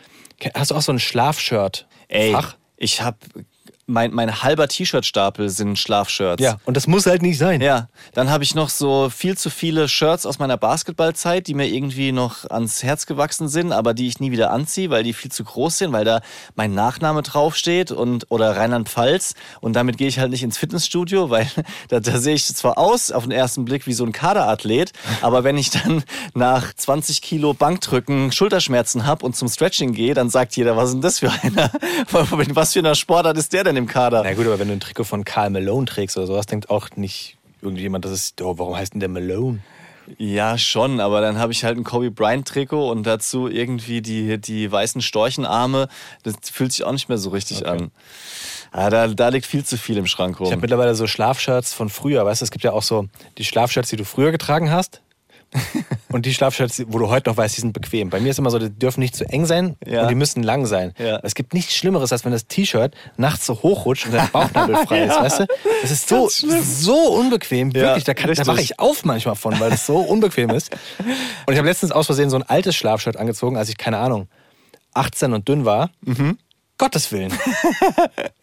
Hast 0.54 0.72
du 0.72 0.76
auch 0.76 0.82
so 0.82 0.92
ein 0.92 1.00
Schlafshirt? 1.00 1.88
Ey, 2.10 2.36
ich 2.78 3.02
habe 3.02 3.18
mein, 3.86 4.13
mein 4.13 4.43
halber 4.43 4.67
T-Shirt-Stapel 4.67 5.50
sind 5.50 5.78
Schlafshirts. 5.78 6.41
Ja, 6.41 6.58
und 6.65 6.78
das 6.78 6.88
muss 6.88 7.06
halt 7.06 7.22
nicht 7.22 7.38
sein. 7.38 7.62
Ja, 7.62 7.89
dann 8.13 8.30
habe 8.30 8.43
ich 8.43 8.56
noch 8.56 8.69
so 8.69 9.10
viel 9.10 9.38
zu 9.38 9.50
viele 9.50 9.88
Shirts 9.88 10.26
aus 10.26 10.39
meiner 10.39 10.58
Basketballzeit, 10.58 11.48
die 11.48 11.54
mir 11.54 11.67
irgendwie 11.67 12.12
noch 12.12 12.50
ans 12.50 12.84
Herz 12.84 13.06
gewachsen 13.06 13.48
sind, 13.48 13.72
aber 13.72 13.93
die 13.93 14.08
ich 14.08 14.19
nie 14.19 14.32
wieder 14.32 14.52
anziehe, 14.52 14.89
weil 14.89 15.04
die 15.04 15.13
viel 15.13 15.32
zu 15.32 15.43
groß 15.43 15.80
sind, 15.80 15.91
weil 15.91 16.06
da 16.06 16.22
mein 16.56 16.74
Nachname 16.74 17.24
draufsteht 17.24 17.91
und 17.91 18.26
oder 18.30 18.56
Rheinland-Pfalz 18.56 19.34
und 19.60 19.74
damit 19.74 19.98
gehe 19.98 20.08
ich 20.08 20.19
halt 20.19 20.32
nicht 20.32 20.43
ins 20.43 20.58
Fitnessstudio, 20.58 21.30
weil 21.30 21.48
da, 21.89 22.00
da 22.00 22.17
sehe 22.19 22.36
ich 22.36 22.46
zwar 22.46 22.78
aus 22.78 23.12
auf 23.12 23.24
den 23.24 23.32
ersten 23.32 23.65
Blick 23.65 23.86
wie 23.86 23.93
so 23.93 24.06
ein 24.06 24.12
Kaderathlet, 24.12 24.93
aber 25.22 25.43
wenn 25.43 25.58
ich 25.58 25.72
dann 25.72 26.04
nach 26.34 26.74
20 26.74 27.22
Kilo 27.22 27.54
Bankdrücken 27.54 28.32
Schulterschmerzen 28.32 29.06
habe 29.06 29.26
und 29.26 29.36
zum 29.36 29.50
Stretching 29.50 29.93
gehe, 29.93 30.13
dann 30.13 30.30
sagt 30.30 30.56
jeder, 30.56 30.78
was 30.78 30.89
ist 30.89 30.93
denn 30.93 31.02
das 31.02 31.19
für 31.19 31.32
einer? 31.32 31.72
Was 32.54 32.74
für 32.74 32.80
eine 32.80 32.96
Sportart 32.96 33.38
ist 33.38 33.54
der 33.54 33.63
denn 33.63 33.78
im 33.78 33.83
Kader? 33.88 34.24
Na 34.24 34.34
gut, 34.34 34.46
aber 34.46 34.60
wenn 34.60 34.67
du 34.67 34.74
ein 34.74 34.80
Trikot 34.80 35.04
von 35.04 35.24
Karl 35.26 35.50
Malone 35.50 35.86
trägst 35.86 36.17
oder 36.17 36.28
sowas, 36.28 36.46
denkt 36.46 36.69
auch 36.69 36.89
nicht 36.96 37.38
irgendjemand, 37.62 38.06
das 38.06 38.12
ist, 38.12 38.41
oh, 38.41 38.58
warum 38.58 38.76
heißt 38.76 38.93
denn 38.93 39.00
der 39.00 39.10
Malone? 39.10 39.60
Ja, 40.17 40.58
schon, 40.58 41.00
aber 41.00 41.22
dann 41.22 41.38
habe 41.38 41.54
ich 41.54 41.63
halt 41.63 41.78
ein 41.78 41.84
Kobe 41.84 42.12
Bryant 42.12 42.48
Trikot 42.48 42.91
und 42.91 43.04
dazu 43.04 43.48
irgendwie 43.48 44.02
die, 44.02 44.38
die 44.38 44.69
weißen 44.69 45.02
Storchenarme. 45.02 45.88
Das 46.24 46.36
fühlt 46.52 46.74
sich 46.74 46.84
auch 46.84 46.91
nicht 46.91 47.08
mehr 47.08 47.17
so 47.17 47.30
richtig 47.30 47.65
an. 47.65 47.91
Ah, 48.72 48.89
da, 48.89 49.08
da 49.08 49.30
liegt 49.30 49.46
viel 49.46 49.63
zu 49.63 49.78
viel 49.78 49.98
im 49.98 50.08
Schrank 50.08 50.39
rum. 50.39 50.48
Ich 50.48 50.52
habe 50.52 50.62
mittlerweile 50.62 50.96
so 50.96 51.08
Schlafshirts 51.08 51.74
von 51.74 51.89
früher, 51.89 52.26
weißt 52.26 52.41
du, 52.41 52.46
es 52.46 52.52
gibt 52.52 52.63
ja 52.63 52.74
auch 52.74 52.84
so 52.84 53.08
die 53.38 53.46
Schlafshirts, 53.46 53.89
die 53.89 53.98
du 53.98 54.04
früher 54.04 54.32
getragen 54.32 54.72
hast. 54.72 55.03
Und 56.10 56.26
die 56.26 56.34
Schlafshirts, 56.34 56.84
wo 56.88 57.00
du 57.00 57.10
heute 57.10 57.30
noch 57.30 57.38
weißt, 57.38 57.56
die 57.58 57.62
sind 57.62 57.74
bequem. 57.74 58.10
Bei 58.10 58.20
mir 58.20 58.30
ist 58.30 58.39
immer 58.39 58.50
so, 58.52 58.60
die 58.60 58.70
dürfen 58.70 59.00
nicht 59.00 59.16
zu 59.16 59.26
eng 59.30 59.46
sein 59.46 59.76
Ja. 59.86 60.04
und 60.04 60.10
die 60.10 60.16
müssen 60.16 60.44
lang 60.44 60.66
sein. 60.66 60.94
Ja. 60.98 61.20
Es 61.24 61.36
gibt 61.36 61.54
nichts 61.54 61.76
Schlimmeres, 61.76 62.12
als 62.12 62.24
wenn 62.26 62.32
das 62.32 62.48
T-Shirt 62.48 62.94
nachts 63.18 63.46
so 63.46 63.56
hochrutscht 63.62 64.06
und 64.06 64.12
der 64.13 64.28
Bauchnabel 64.32 64.76
frei 64.86 65.04
ist, 65.06 65.16
weißt 65.20 65.39
du? 65.42 65.46
Das 65.82 65.92
ist 65.92 66.08
so, 66.08 66.30
so 66.30 66.96
unbequem. 67.13 67.74
Wirklich, 67.74 68.04
da, 68.04 68.13
kann- 68.13 68.34
da 68.34 68.46
wache 68.48 68.62
ich 68.62 68.80
auf 68.80 69.06
manchmal 69.06 69.36
von, 69.36 69.60
weil 69.60 69.72
es 69.74 69.86
so 69.86 69.98
unbequem 69.98 70.50
ist. 70.52 70.72
Und 71.46 71.54
ich 71.54 71.58
habe 71.58 71.68
letztens 71.68 71.92
aus 71.92 72.06
Versehen 72.06 72.30
so 72.30 72.36
ein 72.38 72.44
altes 72.44 72.76
Schlafshirt 72.76 73.18
angezogen, 73.18 73.58
als 73.58 73.70
ich, 73.70 73.78
keine 73.78 73.98
Ahnung, 73.98 74.28
18 74.94 75.34
und 75.34 75.48
dünn 75.48 75.66
war. 75.66 75.89
Mhm. 76.02 76.38
Gottes 76.78 77.12
Willen. 77.12 77.34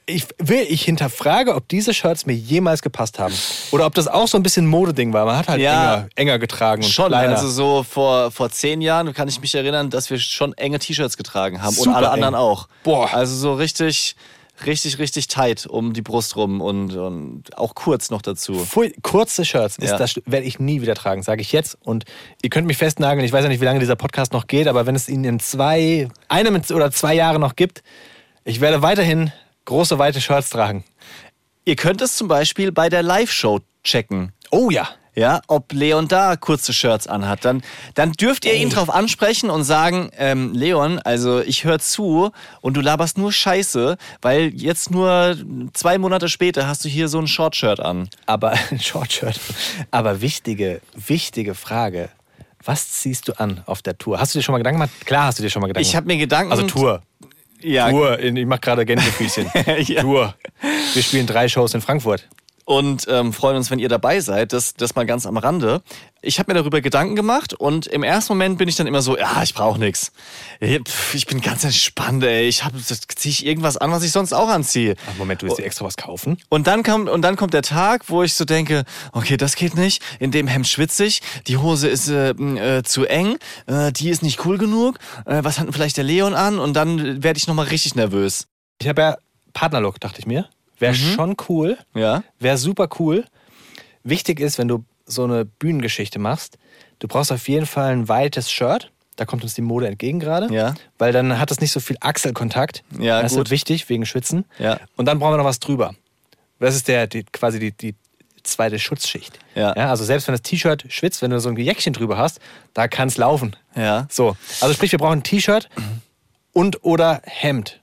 Ich, 0.06 0.26
will, 0.38 0.66
ich 0.68 0.82
hinterfrage, 0.84 1.54
ob 1.54 1.68
diese 1.68 1.94
Shirts 1.94 2.26
mir 2.26 2.32
jemals 2.34 2.82
gepasst 2.82 3.20
haben. 3.20 3.32
Oder 3.70 3.86
ob 3.86 3.94
das 3.94 4.08
auch 4.08 4.26
so 4.26 4.36
ein 4.36 4.42
bisschen 4.42 4.66
Modeding 4.66 5.12
war. 5.12 5.24
Man 5.24 5.36
hat 5.36 5.46
halt 5.46 5.60
Ja. 5.60 5.94
enger, 5.94 6.08
enger 6.16 6.38
getragen 6.40 6.82
und 6.82 6.90
Schon, 6.90 7.08
kleiner. 7.10 7.36
also 7.36 7.48
so 7.48 7.84
vor, 7.84 8.32
vor 8.32 8.50
zehn 8.50 8.80
Jahren 8.80 9.12
kann 9.14 9.28
ich 9.28 9.40
mich 9.40 9.54
erinnern, 9.54 9.88
dass 9.88 10.10
wir 10.10 10.18
schon 10.18 10.52
enge 10.54 10.80
T-Shirts 10.80 11.16
getragen 11.16 11.62
haben 11.62 11.76
und 11.76 11.84
Super 11.84 11.96
alle 11.98 12.06
eng. 12.08 12.12
anderen 12.14 12.34
auch. 12.34 12.66
Boah. 12.82 13.14
Also 13.14 13.36
so 13.36 13.54
richtig, 13.54 14.16
richtig, 14.66 14.98
richtig 14.98 15.28
tight 15.28 15.66
um 15.68 15.92
die 15.92 16.02
Brust 16.02 16.34
rum 16.34 16.60
und, 16.60 16.96
und 16.96 17.56
auch 17.56 17.76
kurz 17.76 18.10
noch 18.10 18.22
dazu. 18.22 18.54
Pfui, 18.54 18.92
kurze 19.02 19.44
Shirts 19.44 19.76
Ja. 19.80 19.96
das 19.96 20.14
werde 20.26 20.44
ich 20.44 20.58
nie 20.58 20.82
wieder 20.82 20.96
tragen, 20.96 21.22
sage 21.22 21.40
ich 21.40 21.52
jetzt. 21.52 21.78
Und 21.84 22.02
ihr 22.42 22.50
könnt 22.50 22.66
mich 22.66 22.78
festnageln. 22.78 23.24
Ich 23.24 23.32
weiß 23.32 23.44
ja 23.44 23.48
nicht, 23.48 23.60
wie 23.60 23.64
lange 23.66 23.78
dieser 23.78 23.94
Podcast 23.94 24.32
noch 24.32 24.48
geht, 24.48 24.66
aber 24.66 24.86
wenn 24.86 24.96
es 24.96 25.08
ihn 25.08 25.22
in 25.22 25.38
zwei, 25.38 26.08
einem 26.28 26.60
oder 26.74 26.90
zwei 26.90 27.14
Jahren 27.14 27.40
noch 27.40 27.54
gibt, 27.54 27.84
ich 28.50 28.60
werde 28.60 28.82
weiterhin 28.82 29.32
große, 29.64 29.98
weite 29.98 30.20
Shirts 30.20 30.50
tragen. 30.50 30.82
Ihr 31.64 31.76
könnt 31.76 32.02
es 32.02 32.16
zum 32.16 32.26
Beispiel 32.26 32.72
bei 32.72 32.88
der 32.88 33.04
Live-Show 33.04 33.60
checken. 33.84 34.32
Oh 34.50 34.70
ja. 34.70 34.88
ja, 35.14 35.40
ob 35.46 35.72
Leon 35.72 36.08
da 36.08 36.34
kurze 36.34 36.72
Shirts 36.72 37.06
anhat. 37.06 37.44
Dann, 37.44 37.62
dann 37.94 38.10
dürft 38.12 38.44
ihr 38.44 38.54
ihn 38.54 38.70
drauf 38.70 38.90
ansprechen 38.90 39.50
und 39.50 39.62
sagen, 39.62 40.10
ähm, 40.18 40.52
Leon, 40.52 40.98
also 40.98 41.40
ich 41.40 41.62
höre 41.62 41.78
zu 41.78 42.32
und 42.60 42.76
du 42.76 42.80
laberst 42.80 43.18
nur 43.18 43.32
Scheiße, 43.32 43.96
weil 44.20 44.52
jetzt 44.52 44.90
nur 44.90 45.36
zwei 45.72 45.98
Monate 45.98 46.28
später 46.28 46.66
hast 46.66 46.84
du 46.84 46.88
hier 46.88 47.06
so 47.06 47.20
ein 47.20 47.28
Shortshirt 47.28 47.78
an. 47.78 48.08
Aber 48.26 48.56
Shortshirt. 48.80 49.38
Aber 49.92 50.20
wichtige, 50.22 50.80
wichtige 50.96 51.54
Frage. 51.54 52.08
Was 52.64 52.90
ziehst 52.90 53.28
du 53.28 53.32
an 53.34 53.62
auf 53.66 53.80
der 53.80 53.96
Tour? 53.96 54.18
Hast 54.18 54.34
du 54.34 54.40
dir 54.40 54.42
schon 54.42 54.52
mal 54.54 54.58
Gedanken 54.58 54.80
gemacht? 54.80 55.06
Klar 55.06 55.26
hast 55.26 55.38
du 55.38 55.42
dir 55.44 55.50
schon 55.50 55.62
mal 55.62 55.68
Gedanken 55.68 55.88
Ich 55.88 55.94
habe 55.94 56.06
mir 56.08 56.16
Gedanken. 56.16 56.50
Also 56.50 56.66
Tour. 56.66 57.02
Ja, 57.62 57.90
Tour. 57.90 58.18
Ich 58.18 58.46
mache 58.46 58.60
gerade 58.60 58.84
Gänsefüßchen. 58.84 59.50
Ja. 59.86 60.02
Tour. 60.02 60.34
Wir 60.94 61.02
spielen 61.02 61.26
drei 61.26 61.48
Shows 61.48 61.74
in 61.74 61.80
Frankfurt. 61.80 62.28
Und 62.70 63.08
ähm, 63.08 63.32
freuen 63.32 63.56
uns, 63.56 63.68
wenn 63.72 63.80
ihr 63.80 63.88
dabei 63.88 64.20
seid. 64.20 64.52
Das, 64.52 64.74
das 64.74 64.94
mal 64.94 65.04
ganz 65.04 65.26
am 65.26 65.36
Rande. 65.36 65.82
Ich 66.22 66.38
habe 66.38 66.52
mir 66.52 66.54
darüber 66.60 66.80
Gedanken 66.80 67.16
gemacht 67.16 67.52
und 67.52 67.88
im 67.88 68.04
ersten 68.04 68.34
Moment 68.34 68.58
bin 68.58 68.68
ich 68.68 68.76
dann 68.76 68.86
immer 68.86 69.02
so, 69.02 69.18
ja, 69.18 69.42
ich 69.42 69.54
brauche 69.54 69.80
nichts. 69.80 70.12
Ich 70.60 71.26
bin 71.26 71.40
ganz 71.40 71.64
entspannt, 71.64 72.22
ey. 72.22 72.46
Ich 72.46 72.62
ziehe 73.16 73.32
ich 73.32 73.44
irgendwas 73.44 73.76
an, 73.76 73.90
was 73.90 74.04
ich 74.04 74.12
sonst 74.12 74.32
auch 74.32 74.48
anziehe. 74.48 74.94
Ach, 75.10 75.18
Moment, 75.18 75.42
du 75.42 75.46
willst 75.46 75.58
dir 75.58 75.64
extra 75.64 75.84
was 75.84 75.96
kaufen? 75.96 76.38
Und 76.48 76.68
dann 76.68 76.84
kommt 76.84 77.08
und 77.08 77.22
dann 77.22 77.34
kommt 77.34 77.54
der 77.54 77.62
Tag, 77.62 78.04
wo 78.06 78.22
ich 78.22 78.34
so 78.34 78.44
denke, 78.44 78.84
okay, 79.10 79.36
das 79.36 79.56
geht 79.56 79.74
nicht. 79.74 80.00
In 80.20 80.30
dem 80.30 80.46
Hemd 80.46 80.68
schwitze 80.68 81.04
ich, 81.06 81.22
die 81.48 81.56
Hose 81.56 81.88
ist 81.88 82.08
äh, 82.08 82.30
äh, 82.30 82.84
zu 82.84 83.04
eng, 83.04 83.36
äh, 83.66 83.90
die 83.90 84.10
ist 84.10 84.22
nicht 84.22 84.46
cool 84.46 84.58
genug. 84.58 85.00
Äh, 85.26 85.42
was 85.42 85.58
hat 85.58 85.66
denn 85.66 85.72
vielleicht 85.72 85.96
der 85.96 86.04
Leon 86.04 86.34
an? 86.34 86.60
Und 86.60 86.74
dann 86.74 87.24
werde 87.24 87.36
ich 87.36 87.48
noch 87.48 87.54
mal 87.56 87.66
richtig 87.66 87.96
nervös. 87.96 88.46
Ich 88.80 88.86
habe 88.86 89.02
ja 89.02 89.16
Partnerlook, 89.54 89.98
dachte 89.98 90.20
ich 90.20 90.26
mir. 90.26 90.48
Wäre 90.80 90.94
schon 90.94 91.36
cool. 91.48 91.78
Ja. 91.94 92.22
Wäre 92.38 92.58
super 92.58 92.88
cool. 92.98 93.24
Wichtig 94.02 94.40
ist, 94.40 94.58
wenn 94.58 94.68
du 94.68 94.84
so 95.06 95.24
eine 95.24 95.44
Bühnengeschichte 95.44 96.18
machst, 96.18 96.58
du 96.98 97.08
brauchst 97.08 97.32
auf 97.32 97.48
jeden 97.48 97.66
Fall 97.66 97.92
ein 97.92 98.08
weites 98.08 98.50
Shirt. 98.50 98.90
Da 99.16 99.26
kommt 99.26 99.42
uns 99.42 99.54
die 99.54 99.60
Mode 99.62 99.86
entgegen 99.86 100.20
gerade. 100.20 100.52
Ja. 100.52 100.74
Weil 100.96 101.12
dann 101.12 101.38
hat 101.38 101.50
es 101.50 101.60
nicht 101.60 101.72
so 101.72 101.80
viel 101.80 101.96
Achselkontakt. 102.00 102.82
Ja, 102.98 103.20
das 103.20 103.34
gut. 103.34 103.46
ist 103.46 103.50
wichtig 103.50 103.88
wegen 103.88 104.06
Schwitzen. 104.06 104.46
Ja. 104.58 104.80
Und 104.96 105.06
dann 105.06 105.18
brauchen 105.18 105.34
wir 105.34 105.38
noch 105.38 105.44
was 105.44 105.60
drüber. 105.60 105.94
Das 106.58 106.74
ist 106.74 106.88
der, 106.88 107.06
die, 107.06 107.24
quasi 107.24 107.58
die, 107.58 107.72
die 107.72 107.94
zweite 108.42 108.78
Schutzschicht. 108.78 109.38
Ja. 109.54 109.72
also 109.72 110.04
selbst 110.04 110.26
wenn 110.26 110.32
das 110.32 110.42
T-Shirt 110.42 110.86
schwitzt, 110.88 111.20
wenn 111.20 111.30
du 111.30 111.40
so 111.40 111.50
ein 111.50 111.56
Jäckchen 111.56 111.92
drüber 111.92 112.16
hast, 112.16 112.40
da 112.72 112.88
kann 112.88 113.08
es 113.08 113.18
laufen. 113.18 113.56
Ja. 113.74 114.06
So. 114.10 114.36
Also 114.60 114.74
sprich, 114.74 114.92
wir 114.92 114.98
brauchen 114.98 115.18
ein 115.18 115.22
T-Shirt 115.22 115.68
und 116.52 116.84
oder 116.84 117.20
Hemd. 117.24 117.80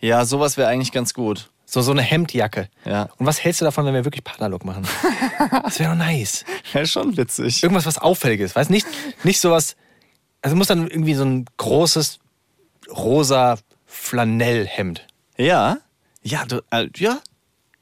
Ja, 0.00 0.24
sowas 0.24 0.56
wäre 0.56 0.68
eigentlich 0.68 0.92
ganz 0.92 1.14
gut. 1.14 1.50
So, 1.70 1.82
so 1.82 1.90
eine 1.90 2.00
Hemdjacke. 2.00 2.70
Ja. 2.86 3.10
Und 3.18 3.26
was 3.26 3.44
hältst 3.44 3.60
du 3.60 3.66
davon, 3.66 3.84
wenn 3.84 3.92
wir 3.92 4.06
wirklich 4.06 4.24
Partnerlook 4.24 4.64
machen? 4.64 4.86
Das 5.62 5.78
wäre 5.78 5.90
doch 5.90 5.98
nice. 5.98 6.44
Ja, 6.72 6.84
schon 6.86 7.16
witzig. 7.16 7.62
Irgendwas, 7.62 7.84
was 7.84 7.98
auffälliges. 7.98 8.56
Weißt 8.56 8.70
nicht, 8.70 8.86
nicht 9.22 9.38
sowas. 9.40 9.76
Also 10.40 10.56
muss 10.56 10.66
dann 10.66 10.88
irgendwie 10.88 11.14
so 11.14 11.24
ein 11.24 11.44
großes 11.58 12.20
rosa 12.90 13.58
Flanellhemd. 13.86 15.06
Ja. 15.36 15.78
Ja, 16.22 16.46
du, 16.46 16.62
äh, 16.70 16.88
ja. 16.96 17.18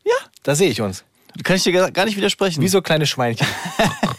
Ja. 0.05 0.15
Da 0.43 0.57
sehe 0.57 0.69
ich 0.69 0.81
uns. 0.81 1.05
Kann 1.45 1.57
ich 1.57 1.63
dir 1.63 1.91
gar 1.91 2.05
nicht 2.05 2.17
widersprechen. 2.17 2.63
Wie 2.63 2.69
so 2.69 2.83
kleine 2.83 3.07
Schweinchen. 3.07 3.47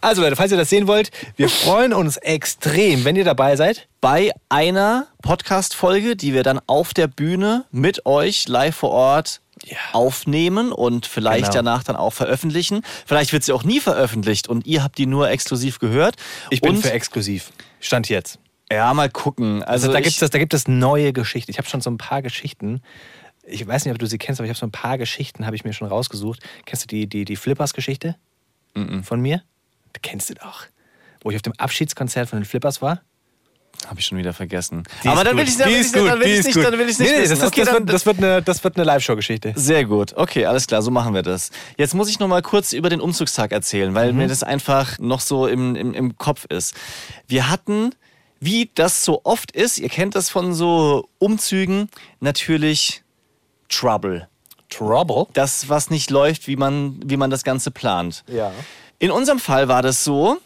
also 0.00 0.22
Leute, 0.22 0.36
falls 0.36 0.50
ihr 0.52 0.58
das 0.58 0.70
sehen 0.70 0.86
wollt, 0.86 1.10
wir 1.36 1.48
freuen 1.48 1.92
uns 1.92 2.16
extrem, 2.16 3.04
wenn 3.04 3.16
ihr 3.16 3.24
dabei 3.24 3.56
seid. 3.56 3.86
bei 4.00 4.30
einer 4.48 5.08
Podcast-Folge, 5.20 6.16
die 6.16 6.32
wir 6.32 6.42
dann 6.42 6.58
auf 6.66 6.94
der 6.94 7.06
Bühne 7.06 7.66
mit 7.70 8.06
euch 8.06 8.48
live 8.48 8.74
vor 8.74 8.90
Ort 8.92 9.42
Ja. 9.66 9.76
aufnehmen 9.92 10.72
und 10.72 11.04
vielleicht 11.04 11.52
Genau. 11.52 11.54
danach 11.56 11.84
dann 11.84 11.96
auch 11.96 12.14
veröffentlichen. 12.14 12.80
Vielleicht 13.04 13.34
wird 13.34 13.44
sie 13.44 13.52
auch 13.52 13.62
nie 13.62 13.78
veröffentlicht 13.78 14.48
und 14.48 14.66
ihr 14.66 14.82
habt 14.82 14.96
die 14.96 15.04
nur 15.04 15.28
exklusiv 15.28 15.78
gehört. 15.80 16.16
Ich 16.48 16.62
bin 16.62 16.76
und, 16.76 16.82
für 16.82 16.92
exklusiv. 16.92 17.50
Stand 17.80 18.08
jetzt. 18.08 18.38
Ja, 18.72 18.94
mal 18.94 19.10
gucken. 19.10 19.62
Also, 19.62 19.88
Also 19.88 19.92
da 19.92 19.98
ich- 19.98 20.04
gibt 20.04 20.22
es 20.22 20.30
da 20.30 20.38
gibt 20.38 20.54
es 20.54 20.66
neue 20.66 21.12
Geschichten. 21.12 21.50
Ich 21.50 21.58
habe 21.58 21.68
schon 21.68 21.82
so 21.82 21.90
ein 21.90 21.98
paar 21.98 22.22
Geschichten. 22.22 22.80
Ich 23.46 23.66
weiß 23.66 23.84
nicht, 23.84 23.92
ob 23.92 23.98
du 23.98 24.06
sie 24.06 24.16
kennst, 24.16 24.40
aber 24.40 24.46
ich 24.46 24.50
habe 24.50 24.58
so 24.58 24.64
ein 24.66 24.70
paar 24.72 24.96
Geschichten, 24.96 25.44
habe 25.44 25.56
ich 25.56 25.64
mir 25.64 25.72
schon 25.74 25.88
rausgesucht. 25.88 26.40
Kennst 26.64 26.84
du 26.84 26.86
die, 26.86 27.06
die, 27.06 27.24
die 27.26 27.36
Flippers-Geschichte 27.36 28.16
von 29.02 29.20
mir? 29.20 29.42
Die 29.96 30.00
kennst 30.00 30.30
du 30.30 30.34
doch. 30.34 30.66
Wo 31.22 31.30
ich 31.30 31.36
auf 31.36 31.42
dem 31.42 31.52
Abschiedskonzert 31.58 32.28
von 32.28 32.40
den 32.40 32.44
Flippers 32.44 32.80
war. 32.80 33.02
Habe 33.86 33.98
ich 33.98 34.06
schon 34.06 34.18
wieder 34.18 34.34
vergessen. 34.34 34.82
Die 35.02 35.08
Aber 35.08 35.24
dann 35.24 35.36
will 35.36 35.44
ich 35.44 35.58
ich 35.58 35.92
gut, 35.92 36.06
dann 36.06 36.20
will 36.20 36.26
ich 36.26 36.44
nicht, 36.44 36.56
dann 36.56 36.78
will 36.78 36.88
ich 36.88 36.98
nicht 36.98 37.10
Nee, 37.10 37.20
nee, 37.20 37.28
das, 37.28 37.38
ist, 37.38 37.44
Okay, 37.44 37.64
das, 37.64 37.72
wird, 37.72 37.88
das 37.88 38.06
wird 38.06 38.18
eine, 38.18 38.42
das 38.42 38.62
wird 38.62 38.76
eine 38.76 38.84
Live-Show-Geschichte. 38.84 39.54
Sehr 39.56 39.84
gut. 39.86 40.12
Okay, 40.16 40.44
alles 40.44 40.66
klar, 40.66 40.82
so 40.82 40.90
machen 40.90 41.14
wir 41.14 41.22
das. 41.22 41.50
Jetzt 41.78 41.94
muss 41.94 42.10
ich 42.10 42.18
noch 42.18 42.28
mal 42.28 42.42
kurz 42.42 42.72
über 42.74 42.90
den 42.90 43.00
Umzugstag 43.00 43.52
erzählen, 43.52 43.94
weil 43.94 44.12
mir 44.12 44.28
das 44.28 44.42
einfach 44.42 44.98
noch 44.98 45.20
so 45.20 45.46
im, 45.46 45.76
im, 45.76 45.94
im 45.94 46.18
Kopf 46.18 46.44
ist. 46.46 46.74
Wir 47.26 47.48
hatten, 47.48 47.94
wie 48.38 48.70
das 48.74 49.04
so 49.04 49.22
oft 49.24 49.52
ist, 49.52 49.78
ihr 49.78 49.88
kennt 49.88 50.14
das 50.14 50.28
von 50.28 50.52
so 50.52 51.08
Umzügen, 51.18 51.88
natürlich 52.18 53.02
Trouble. 53.70 54.28
Trouble? 54.68 55.26
Das, 55.32 55.68
was 55.68 55.88
nicht 55.90 56.10
läuft, 56.10 56.48
wie 56.48 56.56
man, 56.56 57.00
wie 57.04 57.16
man 57.16 57.30
das 57.30 57.44
Ganze 57.44 57.70
plant. 57.70 58.24
Ja. 58.26 58.52
In 59.00 59.10
unserem 59.10 59.38
Fall 59.40 59.66
war 59.66 59.80
das 59.82 60.04
so, 60.04 60.36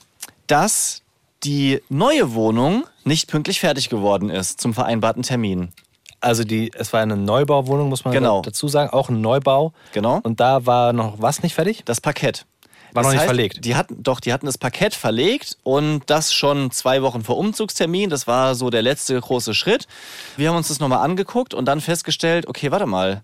dass 0.46 1.02
die 1.42 1.82
neue 1.88 2.34
Wohnung 2.34 2.84
nicht 3.04 3.28
pünktlich 3.28 3.60
fertig 3.60 3.90
geworden 3.90 4.30
ist 4.30 4.60
zum 4.60 4.72
vereinbarten 4.72 5.22
Termin. 5.22 5.72
Also 6.20 6.44
die, 6.44 6.70
es 6.74 6.92
war 6.92 7.00
eine 7.00 7.16
Neubauwohnung, 7.16 7.88
muss 7.90 8.04
man 8.04 8.14
Genau. 8.14 8.40
dazu 8.40 8.68
sagen. 8.68 8.90
Auch 8.90 9.10
ein 9.10 9.20
Neubau. 9.20 9.72
Genau. 9.92 10.20
Und 10.22 10.38
da 10.40 10.64
war 10.64 10.92
noch 10.94 11.20
was 11.20 11.42
nicht 11.42 11.54
fertig? 11.54 11.82
Das 11.84 12.00
Parkett. 12.00 12.46
War 12.92 13.02
Das 13.02 13.06
noch 13.06 13.10
nicht 13.10 13.18
heißt, 13.22 13.26
verlegt. 13.26 13.64
Die 13.64 13.74
hatten, 13.74 14.00
doch, 14.02 14.20
die 14.20 14.32
hatten 14.32 14.46
das 14.46 14.56
Parkett 14.56 14.94
verlegt 14.94 15.58
und 15.64 16.02
das 16.06 16.32
schon 16.32 16.70
zwei 16.70 17.02
Wochen 17.02 17.24
vor 17.24 17.36
Umzugstermin. 17.36 18.08
Das 18.08 18.28
war 18.28 18.54
so 18.54 18.70
der 18.70 18.82
letzte 18.82 19.20
große 19.20 19.52
Schritt. 19.52 19.88
Wir 20.36 20.48
haben 20.48 20.56
uns 20.56 20.68
das 20.68 20.78
nochmal 20.78 21.00
angeguckt 21.00 21.52
und 21.54 21.64
dann 21.66 21.80
festgestellt, 21.80 22.46
okay, 22.46 22.70
warte 22.70 22.86
mal, 22.86 23.22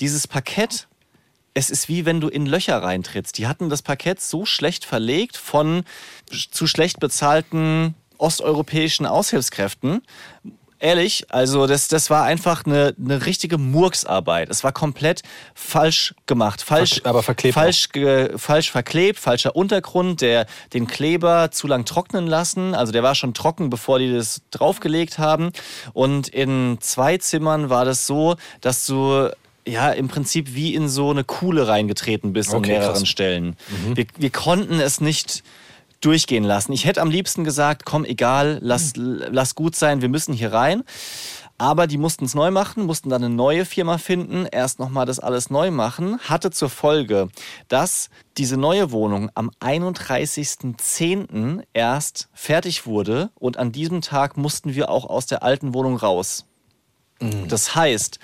dieses 0.00 0.26
Parkett, 0.26 0.88
es 1.56 1.70
ist 1.70 1.88
wie 1.88 2.04
wenn 2.04 2.20
du 2.20 2.28
in 2.28 2.44
Löcher 2.44 2.82
reintrittst. 2.82 3.38
Die 3.38 3.46
hatten 3.46 3.70
das 3.70 3.80
Parkett 3.80 4.20
so 4.20 4.44
schlecht 4.44 4.84
verlegt 4.84 5.38
von 5.38 5.84
zu 6.50 6.66
schlecht 6.66 7.00
bezahlten 7.00 7.94
osteuropäischen 8.18 9.06
Aushilfskräften. 9.06 10.02
Ehrlich, 10.78 11.24
also 11.30 11.66
das, 11.66 11.88
das 11.88 12.10
war 12.10 12.24
einfach 12.24 12.66
eine, 12.66 12.94
eine 13.02 13.24
richtige 13.24 13.56
Murksarbeit. 13.56 14.50
Es 14.50 14.64
war 14.64 14.72
komplett 14.72 15.22
falsch 15.54 16.14
gemacht. 16.26 16.60
Falsch, 16.60 17.00
aber 17.04 17.22
verklebt 17.22 17.54
falsch, 17.54 17.88
ge, 17.88 18.36
falsch 18.36 18.70
verklebt, 18.70 19.18
falscher 19.18 19.56
Untergrund, 19.56 20.20
der 20.20 20.44
den 20.74 20.86
Kleber 20.86 21.50
zu 21.50 21.66
lang 21.66 21.86
trocknen 21.86 22.26
lassen. 22.26 22.74
Also 22.74 22.92
der 22.92 23.02
war 23.02 23.14
schon 23.14 23.32
trocken, 23.32 23.70
bevor 23.70 23.98
die 23.98 24.12
das 24.12 24.42
draufgelegt 24.50 25.18
haben. 25.18 25.52
Und 25.94 26.28
in 26.28 26.76
zwei 26.80 27.16
Zimmern 27.16 27.70
war 27.70 27.86
das 27.86 28.06
so, 28.06 28.36
dass 28.60 28.84
du 28.84 29.30
ja 29.66 29.90
im 29.90 30.08
Prinzip 30.08 30.54
wie 30.54 30.74
in 30.74 30.88
so 30.88 31.10
eine 31.10 31.24
Kuhle 31.24 31.68
reingetreten 31.68 32.32
bist 32.32 32.50
an 32.50 32.58
Okay, 32.58 32.72
mehreren 32.72 32.94
krass. 32.94 33.08
Stellen. 33.08 33.56
Wir, 33.94 34.06
wir 34.16 34.30
konnten 34.30 34.80
es 34.80 35.00
nicht 35.00 35.42
durchgehen 36.00 36.44
lassen. 36.44 36.72
Ich 36.72 36.84
hätte 36.84 37.00
am 37.00 37.10
liebsten 37.10 37.44
gesagt, 37.44 37.84
komm, 37.84 38.04
egal, 38.04 38.58
lass, 38.62 38.92
lass 38.96 39.54
gut 39.54 39.74
sein, 39.74 40.02
wir 40.02 40.08
müssen 40.08 40.34
hier 40.34 40.52
rein. 40.52 40.82
Aber 41.58 41.86
die 41.86 41.96
mussten 41.96 42.26
es 42.26 42.34
neu 42.34 42.50
machen, 42.50 42.84
mussten 42.84 43.08
dann 43.08 43.24
eine 43.24 43.34
neue 43.34 43.64
Firma 43.64 43.96
finden, 43.96 44.44
erst 44.44 44.78
nochmal 44.78 45.06
das 45.06 45.18
alles 45.18 45.48
neu 45.48 45.70
machen. 45.70 46.18
Hatte 46.18 46.50
zur 46.50 46.68
Folge, 46.68 47.30
dass 47.68 48.10
diese 48.36 48.58
neue 48.58 48.90
Wohnung 48.90 49.30
am 49.34 49.50
31.10. 49.60 51.62
erst 51.72 52.28
fertig 52.34 52.84
wurde 52.84 53.30
und 53.34 53.56
an 53.56 53.72
diesem 53.72 54.02
Tag 54.02 54.36
mussten 54.36 54.74
wir 54.74 54.90
auch 54.90 55.06
aus 55.06 55.24
der 55.24 55.42
alten 55.42 55.72
Wohnung 55.72 55.96
raus. 55.96 56.44
Das 57.48 57.74
heißt, 57.74 58.18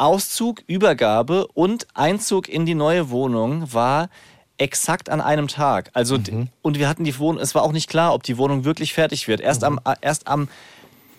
Auszug, 0.00 0.62
Übergabe 0.66 1.46
und 1.54 1.86
Einzug 1.94 2.48
in 2.48 2.64
die 2.66 2.74
neue 2.74 3.10
Wohnung 3.10 3.72
war 3.72 4.08
exakt 4.56 5.08
an 5.10 5.20
einem 5.20 5.48
Tag. 5.48 5.90
Also 5.94 6.18
d- 6.18 6.46
und 6.62 6.78
wir 6.78 6.88
hatten 6.88 7.04
die 7.04 7.18
Wohnung, 7.18 7.40
es 7.40 7.54
war 7.54 7.62
auch 7.62 7.72
nicht 7.72 7.88
klar, 7.88 8.14
ob 8.14 8.22
die 8.22 8.36
Wohnung 8.38 8.64
wirklich 8.64 8.92
fertig 8.94 9.28
wird. 9.28 9.40
Erst 9.40 9.62
am 9.64 9.78
äh, 9.84 9.94
erst 10.00 10.26
am 10.26 10.48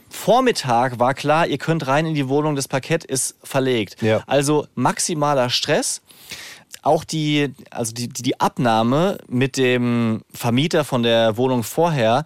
Vormittag 0.09 0.99
war 0.99 1.13
klar, 1.13 1.47
ihr 1.47 1.57
könnt 1.57 1.87
rein 1.87 2.05
in 2.05 2.13
die 2.13 2.27
Wohnung, 2.27 2.55
das 2.55 2.67
Parkett 2.67 3.03
ist 3.05 3.35
verlegt. 3.43 4.01
Ja. 4.01 4.21
Also 4.27 4.67
maximaler 4.75 5.49
Stress. 5.49 6.01
Auch 6.83 7.03
die, 7.03 7.53
also 7.69 7.93
die, 7.93 8.07
die 8.07 8.39
Abnahme 8.39 9.19
mit 9.27 9.57
dem 9.57 10.23
Vermieter 10.33 10.83
von 10.83 11.03
der 11.03 11.37
Wohnung 11.37 11.61
vorher 11.63 12.25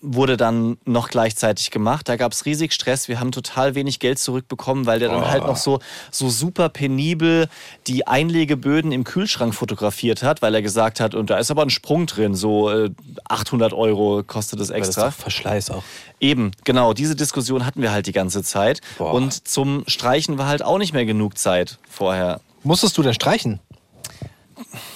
wurde 0.00 0.38
dann 0.38 0.78
noch 0.86 1.10
gleichzeitig 1.10 1.70
gemacht. 1.70 2.08
Da 2.08 2.16
gab 2.16 2.32
es 2.32 2.46
riesig 2.46 2.72
Stress. 2.72 3.08
Wir 3.08 3.20
haben 3.20 3.32
total 3.32 3.74
wenig 3.74 3.98
Geld 3.98 4.18
zurückbekommen, 4.18 4.86
weil 4.86 4.98
der 4.98 5.10
dann 5.10 5.30
halt 5.30 5.44
noch 5.46 5.56
so, 5.56 5.80
so 6.10 6.30
super 6.30 6.70
penibel 6.70 7.48
die 7.86 8.06
Einlegeböden 8.06 8.92
im 8.92 9.04
Kühlschrank 9.04 9.54
fotografiert 9.54 10.22
hat, 10.22 10.40
weil 10.40 10.54
er 10.54 10.62
gesagt 10.62 10.98
hat, 10.98 11.14
und 11.14 11.28
da 11.28 11.36
ist 11.38 11.50
aber 11.50 11.62
ein 11.62 11.70
Sprung 11.70 12.06
drin, 12.06 12.34
so 12.34 12.70
äh, 12.70 12.90
800 13.28 13.74
Euro 13.74 14.22
kostet 14.22 14.60
es 14.60 14.68
Das 14.68 14.78
ist 14.78 14.88
extra. 14.88 15.10
Verschleiß 15.10 15.70
auch. 15.70 15.82
Eben, 16.18 16.52
genau, 16.64 16.94
diese 16.94 17.16
Diskussion 17.16 17.66
hatten 17.66 17.82
wir 17.82 17.92
halt 17.92 18.06
die 18.06 18.12
ganze 18.12 18.42
Zeit. 18.42 18.80
Boah. 18.96 19.12
Und 19.12 19.46
zum 19.46 19.84
Streichen 19.86 20.38
war 20.38 20.46
halt 20.46 20.62
auch 20.62 20.78
nicht 20.78 20.92
mehr 20.92 21.04
genug 21.04 21.36
Zeit 21.36 21.78
vorher. 21.90 22.40
Musstest 22.64 22.96
du 22.98 23.02
denn 23.02 23.14
streichen? 23.14 23.60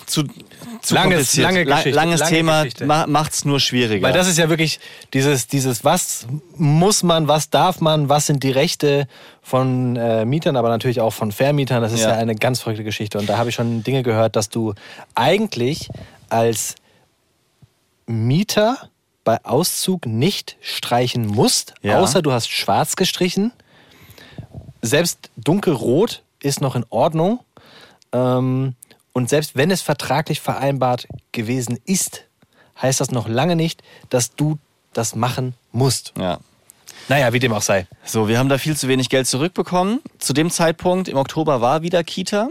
Zu, 0.07 0.23
zu 0.83 0.95
Langes- 0.95 1.37
lange 1.37 1.64
La- 1.64 1.77
Geschichte, 1.77 1.97
langes 1.97 2.21
lange 2.21 2.31
Thema 2.33 2.62
Geschichte. 2.62 2.87
ma 2.87 3.07
macht's 3.09 3.45
nur 3.45 3.59
schwieriger. 3.59 4.07
Weil 4.07 4.12
das 4.14 4.29
ist 4.29 4.39
ja 4.39 4.49
wirklich 4.49 4.79
dieses, 5.12 5.49
dieses, 5.49 5.85
was 5.85 6.27
muss 6.57 7.03
man, 7.03 7.27
was 7.27 7.51
darf 7.51 7.81
man, 7.81 8.09
was 8.09 8.27
sind 8.27 8.45
die 8.45 8.53
Rechte 8.53 9.09
von 9.43 9.97
äh, 9.97 10.25
Mietern, 10.25 10.57
aber 10.57 10.69
natürlich 10.69 11.01
auch 11.01 11.12
von 11.12 11.33
Vermietern. 11.33 11.83
Das 11.83 11.93
ist 11.93 12.03
ja. 12.03 12.11
Ja. 12.11 12.17
eine 12.17 12.37
ganz 12.37 12.61
verrückte 12.61 12.85
Geschichte. 12.85 13.19
Und 13.19 13.29
da 13.29 13.37
habe 13.39 13.49
ich 13.49 13.57
schon 13.57 13.83
Dinge 13.83 14.05
gehört, 14.05 14.37
dass 14.37 14.49
du 14.49 14.75
eigentlich 15.17 15.89
als 16.29 16.77
Mieter 18.07 18.89
bei 19.25 19.45
Auszug 19.45 20.07
nicht 20.07 20.57
streichen 20.61 21.27
musst, 21.27 21.75
Ja. 21.83 21.99
außer 21.99 22.23
du 22.23 22.31
hast 22.31 22.49
schwarz 22.49 22.95
gestrichen. 22.95 23.53
Selbst 24.83 25.31
dunkelrot 25.37 26.23
ist 26.41 26.61
noch 26.61 26.77
in 26.77 26.85
Ordnung. 26.91 27.41
Ähm, 28.13 28.75
und 29.13 29.29
selbst 29.29 29.57
wenn 29.57 29.71
es 29.71 29.83
vertraglich 29.83 30.41
vereinbart 30.41 31.09
gewesen 31.33 31.79
ist, 31.85 32.25
heißt 32.81 33.01
das 33.01 33.11
noch 33.11 33.29
lange 33.29 33.57
nicht, 33.57 33.83
dass 34.11 34.35
du 34.35 34.59
das 34.93 35.15
machen 35.15 35.55
musst. 35.73 36.13
ja. 36.19 36.39
Naja, 37.09 37.33
wie 37.33 37.39
dem 37.39 37.53
auch 37.53 37.63
sei. 37.63 37.87
So, 38.05 38.27
wir 38.27 38.39
haben 38.39 38.49
da 38.49 38.59
viel 38.59 38.77
zu 38.77 38.89
wenig 38.89 39.09
Geld 39.09 39.29
zurückbekommen. 39.29 40.01
Zu 40.19 40.33
dem 40.33 40.51
Zeitpunkt 40.51 41.07
im 41.09 41.17
Oktober 41.17 41.61
war 41.61 41.83
wieder 41.83 42.03
Kita, 42.03 42.49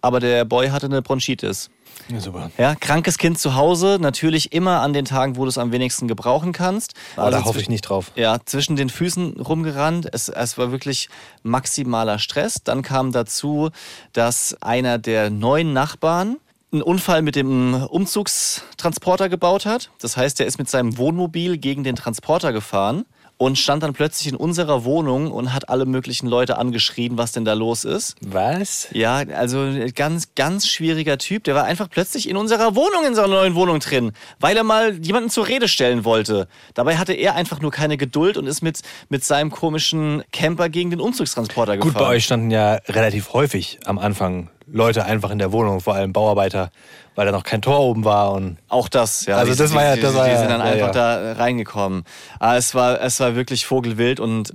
aber 0.00 0.18
der 0.18 0.46
Boy 0.46 0.68
hatte 0.68 0.86
eine 0.86 1.02
Bronchitis. 1.02 1.68
Ja, 2.10 2.20
super. 2.20 2.50
Ja, 2.56 2.74
krankes 2.74 3.18
Kind 3.18 3.38
zu 3.38 3.54
Hause, 3.54 3.98
natürlich 4.00 4.52
immer 4.52 4.80
an 4.80 4.92
den 4.92 5.04
Tagen, 5.04 5.36
wo 5.36 5.42
du 5.44 5.48
es 5.48 5.58
am 5.58 5.72
wenigsten 5.72 6.08
gebrauchen 6.08 6.52
kannst. 6.52 6.94
Aber 7.16 7.30
da 7.30 7.38
Also 7.38 7.50
hoffe 7.50 7.60
ich 7.60 7.68
nicht 7.68 7.82
drauf. 7.82 8.10
Ja, 8.14 8.38
zwischen 8.44 8.76
den 8.76 8.88
Füßen 8.88 9.40
rumgerannt. 9.40 10.08
Es, 10.12 10.28
es 10.28 10.56
war 10.56 10.70
wirklich 10.72 11.08
maximaler 11.42 12.18
Stress. 12.18 12.62
Dann 12.64 12.82
kam 12.82 13.12
dazu, 13.12 13.70
dass 14.12 14.56
einer 14.62 14.98
der 14.98 15.30
neuen 15.30 15.72
Nachbarn 15.72 16.36
einen 16.72 16.82
Unfall 16.82 17.22
mit 17.22 17.36
dem 17.36 17.74
Umzugstransporter 17.74 19.28
gebaut 19.28 19.66
hat. 19.66 19.90
Das 20.00 20.16
heißt, 20.16 20.40
er 20.40 20.46
ist 20.46 20.58
mit 20.58 20.68
seinem 20.68 20.98
Wohnmobil 20.98 21.58
gegen 21.58 21.84
den 21.84 21.96
Transporter 21.96 22.52
gefahren 22.52 23.04
und 23.38 23.56
stand 23.56 23.84
dann 23.84 23.92
plötzlich 23.92 24.28
in 24.28 24.36
unserer 24.36 24.84
Wohnung 24.84 25.30
und 25.30 25.54
hat 25.54 25.68
alle 25.68 25.86
möglichen 25.86 26.26
Leute 26.26 26.58
angeschrien, 26.58 27.16
was 27.16 27.32
denn 27.32 27.44
da 27.44 27.54
los 27.54 27.84
ist. 27.84 28.16
Was? 28.20 28.88
Ja, 28.92 29.16
also 29.16 29.68
ganz, 29.94 30.34
ganz 30.34 30.66
schwieriger 30.68 31.18
Typ. 31.18 31.44
Der 31.44 31.54
war 31.54 31.64
einfach 31.64 31.88
plötzlich 31.88 32.28
in 32.28 32.36
unserer 32.36 32.74
Wohnung, 32.74 33.06
in 33.06 33.14
seiner 33.14 33.28
neuen 33.28 33.54
Wohnung 33.54 33.78
drin, 33.78 34.12
weil 34.40 34.56
er 34.56 34.64
mal 34.64 34.98
jemanden 34.98 35.30
zur 35.30 35.46
Rede 35.46 35.68
stellen 35.68 36.04
wollte. 36.04 36.48
Dabei 36.74 36.96
hatte 36.96 37.12
er 37.12 37.36
einfach 37.36 37.60
nur 37.60 37.70
keine 37.70 37.96
Geduld 37.96 38.36
und 38.36 38.46
ist 38.46 38.60
mit, 38.60 38.80
mit 39.08 39.24
seinem 39.24 39.50
komischen 39.50 40.24
Camper 40.32 40.68
gegen 40.68 40.90
den 40.90 41.00
Umzugstransporter 41.00 41.76
Gut, 41.76 41.92
gefahren. 41.92 42.04
bei 42.04 42.16
euch 42.16 42.24
standen 42.24 42.50
ja 42.50 42.74
relativ 42.88 43.32
häufig 43.32 43.78
am 43.84 43.98
Anfang 43.98 44.50
Leute 44.70 45.04
einfach 45.04 45.30
in 45.30 45.38
der 45.38 45.52
Wohnung, 45.52 45.80
vor 45.80 45.94
allem 45.94 46.12
Bauarbeiter, 46.12 46.70
weil 47.14 47.26
da 47.26 47.32
noch 47.32 47.42
kein 47.42 47.62
Tor 47.62 47.80
oben 47.80 48.04
war 48.04 48.32
und 48.32 48.58
Auch 48.68 48.88
das, 48.88 49.26
ja. 49.26 49.36
Also 49.36 49.52
Die- 49.52 49.58
das 49.58 49.70
die, 49.70 49.76
war 49.76 49.84
ja- 49.84 49.94
die, 49.96 50.02
das 50.02 50.14
war 50.14 50.24
die 50.26 50.32
ja- 50.32 50.38
sind 50.38 50.50
dann 50.50 50.60
ja, 50.60 50.66
einfach 50.66 50.94
ja. 50.94 51.16
da 51.16 51.32
reingekommen. 51.32 52.04
Aber 52.38 52.56
es 52.56 52.74
war, 52.74 53.00
es 53.00 53.18
war 53.20 53.34
wirklich 53.34 53.66
vogelwild 53.66 54.20
und 54.20 54.52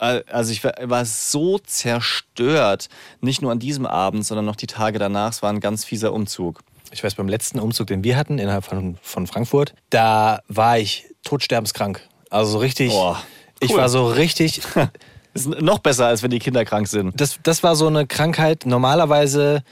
äh, 0.00 0.20
also 0.30 0.52
ich 0.52 0.62
war, 0.64 1.04
so 1.04 1.58
zerstört. 1.58 2.88
Nicht 3.20 3.42
nur 3.42 3.52
an 3.52 3.58
diesem 3.58 3.86
Abend, 3.86 4.24
sondern 4.26 4.44
noch 4.46 4.56
die 4.56 4.66
Tage 4.66 4.98
danach. 4.98 5.30
Es 5.30 5.42
war 5.42 5.50
ein 5.50 5.60
ganz 5.60 5.84
fieser 5.84 6.12
Umzug. 6.12 6.60
ich 6.92 7.02
weiß, 7.02 7.14
beim 7.14 7.28
letzten 7.28 7.58
Umzug, 7.58 7.86
den 7.88 8.04
wir 8.04 8.16
hatten 8.16 8.38
innerhalb 8.38 8.64
von, 8.64 8.96
von 9.02 9.26
Frankfurt, 9.26 9.74
da 9.90 10.40
war 10.48 10.78
ich 10.78 11.06
todsterbenskrank. 11.24 12.00
Also 12.30 12.52
so 12.52 12.58
richtig, 12.58 12.90
Boah, 12.90 13.18
ich 13.60 13.70
cool. 13.70 13.78
war 13.78 13.88
so 13.88 14.06
richtig, 14.08 14.60
Ist 15.34 15.48
noch 15.48 15.80
besser, 15.80 16.06
als 16.06 16.22
wenn 16.22 16.30
die 16.30 16.38
Kinder 16.38 16.64
krank 16.64 16.88
sind. 16.88 17.20
das, 17.20 17.38
das 17.42 17.62
war 17.62 17.76
so 17.76 17.86
eine 17.86 18.06
Krankheit, 18.06 18.66
normalerweise 18.66 19.62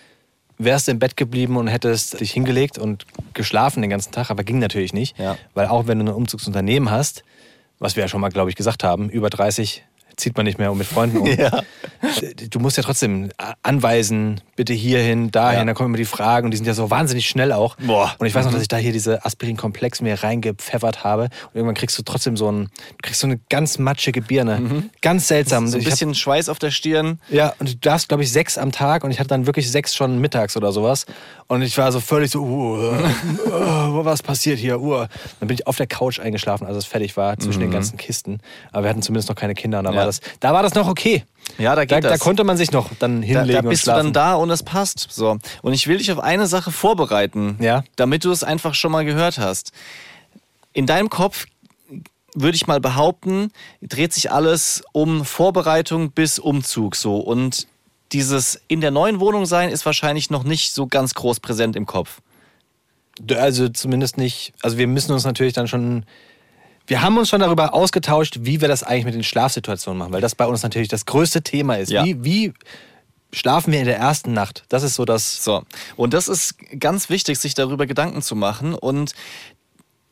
wärst 0.58 0.86
du 0.86 0.92
im 0.92 0.98
Bett 0.98 1.16
geblieben 1.16 1.56
und 1.56 1.68
hättest 1.68 2.20
dich 2.20 2.32
hingelegt 2.32 2.78
und 2.78 3.06
geschlafen 3.34 3.80
den 3.80 3.90
ganzen 3.90 4.12
Tag, 4.12 4.30
aber 4.30 4.44
ging 4.44 4.58
natürlich 4.58 4.92
nicht. 4.92 5.18
Ja. 5.18 5.36
Weil 5.54 5.66
auch 5.66 5.86
wenn 5.86 5.98
du 5.98 6.04
ein 6.04 6.14
Umzugsunternehmen 6.14 6.90
hast, 6.90 7.24
was 7.78 7.96
wir 7.96 8.02
ja 8.02 8.08
schon 8.08 8.20
mal, 8.20 8.28
glaube 8.28 8.50
ich, 8.50 8.56
gesagt 8.56 8.84
haben, 8.84 9.08
über 9.08 9.30
30 9.30 9.84
zieht 10.22 10.36
man 10.36 10.46
nicht 10.46 10.58
mehr 10.58 10.72
mit 10.74 10.86
Freunden 10.86 11.18
um. 11.18 11.26
Ja. 11.38 11.60
Du 12.50 12.58
musst 12.58 12.76
ja 12.76 12.82
trotzdem 12.82 13.30
anweisen, 13.62 14.40
bitte 14.56 14.72
hierhin, 14.72 15.30
dahin, 15.30 15.58
Ja. 15.60 15.64
dann 15.64 15.74
kommen 15.74 15.90
immer 15.90 15.96
die 15.98 16.04
Fragen 16.04 16.46
und 16.46 16.50
die 16.50 16.56
sind 16.56 16.66
ja 16.66 16.74
so 16.74 16.90
wahnsinnig 16.90 17.28
schnell 17.28 17.52
auch. 17.52 17.76
Boah. 17.76 18.12
Und 18.18 18.26
ich 18.26 18.34
weiß 18.34 18.44
noch, 18.44 18.52
dass 18.52 18.62
ich 18.62 18.68
da 18.68 18.76
hier 18.76 18.92
diese 18.92 19.24
Aspirin-Komplex 19.24 20.00
mir 20.00 20.20
reingepfeffert 20.22 21.04
habe 21.04 21.24
und 21.24 21.54
irgendwann 21.54 21.74
kriegst 21.74 21.96
du 21.98 22.02
trotzdem 22.02 22.36
so, 22.36 22.50
ein, 22.50 22.64
du 22.66 22.96
kriegst 23.02 23.20
so 23.20 23.26
eine 23.26 23.38
ganz 23.48 23.78
matschige 23.78 24.20
Birne. 24.22 24.90
Ganz 25.00 25.28
seltsam. 25.28 25.66
So 25.68 25.76
ein 25.76 25.80
Ich 25.80 25.86
hab- 25.86 25.92
bisschen 25.92 26.14
Schweiß 26.14 26.48
auf 26.48 26.58
der 26.58 26.70
Stirn. 26.70 27.20
ja, 27.28 27.52
und 27.58 27.68
du 27.68 27.76
darfst, 27.76 28.08
glaube 28.08 28.22
ich, 28.24 28.32
sechs 28.32 28.58
am 28.58 28.72
Tag 28.72 29.04
und 29.04 29.10
ich 29.10 29.18
hatte 29.20 29.28
dann 29.28 29.46
wirklich 29.46 29.70
sechs 29.70 29.94
schon 29.94 30.18
mittags 30.20 30.56
oder 30.56 30.72
sowas. 30.72 31.06
Und 31.46 31.62
ich 31.62 31.76
war 31.78 31.92
so 31.92 32.00
völlig 32.00 32.30
so, 32.30 32.40
uh, 32.42 32.94
uh, 33.46 34.04
was 34.04 34.22
passiert 34.22 34.58
hier? 34.58 34.80
Uh. 34.80 35.06
Dann 35.40 35.48
bin 35.48 35.54
ich 35.54 35.66
auf 35.66 35.76
der 35.76 35.86
Couch 35.86 36.18
eingeschlafen, 36.20 36.66
als 36.66 36.76
es 36.76 36.84
fertig 36.84 37.16
war, 37.16 37.38
zwischen 37.38 37.60
den 37.60 37.70
ganzen 37.70 37.96
Kisten. 37.96 38.38
Aber 38.72 38.84
wir 38.84 38.90
hatten 38.90 39.02
zumindest 39.02 39.28
noch 39.28 39.36
keine 39.36 39.54
Kinder 39.54 39.78
und 39.78 39.84
da, 39.84 39.90
Ja. 39.92 39.96
war, 39.98 40.06
das, 40.06 40.11
da 40.40 40.52
war 40.52 40.62
das 40.62 40.74
noch 40.74 40.88
okay. 40.88 41.24
Ja, 41.58 41.74
da 41.74 41.84
Da, 41.84 42.00
da 42.00 42.16
konnte 42.18 42.44
man 42.44 42.56
sich 42.56 42.70
noch 42.72 42.90
dann 42.98 43.20
Da, 43.22 43.26
hinlegen 43.26 43.52
da 43.52 43.58
und 43.60 43.68
bist 43.68 43.82
du 43.82 43.90
schlafen. 43.90 44.04
dann 44.06 44.12
da 44.12 44.34
und 44.34 44.50
es 44.50 44.62
passt. 44.62 45.06
So. 45.10 45.38
Und 45.62 45.72
ich 45.72 45.86
will 45.86 45.98
dich 45.98 46.10
auf 46.12 46.18
eine 46.20 46.46
Sache 46.46 46.70
vorbereiten, 46.72 47.56
Ja. 47.60 47.84
damit 47.96 48.24
du 48.24 48.30
es 48.30 48.44
einfach 48.44 48.74
schon 48.74 48.92
mal 48.92 49.04
gehört 49.04 49.38
hast. 49.38 49.72
In 50.72 50.86
deinem 50.86 51.10
Kopf 51.10 51.46
würde 52.34 52.56
ich 52.56 52.66
mal 52.66 52.80
behaupten, 52.80 53.50
dreht 53.82 54.12
sich 54.14 54.32
alles 54.32 54.82
um 54.92 55.24
Vorbereitung 55.24 56.12
bis 56.12 56.38
Umzug 56.38 56.96
so 56.96 57.16
und 57.18 57.66
dieses 58.12 58.60
in 58.68 58.80
der 58.80 58.90
neuen 58.90 59.20
Wohnung 59.20 59.44
sein 59.46 59.68
ist 59.70 59.84
wahrscheinlich 59.86 60.30
noch 60.30 60.44
nicht 60.44 60.72
so 60.72 60.86
ganz 60.86 61.14
groß 61.14 61.40
präsent 61.40 61.76
im 61.76 61.86
Kopf. 61.86 62.20
Also 63.34 63.68
zumindest 63.68 64.16
nicht. 64.16 64.52
Also 64.62 64.78
wir 64.78 64.86
müssen 64.86 65.12
uns 65.12 65.24
natürlich 65.24 65.52
dann 65.52 65.68
schon. 65.68 66.04
Wir 66.87 67.03
haben 67.03 67.16
uns 67.18 67.28
schon 67.28 67.41
darüber 67.41 67.74
ausgetauscht, 67.74 68.39
wie 68.43 68.61
wir 68.61 68.68
das 68.68 68.83
eigentlich 68.83 69.05
mit 69.05 69.14
den 69.14 69.24
Schlafsituationen 69.24 69.99
machen, 69.99 70.12
weil 70.12 70.20
das 70.20 70.35
bei 70.35 70.47
uns 70.47 70.62
natürlich 70.62 70.89
das 70.89 71.07
größte 71.07 71.43
Thema 71.43 71.76
ist. 71.76 71.91
Ja. 71.91 72.05
Wie, 72.05 72.24
wie 72.24 72.55
schlafen 73.33 73.72
wir 73.72 73.80
in 73.80 73.87
der 73.87 73.99
ersten 73.99 74.33
Nacht? 74.33 74.64
Das 74.68 74.83
ist 74.83 74.95
so 74.95 75.05
das. 75.05 75.43
So, 75.45 75.62
und 75.97 76.14
das 76.14 76.28
ist 76.28 76.57
ganz 76.78 77.09
wichtig, 77.09 77.39
sich 77.39 77.55
darüber 77.55 77.87
Gedanken 77.87 78.22
zu 78.22 78.37
machen. 78.37 78.74
Und 78.74 79.14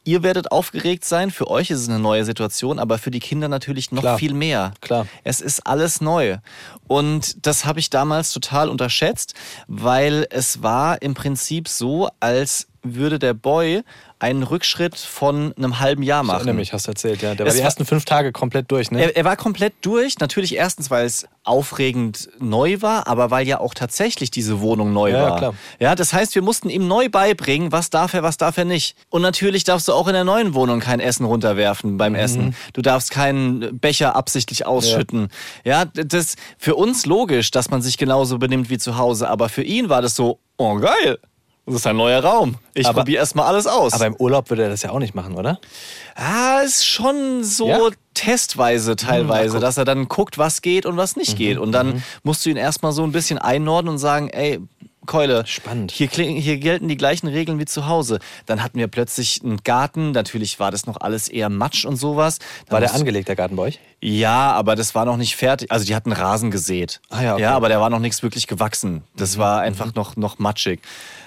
ihr 0.05 0.23
werdet 0.23 0.53
aufgeregt 0.53 1.05
sein. 1.05 1.31
Für 1.31 1.49
euch 1.49 1.71
ist 1.71 1.81
es 1.81 1.89
eine 1.89 1.99
neue 1.99 2.25
Situation, 2.25 2.79
aber 2.79 2.99
für 2.99 3.11
die 3.11 3.21
Kinder 3.21 3.49
natürlich 3.49 3.93
noch 3.93 4.03
Klar. 4.03 4.18
viel 4.18 4.35
mehr. 4.35 4.73
Klar. 4.81 5.07
Es 5.25 5.41
ist 5.41 5.66
alles 5.66 6.01
neu. 6.01 6.39
Und 6.87 7.47
das 7.47 7.64
habe 7.64 7.81
ich 7.81 7.91
damals 7.91 8.33
total 8.33 8.68
unterschätzt, 8.68 9.35
weil 9.66 10.27
es 10.31 10.62
war 10.62 11.03
im 11.03 11.14
Prinzip 11.14 11.68
so, 11.68 12.09
als 12.21 12.70
würde 12.83 13.18
der 13.18 13.35
Boy 13.35 13.83
einen 14.18 14.43
Rückschritt 14.43 14.97
von 14.99 15.55
einem 15.57 15.81
halben 15.81 16.03
Jahr 16.03 16.22
machen. 16.22 16.55
mich, 16.57 16.72
hast 16.74 16.87
du 16.87 16.91
erzählt, 16.93 17.22
ja. 17.22 17.35
Der 17.35 17.47
war 17.47 17.49
Es 17.49 17.55
die 17.55 17.61
war- 17.61 17.64
ersten 17.66 17.87
fünf 17.87 18.05
Tage 18.05 18.33
komplett 18.33 18.70
durch, 18.70 18.91
ne? 18.91 19.03
Er, 19.03 19.16
er 19.16 19.24
war 19.24 19.37
komplett 19.37 19.72
durch. 19.81 20.18
Natürlich 20.18 20.55
erstens, 20.57 20.91
weil 20.91 21.07
es 21.07 21.26
aufregend 21.43 22.28
neu 22.39 22.83
war, 22.83 23.07
aber 23.07 23.31
weil 23.31 23.47
ja 23.47 23.61
auch 23.61 23.72
tatsächlich 23.72 24.31
diese 24.31 24.61
Wohnung 24.61 24.93
neu 24.93 25.11
Ja, 25.12 25.22
war. 25.31 25.39
klar. 25.39 25.55
Ja, 25.78 25.95
das 25.95 26.12
heißt, 26.12 26.35
wir 26.35 26.43
mussten 26.43 26.68
ihm 26.68 26.87
neu 26.87 27.09
beibringen, 27.09 27.72
was 27.72 27.89
darf 27.89 28.12
er, 28.12 28.22
was 28.22 28.37
darf 28.37 28.59
er 28.59 28.66
nicht. 28.66 28.95
Und 29.09 29.22
natürlich 29.22 29.64
darfst 29.64 29.89
du 29.89 29.93
auch 29.95 30.07
in 30.07 30.12
der 30.14 30.24
neuen 30.24 30.53
Wohnung 30.53 30.81
kein 30.81 31.01
Essen 31.01 31.24
runterwerfen 31.24 31.97
beim 31.97 32.14
Essen. 32.14 32.55
Du 32.74 32.83
darfst 32.83 33.11
keinen 33.11 33.78
Becher 33.78 34.16
absichtlich 34.16 34.66
ausschütten. 34.66 35.28
Ja, 35.64 35.87
das 35.87 36.37
für 36.59 36.74
uns 36.74 37.07
logisch, 37.07 37.51
dass 37.51 37.70
man 37.70 37.81
sich 37.83 37.97
genauso 37.99 38.39
benimmt 38.39 38.68
wie 38.68 38.78
zu 38.78 38.99
Hause, 38.99 39.28
aber 39.31 39.49
für 39.49 39.62
ihn 39.62 39.89
war 39.89 40.03
das 40.03 40.14
so, 40.14 40.39
oh 40.59 40.76
geil. 40.76 41.18
Das 41.66 41.76
ist 41.76 41.86
ein 41.86 41.96
neuer 41.96 42.22
Raum. 42.24 42.56
Ich 42.74 42.86
probiere 42.88 43.18
erstmal 43.20 43.46
alles 43.46 43.66
aus. 43.66 43.92
Aber 43.92 44.06
im 44.06 44.16
Urlaub 44.16 44.50
würde 44.50 44.64
er 44.64 44.70
das 44.70 44.82
ja 44.82 44.90
auch 44.90 44.98
nicht 44.98 45.14
machen, 45.14 45.36
oder? 45.36 45.61
Ah, 46.16 46.61
ist 46.64 46.84
schon 46.84 47.44
so 47.44 47.68
Ja? 47.68 47.78
testweise 48.14 48.96
teilweise, 48.96 49.61
dass 49.61 49.76
er 49.76 49.84
dann 49.84 50.08
guckt, 50.08 50.36
was 50.36 50.62
geht 50.62 50.84
und 50.84 50.96
was 50.96 51.14
Mhm, 51.16 51.20
nicht 51.20 51.36
geht. 51.36 51.58
Und 51.58 51.72
dann 51.72 52.02
musst 52.22 52.44
du 52.44 52.50
ihn 52.50 52.56
erstmal 52.56 52.92
so 52.92 53.04
ein 53.04 53.12
bisschen 53.12 53.38
einordnen 53.38 53.92
und 53.94 53.98
sagen, 53.98 54.28
ey, 54.30 54.61
Keule, 55.06 55.44
Spannend. 55.46 55.90
Hier, 55.92 56.08
hier 56.08 56.58
gelten 56.58 56.86
die 56.86 56.96
gleichen 56.96 57.26
Regeln 57.26 57.58
wie 57.58 57.64
zu 57.64 57.86
Hause. 57.88 58.18
Dann 58.46 58.62
hatten 58.62 58.78
wir 58.78 58.86
plötzlich 58.86 59.40
einen 59.42 59.56
Garten, 59.64 60.12
natürlich 60.12 60.61
war 60.61 60.70
das 60.70 60.86
noch 60.86 61.00
alles 61.00 61.26
eher 61.26 61.48
Matsch 61.48 61.84
und 61.84 61.96
sowas. 61.96 62.38
Dann 62.66 62.74
War 62.74 62.80
der 62.80 62.94
angelegt, 62.94 63.26
der 63.28 63.34
Garten 63.34 63.56
bei 63.56 63.62
euch? 63.64 63.80
ja, 64.02 64.52
aber 64.52 64.76
das 64.76 64.94
war 64.94 65.06
noch 65.06 65.16
nicht 65.16 65.34
fertig. 65.36 65.70
Also 65.72 65.84
die 65.86 65.94
hatten 65.96 66.12
Rasen 66.12 66.50
gesät. 66.50 67.00
Ah 67.08 67.22
ja, 67.22 67.32
okay. 67.32 67.40
Mhm, 67.40 67.44
ja, 67.44 67.56
aber 67.56 67.68
der 67.68 67.80
war 67.80 67.90
noch 67.90 67.98
nichts 67.98 68.22
wirklich 68.22 68.46
gewachsen. 68.46 69.02
Das 69.16 69.38
war 69.38 69.61
einfach 69.62 69.94
noch, 69.94 70.16
noch 70.16 70.38
matschig. 70.38 70.80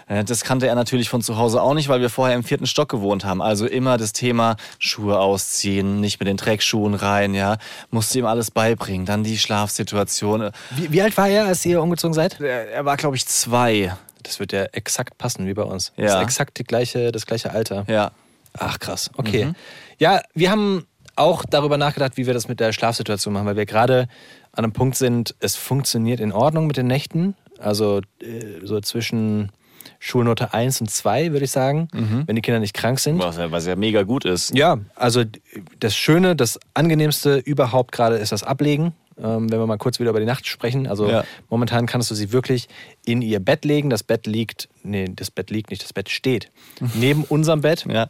Äh, 0.08 0.24
Das 0.24 0.44
kannte 0.44 0.68
er 0.68 0.76
natürlich 0.76 1.10
von 1.10 1.22
zu 1.22 1.38
Hause 1.38 1.62
auch 1.62 1.74
nicht, 1.74 1.90
weil 1.90 2.02
wir 2.02 2.10
vorher 2.10 2.36
im 2.36 2.44
vierten 2.44 2.66
Stock 2.66 2.90
gewohnt 2.90 3.26
haben. 3.26 3.42
Also 3.42 3.66
immer 3.66 3.98
das 3.98 4.14
Thema 4.14 4.56
Schuhe 4.80 5.20
ausziehen, 5.20 6.00
nicht 6.00 6.20
mit 6.20 6.28
den 6.28 6.38
Dreckschuhen 6.38 6.94
rein, 6.94 7.34
ja. 7.34 7.58
Musste 7.92 8.20
ihm 8.20 8.26
alles 8.26 8.52
beibringen. 8.52 9.06
Dann 9.06 9.24
die 9.24 9.38
Schlafsituation. 9.38 10.52
Wie, 10.72 10.92
wie 10.92 11.02
alt 11.02 11.18
war 11.18 11.28
er, 11.28 11.46
als 11.46 11.66
ihr 11.66 11.82
umgezogen 11.82 12.14
seid? 12.14 12.40
Er 12.40 12.70
er 12.72 12.86
war, 12.86 12.98
glaube 12.98 13.16
ich, 13.16 13.26
zwei. 13.26 13.96
Das 14.24 14.40
wird 14.40 14.54
ja 14.54 14.64
exakt 14.72 15.18
passen 15.18 15.48
wie 15.48 15.54
bei 15.54 15.64
uns. 15.64 15.92
Ja. 15.98 16.06
Das 16.06 16.16
ist 16.16 16.22
exakt 16.22 16.58
die 16.60 16.64
gleiche, 16.64 17.12
das 17.12 17.26
gleiche 17.26 17.52
Alter. 17.52 17.86
Ja. 17.88 18.12
Ach 18.58 18.80
krass, 18.80 19.10
okay. 19.18 19.54
Ja, 19.98 20.22
wir 20.34 20.52
haben 20.52 20.86
auch 21.16 21.44
darüber 21.50 21.78
nachgedacht, 21.78 22.18
wie 22.18 22.26
wir 22.28 22.34
das 22.34 22.48
mit 22.48 22.60
der 22.60 22.72
Schlafsituation 22.72 23.34
machen, 23.34 23.46
weil 23.46 23.56
wir 23.56 23.66
gerade 23.66 24.08
an 24.52 24.64
einem 24.64 24.74
Punkt 24.74 24.96
sind, 24.98 25.36
es 25.40 25.56
funktioniert 25.56 26.20
in 26.20 26.32
Ordnung 26.32 26.68
mit 26.68 26.78
den 26.78 26.88
Nächten. 26.88 27.36
Also 27.60 28.02
äh, 28.22 28.60
so 28.64 28.80
zwischen 28.82 29.52
Schulnote 30.00 30.54
1 30.54 30.82
und 30.82 30.90
2, 30.92 31.32
würde 31.32 31.46
ich 31.46 31.52
sagen, 31.52 31.88
wenn 32.26 32.36
die 32.36 32.42
Kinder 32.42 32.60
nicht 32.60 32.74
krank 32.74 33.00
sind. 33.00 33.20
Was 33.20 33.38
ja, 33.38 33.52
was 33.52 33.66
ja 33.66 33.76
mega 33.76 34.04
gut 34.04 34.26
ist. 34.26 34.56
Ja, 34.56 34.78
also 34.96 35.24
das 35.80 35.96
Schöne, 35.96 36.36
das 36.36 36.60
Angenehmste 36.74 37.38
überhaupt 37.38 37.92
gerade 37.92 38.16
ist 38.18 38.32
das 38.32 38.44
Ablegen. 38.44 38.94
Ähm, 39.16 39.52
wenn 39.52 39.60
wir 39.60 39.68
mal 39.68 39.78
kurz 39.78 40.00
wieder 40.00 40.10
über 40.10 40.20
die 40.20 40.26
Nacht 40.26 40.48
sprechen. 40.48 40.88
Also 40.88 41.08
Ja. 41.08 41.24
momentan 41.48 41.86
kannst 41.86 42.10
du 42.10 42.16
sie 42.16 42.32
wirklich 42.32 42.68
in 43.06 43.22
ihr 43.22 43.40
Bett 43.40 43.64
legen. 43.64 43.92
Das 43.92 44.02
Bett 44.02 44.26
liegt, 44.26 44.70
nee, 44.82 45.06
das 45.16 45.30
Bett 45.30 45.52
liegt 45.52 45.70
nicht, 45.70 45.84
das 45.84 45.94
Bett 45.94 46.10
steht 46.10 46.50
neben 46.96 47.24
unserem 47.24 47.62
Bett. 47.62 47.86
Ja. 47.88 48.08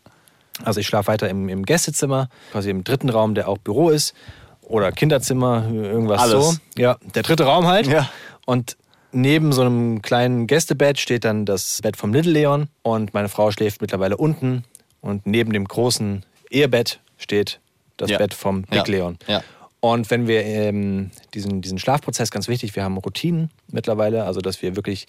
Also 0.64 0.80
ich 0.80 0.88
schlafe 0.88 1.08
weiter 1.10 1.28
im, 1.28 1.50
im 1.50 1.66
Gästezimmer, 1.66 2.30
quasi 2.54 2.70
im 2.70 2.86
dritten 2.86 3.10
Raum, 3.10 3.36
der 3.36 3.50
auch 3.50 3.58
Büro 3.58 3.90
ist. 3.90 4.14
Oder 4.62 4.94
Kinderzimmer, 4.94 5.68
irgendwas 5.74 6.22
Alles. 6.22 6.32
so. 6.52 6.56
Ja, 6.82 6.96
der 7.16 7.24
dritte 7.24 7.44
Raum 7.44 7.68
halt. 7.68 7.86
Ja. 7.88 8.10
Und 8.46 8.78
neben 9.14 9.52
so 9.54 9.62
einem 9.62 10.02
kleinen 10.02 10.48
Gästebett 10.48 11.00
steht 11.00 11.24
dann 11.26 11.46
das 11.46 11.80
Bett 11.82 11.98
vom 11.98 12.14
Little 12.14 12.32
Leon. 12.32 12.68
Und 12.82 13.14
meine 13.14 13.30
Frau 13.30 13.52
schläft 13.52 13.82
mittlerweile 13.82 14.18
unten. 14.18 14.64
Und 15.02 15.26
neben 15.26 15.54
dem 15.54 15.66
großen 15.66 16.24
Ehebett 16.50 17.00
steht 17.18 17.60
das 17.98 18.10
Ja. 18.10 18.18
Bett 18.18 18.34
vom 18.34 18.66
Ja. 18.72 18.82
Big 18.82 18.88
Leon. 18.88 19.18
Ja. 19.28 19.44
Und 19.80 20.10
wenn 20.12 20.28
wir 20.28 20.46
ähm, 20.46 21.12
diesen, 21.34 21.62
diesen 21.62 21.78
Schlafprozess, 21.78 22.32
ganz 22.32 22.48
wichtig, 22.48 22.76
wir 22.76 22.84
haben 22.84 22.98
Routinen 22.98 23.50
mittlerweile, 23.70 24.24
also 24.24 24.40
dass 24.40 24.62
wir 24.62 24.78
wirklich 24.78 25.08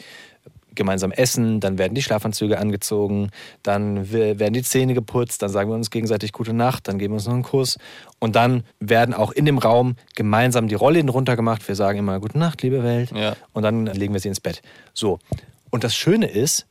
gemeinsam 0.75 1.13
essen, 1.13 1.61
dann 1.61 1.79
werden 1.79 1.95
die 1.95 2.03
Schlafanzüge 2.03 2.59
angezogen, 2.59 3.31
dann 3.63 4.13
we- 4.13 4.39
werden 4.39 4.55
die 4.55 4.63
Zähne 4.63 4.95
geputzt, 4.95 5.43
dann 5.43 5.51
sagen 5.51 5.71
wir 5.71 5.75
uns 5.75 5.91
gegenseitig 5.91 6.33
gute 6.33 6.53
Nacht, 6.53 6.89
dann 6.89 6.99
geben 6.99 7.13
wir 7.13 7.17
uns 7.17 7.27
noch 7.27 7.35
einen 7.35 7.43
Kuss 7.43 7.79
und 8.19 8.37
dann 8.37 8.65
werden 8.81 9.15
auch 9.15 9.33
in 9.33 9.45
dem 9.45 9.59
Raum 9.59 9.97
gemeinsam 10.15 10.69
die 10.69 10.75
Rollläden 10.75 11.09
runtergemacht. 11.09 11.67
Wir 11.69 11.75
sagen 11.77 11.99
immer 11.99 12.21
gute 12.21 12.39
Nacht, 12.39 12.63
liebe 12.63 12.83
Welt 12.83 13.11
Ja. 13.15 13.37
und 13.53 13.63
dann 13.63 13.87
legen 13.87 14.13
wir 14.13 14.21
sie 14.21 14.29
ins 14.29 14.41
Bett. 14.41 14.63
So. 14.93 15.19
Und 15.71 15.85
das 15.85 15.95
Schöne 15.95 16.27
ist, 16.27 16.67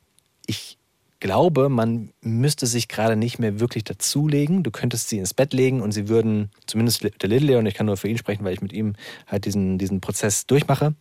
ich 0.46 0.78
glaube, 1.20 1.70
man 1.70 2.10
müsste 2.20 2.66
sich 2.66 2.86
gerade 2.88 3.16
nicht 3.16 3.38
mehr 3.38 3.58
wirklich 3.58 3.84
dazulegen. 3.84 4.62
Du 4.62 4.70
könntest 4.70 5.08
sie 5.08 5.18
ins 5.18 5.32
Bett 5.32 5.54
legen 5.54 5.80
und 5.80 5.92
sie 5.92 6.08
würden, 6.08 6.50
zumindest 6.66 7.02
der 7.02 7.28
Little 7.30 7.46
Leon, 7.48 7.64
ich 7.64 7.72
kann 7.74 7.86
nur 7.86 7.96
für 7.96 8.08
ihn 8.08 8.18
sprechen, 8.18 8.44
weil 8.44 8.52
ich 8.52 8.60
mit 8.60 8.74
ihm 8.74 8.94
halt 9.26 9.46
diesen, 9.46 9.78
diesen 9.78 10.02
Prozess 10.02 10.46
durchmache. 10.46 10.94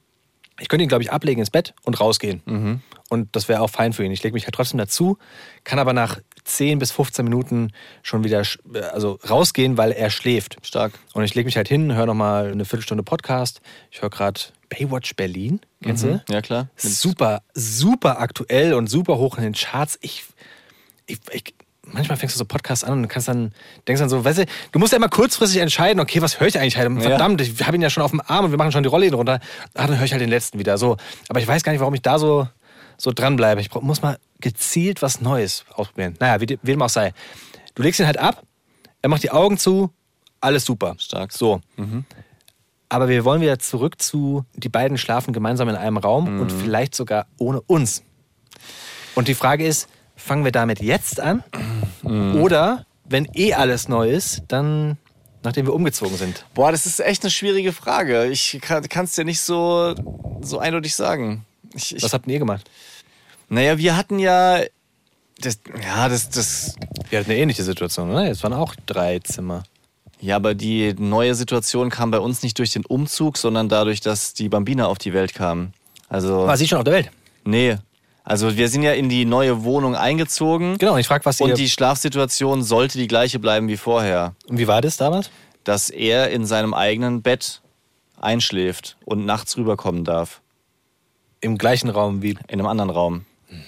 Ich 0.60 0.68
könnte 0.68 0.84
ihn, 0.84 0.89
glaube 0.89 1.04
ich, 1.04 1.12
ablegen 1.12 1.39
ins 1.39 1.49
Bett 1.49 1.74
und 1.84 1.99
rausgehen. 1.99 2.41
Und 3.10 3.36
das 3.36 3.47
wäre 3.47 3.62
auch 3.62 3.70
fein 3.70 3.93
für 3.93 4.04
ihn. 4.04 4.12
Ich 4.12 4.24
lege 4.24 4.34
mich 4.34 4.45
halt 4.45 4.56
trotzdem 4.56 4.78
dazu, 4.78 5.18
kann 5.64 5.80
aber 5.80 5.93
nach 5.93 6.20
10 6.45 6.80
bis 6.80 6.91
15 6.91 7.24
Minuten 7.24 7.72
schon 8.01 8.24
wieder 8.24 8.41
äh, 8.74 8.80
also 8.91 9.20
rausgehen, 9.30 9.78
weil 9.78 9.91
er 9.91 10.10
schläft. 10.10 10.58
Stark. 10.64 10.93
Und 11.14 11.24
ich 11.24 11.36
lege 11.36 11.45
mich 11.45 11.58
halt 11.58 11.68
hin, 11.68 11.93
höre 11.95 12.06
nochmal 12.06 12.51
eine 12.51 12.66
Viertelstunde 12.66 13.04
Podcast. 13.04 13.62
Ich 13.91 14.01
höre 14.01 14.10
gerade 14.10 14.41
Baywatch 14.70 15.16
Berlin. 15.16 15.62
Kennst 15.82 16.04
du? 16.04 16.24
Ja, 16.30 16.41
klar. 16.41 16.70
Super, 16.76 17.43
super 17.54 18.20
aktuell 18.20 18.74
und 18.74 18.88
super 18.88 19.18
hoch 19.18 19.38
in 19.38 19.43
den 19.43 19.54
Charts. 19.54 19.97
Ich, 20.01 20.26
ich, 21.06 21.20
ich 21.32 21.54
manchmal 21.86 22.17
fängst 22.17 22.36
du 22.36 22.39
so 22.39 22.45
Podcasts 22.45 22.84
an 22.84 22.93
und 22.93 23.07
kannst 23.07 23.27
dann, 23.27 23.53
denkst 23.88 23.99
dann 23.99 24.09
so, 24.09 24.23
weißt 24.23 24.39
du, 24.39 24.45
du 24.71 24.79
musst 24.79 24.93
ja 24.93 24.97
immer 24.97 25.09
kurzfristig 25.09 25.61
entscheiden, 25.61 25.99
okay, 25.99 26.21
was 26.21 26.39
höre 26.39 26.47
ich 26.47 26.59
eigentlich 26.59 26.77
halt? 26.77 26.91
Verdammt, 27.01 27.41
ich 27.41 27.65
habe 27.65 27.75
ihn 27.75 27.81
ja 27.81 27.89
schon 27.89 28.03
auf 28.03 28.11
dem 28.11 28.21
Arm 28.21 28.45
und 28.45 28.51
wir 28.51 28.57
machen 28.57 28.71
schon 28.71 28.84
die 28.84 28.89
Rollläden 28.89 29.15
runter. 29.15 29.39
Ah, 29.73 29.88
dann 29.88 29.97
höre 29.97 30.05
ich 30.05 30.11
halt 30.11 30.21
den 30.21 30.29
letzten 30.29 30.59
wieder. 30.59 30.77
So. 30.77 30.97
Aber 31.29 31.39
ich 31.39 31.47
weiß 31.47 31.63
gar 31.63 31.71
nicht, 31.71 31.81
warum 31.81 31.93
ich 31.93 32.01
da 32.01 32.19
so, 32.19 32.47
so 32.97 33.11
dranbleibe. 33.11 33.61
Ich 33.61 33.73
muss 33.73 34.01
mal 34.01 34.17
gezielt 34.39 35.01
was 35.01 35.21
Neues 35.21 35.65
ausprobieren. 35.73 36.15
Naja, 36.19 36.39
wie, 36.41 36.59
wie 36.61 36.71
dem 36.71 36.81
auch 36.81 36.89
sei. 36.89 37.13
Du 37.75 37.84
legst 37.84 37.99
ihn 37.99 38.05
halt 38.05 38.17
ab, 38.17 38.43
er 39.01 39.09
macht 39.09 39.23
die 39.23 39.31
Augen 39.31 39.57
zu, 39.57 39.91
alles 40.39 40.65
super. 40.65 40.95
Stark. 40.99 41.31
So. 41.31 41.61
Aber 42.89 43.09
wir 43.09 43.25
wollen 43.25 43.41
wieder 43.41 43.57
zurück 43.59 44.01
zu, 44.01 44.45
die 44.53 44.69
beiden 44.69 44.97
schlafen 44.97 45.34
gemeinsam 45.34 45.67
in 45.69 45.75
einem 45.75 45.97
Raum 45.97 46.39
und 46.39 46.51
vielleicht 46.51 46.93
sogar 46.95 47.25
ohne 47.38 47.61
uns. 47.61 48.03
Und 49.15 49.27
die 49.27 49.34
Frage 49.36 49.65
ist, 49.65 49.89
fangen 50.15 50.43
wir 50.43 50.51
damit 50.51 50.79
jetzt 50.79 51.19
an? 51.19 51.43
Oder, 52.04 52.86
wenn 53.06 53.28
eh 53.34 53.54
alles 53.54 53.88
neu 53.88 54.10
ist, 54.10 54.43
dann 54.47 54.97
nachdem 55.43 55.66
wir 55.66 55.74
umgezogen 55.74 56.18
sind? 56.18 56.45
Boah, 56.54 56.72
das 56.72 56.86
ist 56.86 56.99
echt 56.99 57.24
eine 57.24 57.32
schwierige 57.32 57.74
Frage. 57.74 58.28
Ich 58.28 58.60
kann 58.62 59.06
es 59.06 59.16
dir 59.16 59.26
nicht 59.26 59.41
so, 59.41 59.95
so 60.41 60.60
eindeutig 60.60 60.95
sagen. 60.95 61.45
Ich, 61.74 61.95
ich, 61.95 62.04
Was 62.04 62.14
habt 62.14 62.28
ihr 62.28 62.39
gemacht? 62.39 62.70
naja, 63.49 63.78
wir 63.78 63.95
hatten 63.97 64.20
ja. 64.20 64.62
Das, 65.39 65.60
ja, 65.82 66.10
das, 66.10 66.30
das. 66.30 66.76
Wir 67.10 67.20
hatten 67.20 67.32
eine 67.32 67.39
ähnliche 67.39 67.64
Situation, 67.64 68.12
oder? 68.12 68.30
Es 68.30 68.43
waren 68.43 68.54
auch 68.54 68.76
drei 68.86 69.20
Zimmer. 69.20 69.64
Ja, 70.22 70.38
aber 70.38 70.56
die 70.56 70.93
neue 70.97 71.36
Situation 71.36 71.89
kam 71.89 72.12
bei 72.12 72.20
uns 72.20 72.43
nicht 72.43 72.58
durch 72.58 72.72
den 72.72 72.86
Umzug, 72.86 73.38
sondern 73.38 73.68
dadurch, 73.68 73.99
dass 73.99 74.34
die 74.34 74.47
Bambina 74.47 74.88
auf 74.88 74.97
die 74.97 75.14
Welt 75.14 75.34
kam. 75.34 75.74
Also. 76.08 76.47
War 76.47 76.56
sie 76.58 76.68
schon 76.68 76.78
auf 76.78 76.84
der 76.86 76.93
Welt? 76.93 77.12
Nee. 77.43 77.78
Also 78.24 78.55
wir 78.55 78.69
sind 78.69 78.84
ja 78.84 78.93
in 78.93 79.09
die 79.09 79.26
neue 79.26 79.63
Wohnung 79.63 79.95
eingezogen. 79.95 80.78
Genau, 80.78 80.93
und 80.93 80.99
ich 80.99 81.07
frage, 81.07 81.26
was 81.26 81.39
ihr... 81.39 81.45
Und 81.47 81.57
die 81.57 81.69
Schlafsituation 81.69 82.63
sollte 82.63 82.97
die 82.97 83.07
gleiche 83.07 83.39
bleiben 83.39 83.67
wie 83.67 83.78
vorher. 83.78 84.34
und 84.47 84.57
wie 84.57 84.67
war 84.67 84.82
das 84.82 84.97
damals? 84.97 85.30
Dass 85.65 85.89
er 85.89 86.30
in 86.30 86.45
seinem 86.45 86.74
eigenen 86.74 87.21
Bett 87.21 87.61
einschläft 88.21 88.95
und 89.05 89.26
nachts 89.26 89.57
rüberkommen 89.57 90.03
darf. 90.05 90.41
Im 91.41 91.57
gleichen 91.57 91.89
Raum 91.89 92.21
wie... 92.21 92.32
In 92.47 92.59
einem 92.59 92.67
anderen 92.67 92.89
Raum. 92.89 93.26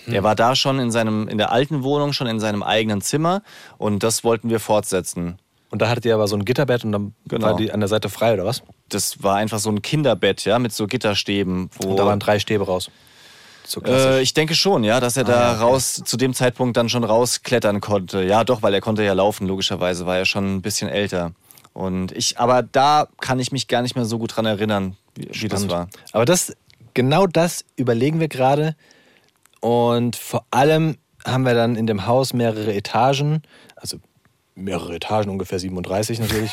Er 0.08 0.24
war 0.24 0.36
da 0.36 0.56
schon 0.56 0.80
in, 0.80 0.90
seinem, 0.92 1.28
in 1.28 1.38
der 1.38 1.52
alten 1.52 1.84
Wohnung, 1.84 2.14
schon 2.14 2.28
in 2.28 2.40
seinem 2.40 2.64
eigenen 2.64 3.02
Zimmer 3.02 3.44
und 3.78 4.02
das 4.04 4.24
wollten 4.24 4.50
wir 4.50 4.60
fortsetzen. 4.60 5.38
Und 5.70 5.82
da 5.82 5.90
hattet 5.90 6.06
ihr 6.06 6.16
aber 6.16 6.28
so 6.28 6.36
ein 6.36 6.46
Gitterbett 6.46 6.86
und 6.86 6.92
dann 6.92 7.14
Genau. 7.28 7.48
war 7.48 7.56
die 7.56 7.72
an 7.72 7.82
der 7.82 7.90
Seite 7.90 8.10
frei, 8.10 8.34
oder 8.34 8.46
was? 8.46 8.64
Das 8.90 9.22
war 9.22 9.36
einfach 9.36 9.60
so 9.60 9.70
ein 9.70 9.82
Kinderbett, 9.82 10.46
ja, 10.46 10.58
mit 10.58 10.74
so 10.74 10.88
Gitterstäben. 10.88 11.70
Wo, 11.78 11.90
Und 11.90 11.98
da 11.98 12.06
waren 12.06 12.20
drei 12.20 12.40
Stäbe 12.40 12.66
raus. 12.66 12.90
So 13.66 13.82
äh, 13.82 14.22
ich 14.22 14.34
denke 14.34 14.56
schon, 14.56 14.84
ja, 14.84 15.00
dass 15.00 15.18
er 15.18 15.24
da 15.24 15.34
ja, 15.34 15.52
okay. 15.54 15.62
raus, 15.62 16.02
zu 16.04 16.18
dem 16.18 16.34
Zeitpunkt 16.34 16.78
dann 16.78 16.90
schon 16.90 17.04
rausklettern 17.04 17.82
konnte. 17.82 18.24
Ja, 18.24 18.44
doch, 18.44 18.62
weil 18.62 18.74
er 18.74 18.82
konnte 18.82 19.04
ja 19.04 19.14
laufen, 19.14 19.48
logischerweise, 19.48 20.06
war 20.06 20.18
er 20.18 20.26
schon 20.26 20.56
ein 20.56 20.62
bisschen 20.62 20.90
älter. 20.90 21.32
Und 21.74 22.12
ich, 22.14 22.40
aber 22.40 22.64
da 22.64 23.08
kann 23.20 23.40
ich 23.40 23.52
mich 23.52 23.68
gar 23.68 23.82
nicht 23.82 23.96
mehr 23.96 24.06
so 24.06 24.18
gut 24.18 24.36
dran 24.36 24.46
erinnern, 24.46 24.96
wie, 25.16 25.24
wie 25.24 25.48
das 25.48 25.64
Spannend. 25.64 25.72
war. 25.72 25.88
Aber 26.14 26.26
das, 26.26 26.56
genau 26.94 27.28
das 27.28 27.66
überlegen 27.76 28.20
wir 28.20 28.28
gerade. 28.28 28.76
Und 29.60 30.16
vor 30.16 30.46
allem 30.52 30.98
haben 31.26 31.44
wir 31.44 31.54
dann 31.54 31.76
in 31.76 31.88
dem 31.88 32.06
Haus 32.06 32.34
mehrere 32.34 32.74
Etagen, 32.74 33.42
also 33.76 33.98
mehrere 34.54 34.96
Etagen, 34.96 35.30
ungefähr 35.30 35.60
37 35.60 36.20
natürlich. 36.20 36.52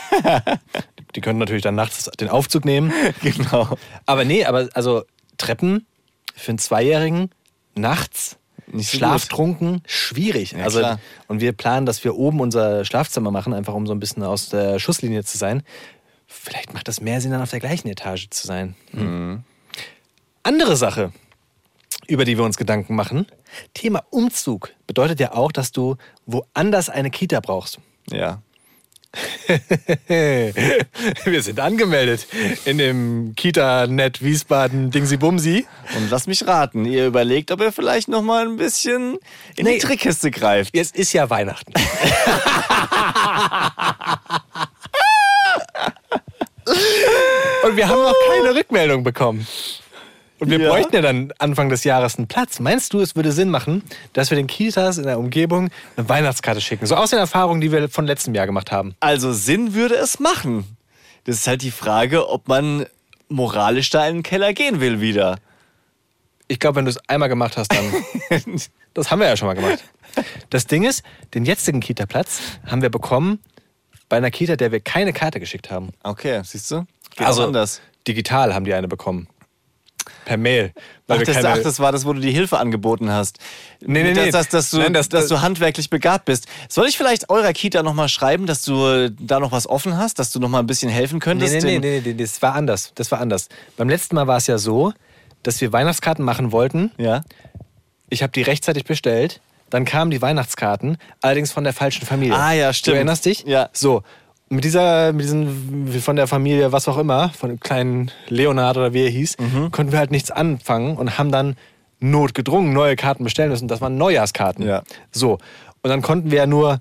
die, 0.98 1.04
die 1.14 1.20
können 1.20 1.38
natürlich 1.38 1.62
dann 1.62 1.74
nachts 1.74 2.10
den 2.18 2.28
Aufzug 2.28 2.64
nehmen. 2.64 2.92
Genau. 3.22 3.76
Aber 4.06 4.24
nee, 4.24 4.44
aber 4.44 4.68
also 4.74 5.04
Treppen 5.38 5.86
für 6.34 6.50
einen 6.50 6.58
Zweijährigen 6.58 7.30
nachts. 7.74 8.36
Nicht 8.66 8.90
so 8.90 8.98
Schlaftrunken, 8.98 9.82
schwierig. 9.86 10.52
Ja, 10.52 10.64
also, 10.64 10.78
klar. 10.78 10.98
und 11.28 11.40
wir 11.40 11.52
planen, 11.52 11.84
dass 11.84 12.04
wir 12.04 12.16
oben 12.16 12.40
unser 12.40 12.84
Schlafzimmer 12.84 13.30
machen, 13.30 13.52
einfach 13.52 13.74
um 13.74 13.86
so 13.86 13.92
ein 13.92 14.00
bisschen 14.00 14.22
aus 14.22 14.48
der 14.48 14.78
Schusslinie 14.78 15.24
zu 15.24 15.36
sein. 15.36 15.62
Vielleicht 16.26 16.72
macht 16.72 16.88
das 16.88 17.00
mehr 17.00 17.20
Sinn, 17.20 17.32
dann 17.32 17.42
auf 17.42 17.50
der 17.50 17.60
gleichen 17.60 17.88
Etage 17.88 18.30
zu 18.30 18.46
sein. 18.46 18.74
Hm. 18.92 19.42
Andere 20.42 20.76
Sache, 20.76 21.12
über 22.06 22.24
die 22.24 22.38
wir 22.38 22.44
uns 22.44 22.56
Gedanken 22.56 22.94
machen. 22.94 23.26
Thema 23.74 24.04
Umzug 24.10 24.70
bedeutet 24.86 25.20
ja 25.20 25.32
auch, 25.32 25.52
dass 25.52 25.72
du 25.72 25.96
woanders 26.26 26.88
eine 26.88 27.10
Kita 27.10 27.40
brauchst. 27.40 27.78
Ja. 28.10 28.40
Wir 30.08 31.42
sind 31.42 31.60
angemeldet 31.60 32.26
in 32.64 32.78
dem 32.78 33.34
Kita-Net 33.36 34.22
Wiesbaden 34.22 34.90
Dingsi 34.90 35.16
Bumsi. 35.18 35.66
Und 35.96 36.10
lass 36.10 36.26
mich 36.26 36.46
raten, 36.46 36.86
ihr 36.86 37.06
überlegt, 37.06 37.50
ob 37.50 37.60
ihr 37.60 37.72
vielleicht 37.72 38.08
noch 38.08 38.22
mal 38.22 38.46
ein 38.46 38.56
bisschen 38.56 39.18
in 39.56 39.66
Nee. 39.66 39.74
die 39.74 39.78
Trickkiste 39.80 40.30
greift. 40.30 40.74
Jetzt 40.74 40.96
ist 40.96 41.12
ja 41.12 41.28
Weihnachten. 41.28 41.72
Und 47.64 47.76
wir 47.76 47.88
haben 47.88 48.02
noch 48.02 48.14
keine 48.28 48.54
Rückmeldung 48.54 49.02
bekommen. 49.04 49.46
Und 50.42 50.50
wir 50.50 50.58
Ja. 50.58 50.70
bräuchten 50.70 50.92
ja 50.96 51.02
dann 51.02 51.32
Anfang 51.38 51.68
des 51.68 51.84
Jahres 51.84 52.18
einen 52.18 52.26
Platz. 52.26 52.58
Meinst 52.58 52.92
du, 52.92 52.98
es 53.00 53.14
würde 53.14 53.30
Sinn 53.30 53.48
machen, 53.48 53.84
dass 54.12 54.30
wir 54.30 54.36
den 54.36 54.48
Kitas 54.48 54.98
in 54.98 55.04
der 55.04 55.16
Umgebung 55.20 55.70
eine 55.96 56.08
Weihnachtskarte 56.08 56.60
schicken? 56.60 56.84
So 56.84 56.96
aus 56.96 57.10
den 57.10 57.20
Erfahrungen, 57.20 57.60
die 57.60 57.70
wir 57.70 57.88
von 57.88 58.06
letztem 58.06 58.34
Jahr 58.34 58.46
gemacht 58.46 58.72
haben. 58.72 58.96
Also 58.98 59.32
Sinn 59.32 59.72
würde 59.74 59.94
es 59.94 60.18
machen. 60.18 60.64
Das 61.24 61.36
ist 61.36 61.46
halt 61.46 61.62
die 61.62 61.70
Frage, 61.70 62.28
ob 62.28 62.48
man 62.48 62.86
moralisch 63.28 63.90
da 63.90 64.04
in 64.08 64.16
den 64.16 64.22
Keller 64.24 64.52
gehen 64.52 64.80
will 64.80 65.00
wieder. 65.00 65.36
Ich 66.48 66.58
glaube, 66.58 66.74
wenn 66.74 66.86
du 66.86 66.90
es 66.90 66.98
einmal 67.08 67.28
gemacht 67.28 67.56
hast, 67.56 67.72
dann. 67.72 68.04
das 68.94 69.12
haben 69.12 69.20
wir 69.20 69.28
ja 69.28 69.36
schon 69.36 69.46
mal 69.46 69.54
gemacht. 69.54 69.78
Das 70.50 70.66
Ding 70.66 70.82
ist, 70.82 71.04
den 71.34 71.44
jetzigen 71.44 71.78
Kita-Platz 71.78 72.40
haben 72.66 72.82
wir 72.82 72.90
bekommen 72.90 73.38
bei 74.08 74.16
einer 74.16 74.32
Kita, 74.32 74.56
der 74.56 74.72
wir 74.72 74.80
keine 74.80 75.12
Karte 75.12 75.38
geschickt 75.38 75.70
haben. 75.70 75.90
Okay, 76.02 76.42
siehst 76.44 76.68
du? 76.72 76.84
Geht 77.16 77.28
also 77.28 77.44
anders. 77.44 77.80
digital 78.08 78.52
haben 78.54 78.64
die 78.64 78.74
eine 78.74 78.88
bekommen. 78.88 79.28
Per 80.24 80.36
Mail. 80.36 80.72
Weil 81.08 81.18
Ach 81.20 81.24
das, 81.24 81.34
keine, 81.36 81.48
ach, 81.48 81.58
das 81.58 81.80
war 81.80 81.90
das, 81.92 82.06
wo 82.06 82.12
du 82.12 82.20
die 82.20 82.30
Hilfe 82.30 82.58
angeboten 82.58 83.10
hast. 83.10 83.38
Nee, 83.80 84.02
nee, 84.04 84.14
dass, 84.14 84.24
nee. 84.24 84.30
Dass, 84.30 84.48
dass, 84.48 84.70
du, 84.70 84.78
Nein, 84.78 84.92
das- 84.92 85.08
dass 85.08 85.26
du 85.28 85.40
handwerklich 85.40 85.90
begabt 85.90 86.26
bist. 86.26 86.46
Soll 86.68 86.86
ich 86.86 86.96
vielleicht 86.96 87.28
eurer 87.30 87.52
Kita 87.52 87.82
nochmal 87.82 88.08
schreiben, 88.08 88.46
dass 88.46 88.62
du 88.62 89.10
da 89.10 89.40
noch 89.40 89.52
was 89.52 89.66
offen 89.68 89.96
hast, 89.96 90.18
dass 90.18 90.30
du 90.30 90.38
noch 90.38 90.48
mal 90.48 90.60
ein 90.60 90.66
bisschen 90.66 90.90
helfen 90.90 91.16
nee, 91.16 91.20
könntest? 91.20 91.52
nee, 91.54 91.60
nee, 91.60 91.80
Den- 91.80 92.02
nee, 92.04 92.12
nee, 92.12 92.14
das 92.22 92.40
war 92.42 92.54
anders. 92.54 92.92
Das 92.94 93.10
war 93.10 93.20
anders. 93.20 93.48
Beim 93.76 93.88
letzten 93.88 94.14
Mal 94.14 94.26
war 94.26 94.36
es 94.36 94.46
ja 94.46 94.58
so, 94.58 94.92
dass 95.42 95.60
wir 95.60 95.72
Weihnachtskarten 95.72 96.24
machen 96.24 96.52
wollten 96.52 96.92
Ja. 96.98 97.22
Ich 98.08 98.22
habe 98.22 98.30
die 98.32 98.42
rechtzeitig 98.42 98.84
bestellt. 98.84 99.40
Dann 99.70 99.86
kamen 99.86 100.10
die 100.10 100.20
Weihnachtskarten, 100.20 100.98
allerdings 101.22 101.50
von 101.50 101.64
der 101.64 101.72
falschen 101.72 102.04
Familie. 102.06 102.36
Ah, 102.36 102.52
ja, 102.52 102.72
stimmt. 102.74 102.92
Du 102.92 102.96
erinnerst 102.98 103.24
dich? 103.24 103.44
Ja. 103.46 103.70
So. 103.72 104.02
Mit 104.52 104.64
dieser, 104.64 105.12
mit 105.12 105.22
diesen, 105.24 105.88
von 106.00 106.16
der 106.16 106.26
Familie, 106.26 106.72
was 106.72 106.86
auch 106.88 106.98
immer, 106.98 107.30
von 107.30 107.48
dem 107.50 107.60
kleinen 107.60 108.10
Leonard 108.28 108.76
oder 108.76 108.92
wie 108.92 109.02
er 109.04 109.10
hieß, 109.10 109.38
Mhm. 109.38 109.70
konnten 109.72 109.92
wir 109.92 109.98
halt 109.98 110.10
nichts 110.10 110.30
anfangen 110.30 110.96
und 110.96 111.18
haben 111.18 111.32
dann 111.32 111.56
notgedrungen 112.00 112.72
neue 112.72 112.96
Karten 112.96 113.24
bestellen 113.24 113.50
müssen. 113.50 113.68
Das 113.68 113.80
waren 113.80 113.96
Neujahrskarten. 113.96 114.66
Ja. 114.66 114.82
So. 115.10 115.38
Und 115.82 115.90
dann 115.90 116.02
konnten 116.02 116.30
wir 116.30 116.38
ja 116.38 116.46
nur 116.46 116.80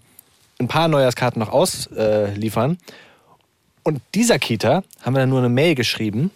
ein 0.60 0.68
paar 0.68 0.88
Neujahrskarten 0.88 1.40
noch 1.40 1.50
ausliefern. 1.50 2.78
Und 3.84 4.02
dieser 4.16 4.38
Kita 4.38 4.84
haben 5.02 5.14
wir 5.16 5.20
dann 5.22 5.30
nur 5.30 5.40
eine 5.40 5.50
Mail 5.50 5.76
geschrieben 5.76 6.30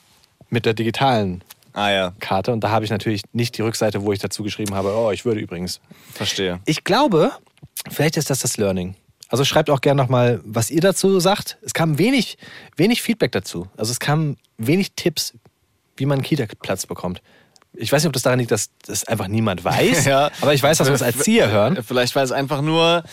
mit 0.49 0.65
der 0.65 0.73
digitalen 0.73 1.43
Ah 1.73 1.89
ja, 1.91 2.13
Karte. 2.21 2.53
Und 2.53 2.61
da 2.63 2.69
habe 2.69 2.85
ich 2.85 2.91
natürlich 2.91 3.23
nicht 3.33 3.57
die 3.57 3.61
Rückseite, 3.61 4.03
wo 4.03 4.13
ich 4.13 4.19
dazu 4.19 4.41
geschrieben 4.43 4.73
habe, 4.73 4.95
oh, 4.95 5.11
ich 5.11 5.25
würde 5.25 5.41
übrigens. 5.41 5.81
verstehe. 6.13 6.59
Ich 6.65 6.85
glaube, 6.85 7.31
vielleicht 7.91 8.15
ist 8.17 8.29
das 8.29 8.39
das 8.39 8.55
Learning. 8.57 8.95
Also 9.29 9.43
schreibt 9.43 9.69
auch 9.69 9.81
gerne 9.81 10.01
nochmal, 10.01 10.39
was 10.43 10.69
ihr 10.69 10.81
dazu 10.81 11.19
sagt. 11.19 11.57
Es 11.63 11.73
kam 11.73 11.97
wenig, 11.97 12.37
wenig 12.75 13.01
Feedback 13.01 13.31
dazu. 13.31 13.67
Also 13.75 13.91
es 13.91 13.99
kamen 13.99 14.37
wenig 14.57 14.93
Tipps, 14.95 15.33
wie 15.97 16.05
man 16.05 16.19
einen 16.19 16.23
Kita-Platz 16.23 16.85
bekommt. 16.85 17.21
Ich 17.73 17.91
weiß 17.91 18.03
nicht, 18.03 18.07
ob 18.07 18.13
das 18.13 18.21
daran 18.21 18.39
liegt, 18.39 18.51
dass 18.51 18.69
das 18.85 19.05
einfach 19.05 19.27
niemand 19.27 19.63
weiß. 19.63 20.05
Ja. 20.05 20.31
Aber 20.41 20.53
ich 20.53 20.61
weiß, 20.61 20.77
dass 20.77 20.87
wir 20.87 20.93
es 20.93 21.01
als 21.01 21.17
Erzieher 21.17 21.49
hören. 21.49 21.79
Vielleicht, 21.85 22.15
weil 22.15 22.23
es 22.23 22.31
einfach 22.31 22.61
nur 22.61 23.03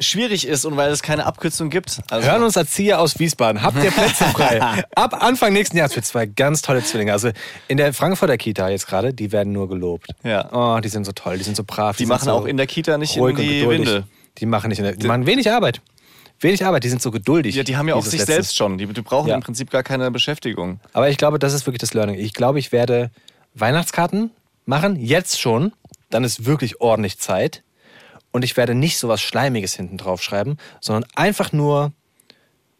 schwierig 0.00 0.46
ist 0.46 0.64
und 0.64 0.76
weil 0.76 0.90
es 0.90 1.02
keine 1.02 1.24
Abkürzung 1.24 1.70
gibt. 1.70 2.00
Also, 2.10 2.28
Hören 2.28 2.42
uns 2.42 2.56
Erzieher 2.56 3.00
aus 3.00 3.18
Wiesbaden. 3.18 3.62
Habt 3.62 3.82
ihr 3.82 3.90
Plätze 3.90 4.24
frei? 4.24 4.84
Ab 4.94 5.22
Anfang 5.22 5.52
nächsten 5.52 5.76
Jahres 5.76 5.94
für 5.94 6.02
zwei 6.02 6.26
ganz 6.26 6.60
tolle 6.60 6.82
Zwillinge. 6.82 7.12
Also 7.12 7.30
in 7.68 7.78
der 7.78 7.94
Frankfurter 7.94 8.36
Kita 8.36 8.68
jetzt 8.68 8.86
gerade, 8.86 9.14
die 9.14 9.32
werden 9.32 9.52
nur 9.52 9.68
gelobt. 9.68 10.08
Ja. 10.22 10.52
Oh, 10.52 10.80
die 10.80 10.88
sind 10.88 11.06
so 11.06 11.12
toll, 11.12 11.38
die 11.38 11.44
sind 11.44 11.56
so 11.56 11.64
brav. 11.64 11.96
Die 11.96 12.02
sind 12.02 12.08
machen 12.08 12.26
so 12.26 12.32
auch 12.32 12.44
in 12.44 12.56
der 12.56 12.66
Kita 12.66 12.98
nicht 12.98 13.16
in 13.16 13.36
die. 13.36 13.66
Windel. 13.66 14.04
Die 14.38 14.46
machen 14.46 14.68
nicht 14.68 14.82
die 15.02 15.06
machen 15.06 15.26
wenig 15.26 15.50
Arbeit. 15.50 15.80
Wenig 16.40 16.64
Arbeit, 16.64 16.84
die 16.84 16.90
sind 16.90 17.00
so 17.00 17.10
geduldig. 17.10 17.54
Ja, 17.54 17.62
die 17.62 17.76
haben 17.76 17.88
ja 17.88 17.94
auch 17.94 18.04
sich 18.04 18.20
Letzte. 18.20 18.34
selbst 18.34 18.56
schon. 18.56 18.76
Die, 18.76 18.86
die 18.86 19.00
brauchen 19.00 19.28
Ja. 19.28 19.36
im 19.36 19.40
Prinzip 19.40 19.70
gar 19.70 19.82
keine 19.82 20.10
Beschäftigung. 20.10 20.80
Aber 20.92 21.08
ich 21.08 21.16
glaube, 21.16 21.38
das 21.38 21.54
ist 21.54 21.66
wirklich 21.66 21.80
das 21.80 21.94
Learning. 21.94 22.16
Ich 22.18 22.34
glaube, 22.34 22.58
ich 22.58 22.72
werde 22.72 23.10
Weihnachtskarten 23.54 24.30
machen, 24.66 24.96
jetzt 24.96 25.40
schon. 25.40 25.72
Dann 26.10 26.24
ist 26.24 26.44
wirklich 26.44 26.80
ordentlich 26.80 27.18
Zeit. 27.18 27.62
Und 28.32 28.44
ich 28.44 28.56
werde 28.58 28.74
nicht 28.74 28.98
so 28.98 29.08
was 29.08 29.22
Schleimiges 29.22 29.74
hinten 29.74 29.96
drauf 29.96 30.22
schreiben, 30.22 30.58
sondern 30.80 31.10
einfach 31.14 31.52
nur 31.52 31.92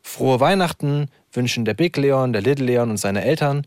frohe 0.03 0.39
Weihnachten 0.39 1.09
wünschen 1.33 1.65
der 1.65 1.75
Big 1.75 1.97
Leon, 1.97 2.33
der 2.35 2.43
Little 2.43 2.67
Leon 2.67 2.91
und 2.91 2.99
seine 2.99 3.25
Eltern. 3.25 3.67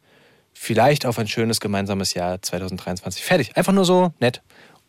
Vielleicht 0.53 1.05
auf 1.05 1.17
ein 1.17 1.27
schönes 1.27 1.59
gemeinsames 1.59 2.13
Jahr 2.13 2.41
2023. 2.41 3.23
Fertig. 3.23 3.57
Einfach 3.57 3.73
nur 3.73 3.85
so 3.85 4.13
nett. 4.19 4.41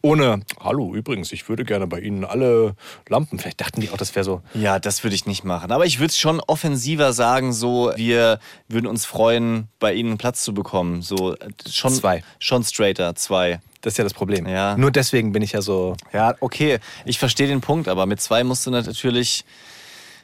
Ohne, 0.02 0.40
hallo, 0.58 0.94
übrigens, 0.94 1.30
ich 1.30 1.48
würde 1.48 1.64
gerne 1.64 1.86
bei 1.86 2.00
Ihnen 2.00 2.24
alle 2.24 2.74
Lampen. 3.08 3.38
Vielleicht 3.38 3.60
dachten 3.60 3.82
die 3.82 3.90
auch, 3.90 3.98
das 3.98 4.14
wäre 4.14 4.24
so. 4.24 4.40
Ja, 4.54 4.78
das 4.78 5.04
würde 5.04 5.14
ich 5.14 5.26
nicht 5.26 5.44
machen. 5.44 5.70
Aber 5.72 5.84
ich 5.84 6.00
würde 6.00 6.14
schon 6.14 6.40
offensiver 6.40 7.12
sagen, 7.12 7.52
so, 7.52 7.92
wir 7.96 8.38
würden 8.68 8.86
uns 8.86 9.04
freuen, 9.04 9.68
bei 9.78 9.92
Ihnen 9.92 10.10
einen 10.10 10.18
Platz 10.18 10.42
zu 10.42 10.54
bekommen. 10.54 11.02
So, 11.02 11.36
schon, 11.68 11.92
Zwei. 11.92 12.22
Schon 12.38 12.64
straighter, 12.64 13.14
zwei. 13.14 13.60
Das 13.82 13.94
ist 13.94 13.98
ja 13.98 14.04
das 14.04 14.14
Problem. 14.14 14.46
Ja. 14.46 14.76
Nur 14.76 14.90
deswegen 14.90 15.32
bin 15.32 15.42
ich 15.42 15.52
ja 15.52 15.60
so. 15.60 15.96
Ja, 16.12 16.34
okay. 16.40 16.78
Ich 17.04 17.18
verstehe 17.18 17.46
den 17.46 17.60
Punkt, 17.60 17.88
aber 17.88 18.06
mit 18.06 18.20
zwei 18.20 18.42
musst 18.42 18.66
du 18.66 18.70
natürlich 18.70 19.44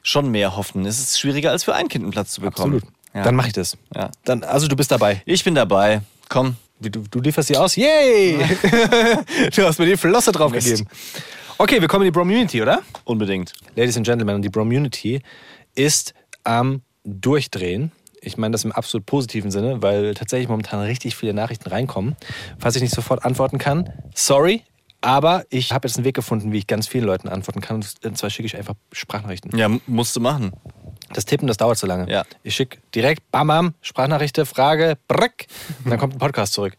schon 0.03 0.31
mehr 0.31 0.57
hoffen. 0.57 0.87
Es 0.87 0.99
ist 0.99 1.19
schwieriger, 1.19 1.51
als 1.51 1.65
für 1.65 1.75
ein 1.75 1.89
Kind 1.89 2.05
einen 2.05 2.13
Platz 2.13 2.33
zu 2.33 2.41
bekommen. 2.41 2.77
Absolut. 2.77 2.95
Ja. 3.15 3.25
Dann 3.25 3.35
mache 3.35 3.49
ich 3.49 3.55
das. 3.55 3.77
Ja. 3.95 4.11
Dann, 4.25 4.43
also 4.43 4.69
du 4.69 4.77
bist 4.77 4.91
dabei. 4.91 5.23
Ich 5.27 5.45
bin 5.45 5.55
dabei. 5.55 6.03
Komm. 6.29 6.57
Du, 6.81 6.91
du 6.91 7.21
lieferst 7.21 7.49
sie 7.49 7.57
aus. 7.57 7.77
Yay! 7.77 8.37
du 9.55 9.63
hast 9.65 9.79
mir 9.79 9.87
die 9.87 9.97
Flosse 9.97 10.31
drauf 10.33 10.53
Mist. 10.53 10.67
gegeben. 10.67 10.89
Okay, 11.59 11.81
wir 11.81 11.89
kommen 11.89 12.03
in 12.03 12.09
die 12.09 12.17
Bromunity, 12.17 12.61
oder? 12.61 12.83
Unbedingt. 13.05 13.53
Ladies 13.77 13.97
and 13.97 14.05
Gentlemen, 14.05 14.43
die 14.43 14.51
Bromunity 14.51 15.23
ist 15.75 16.13
am 16.45 16.83
Durchdrehen. 17.05 17.93
Ich 18.21 18.37
meine 18.37 18.53
das 18.53 18.65
im 18.65 18.73
absolut 18.73 19.07
positiven 19.07 19.51
Sinne, 19.51 19.81
weil 19.81 20.15
tatsächlich 20.15 20.49
momentan 20.49 20.81
richtig 20.81 21.17
viele 21.17 21.33
Nachrichten 21.33 21.69
reinkommen. 21.69 22.17
Falls 22.59 22.77
ich 22.77 22.83
nicht 22.83 22.95
sofort 22.95 23.25
antworten 23.25 23.59
kann, 23.59 23.91
sorry, 24.15 24.63
aber 25.01 25.45
ich 25.49 25.73
habe 25.73 25.87
jetzt 25.89 25.97
einen 25.97 26.05
Weg 26.05 26.17
gefunden, 26.17 26.53
wie 26.53 26.59
ich 26.59 26.67
ganz 26.67 26.89
vielen 26.89 27.05
Leuten 27.05 27.29
antworten 27.29 27.61
kann. 27.61 27.77
Und 27.77 28.19
zwar 28.19 28.29
schicke 28.29 28.47
ich 28.47 28.57
einfach 28.57 28.75
Sprachnachrichten. 28.93 29.57
Ja, 29.57 29.71
musst 29.87 30.17
du 30.17 30.21
machen. 30.21 30.53
Das 31.17 31.25
Tippen, 31.25 31.49
das 31.49 31.57
dauert 31.57 31.79
zu 31.79 31.87
lange. 31.87 32.13
Ja. 32.13 32.25
Ich 32.43 32.55
schicke 32.55 32.77
direkt, 32.95 33.31
bam, 33.31 33.47
bam, 33.47 33.75
Sprachnachrichte, 33.81 34.45
Frage, 34.45 34.99
brack, 35.09 35.47
und 35.83 35.91
dann 35.91 35.99
kommt 35.99 36.15
ein 36.15 36.19
Podcast 36.19 36.53
zurück. 36.53 36.75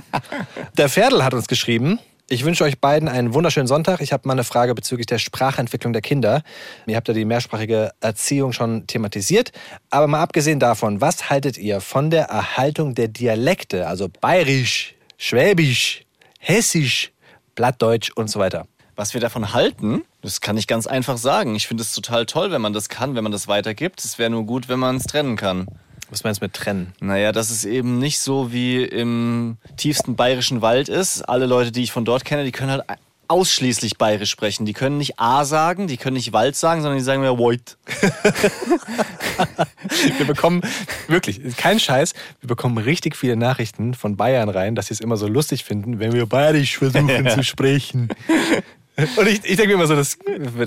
Der 0.76 0.90
Ferdl 0.90 1.24
hat 1.24 1.32
uns 1.32 1.48
geschrieben, 1.48 1.98
ich 2.28 2.44
wünsche 2.44 2.64
euch 2.64 2.80
beiden 2.80 3.08
einen 3.08 3.32
wunderschönen 3.32 3.66
Sonntag. 3.66 4.02
Ich 4.02 4.12
habe 4.12 4.28
mal 4.28 4.34
eine 4.34 4.44
Frage 4.44 4.74
bezüglich 4.74 5.06
der 5.06 5.18
Sprachentwicklung 5.18 5.94
der 5.94 6.02
Kinder. 6.02 6.42
Ihr 6.86 6.96
habt 6.96 7.08
ja 7.08 7.14
die 7.14 7.24
mehrsprachige 7.24 7.92
Erziehung 8.00 8.52
schon 8.52 8.86
thematisiert. 8.86 9.52
Aber 9.88 10.06
mal 10.06 10.20
abgesehen 10.20 10.60
davon, 10.60 11.00
was 11.00 11.30
haltet 11.30 11.56
ihr 11.56 11.80
von 11.80 12.10
der 12.10 12.24
Erhaltung 12.24 12.94
der 12.94 13.08
Dialekte, 13.08 13.86
also 13.86 14.08
Bayerisch, 14.20 14.94
Schwäbisch, 15.16 16.04
Hessisch, 16.38 17.12
Plattdeutsch 17.54 18.10
und 18.14 18.28
so 18.28 18.38
weiter? 18.38 18.66
Was 18.94 19.14
wir 19.14 19.20
davon 19.20 19.54
halten, 19.54 20.02
das 20.20 20.40
kann 20.40 20.56
ich 20.56 20.66
ganz 20.66 20.86
einfach 20.86 21.16
sagen. 21.16 21.54
Ich 21.54 21.66
finde 21.66 21.82
es 21.82 21.94
total 21.94 22.26
toll, 22.26 22.50
wenn 22.50 22.60
man 22.60 22.72
das 22.72 22.88
kann, 22.88 23.14
wenn 23.14 23.22
man 23.22 23.32
das 23.32 23.48
weitergibt. 23.48 24.04
Es 24.04 24.18
wäre 24.18 24.30
nur 24.30 24.44
gut, 24.44 24.68
wenn 24.68 24.78
man 24.78 24.96
es 24.96 25.04
trennen 25.04 25.36
kann. 25.36 25.66
Was 26.10 26.24
meinst 26.24 26.42
du 26.42 26.44
mit 26.44 26.52
trennen? 26.52 26.92
Naja, 27.00 27.32
dass 27.32 27.50
es 27.50 27.64
eben 27.64 27.98
nicht 27.98 28.20
so 28.20 28.52
wie 28.52 28.84
im 28.84 29.56
tiefsten 29.78 30.14
bayerischen 30.14 30.60
Wald 30.60 30.90
ist. 30.90 31.22
Alle 31.22 31.46
Leute, 31.46 31.72
die 31.72 31.82
ich 31.82 31.92
von 31.92 32.04
dort 32.04 32.26
kenne, 32.26 32.44
die 32.44 32.52
können 32.52 32.70
halt 32.70 32.82
ausschließlich 33.28 33.96
bayerisch 33.96 34.28
sprechen. 34.28 34.66
Die 34.66 34.74
können 34.74 34.98
nicht 34.98 35.18
A 35.18 35.46
sagen, 35.46 35.86
die 35.86 35.96
können 35.96 36.16
nicht 36.16 36.34
Wald 36.34 36.54
sagen, 36.54 36.82
sondern 36.82 36.98
die 36.98 37.04
sagen 37.04 37.22
mehr 37.22 37.38
Void. 37.38 37.78
Wir 40.18 40.26
bekommen, 40.26 40.60
wirklich, 41.08 41.56
kein 41.56 41.80
Scheiß, 41.80 42.12
wir 42.40 42.46
bekommen 42.46 42.78
richtig 42.78 43.16
viele 43.16 43.36
Nachrichten 43.36 43.94
von 43.94 44.16
Bayern 44.16 44.50
rein, 44.50 44.74
dass 44.74 44.88
sie 44.88 44.94
es 44.94 45.00
immer 45.00 45.16
so 45.16 45.26
lustig 45.26 45.64
finden, 45.64 45.98
wenn 45.98 46.12
wir 46.12 46.26
bayerisch 46.26 46.78
versuchen 46.78 47.28
zu 47.30 47.42
sprechen. 47.42 48.08
Und 49.16 49.28
ich, 49.28 49.44
ich 49.44 49.56
denke 49.56 49.68
mir 49.68 49.74
immer 49.74 49.86
so, 49.86 49.96
das, 49.96 50.18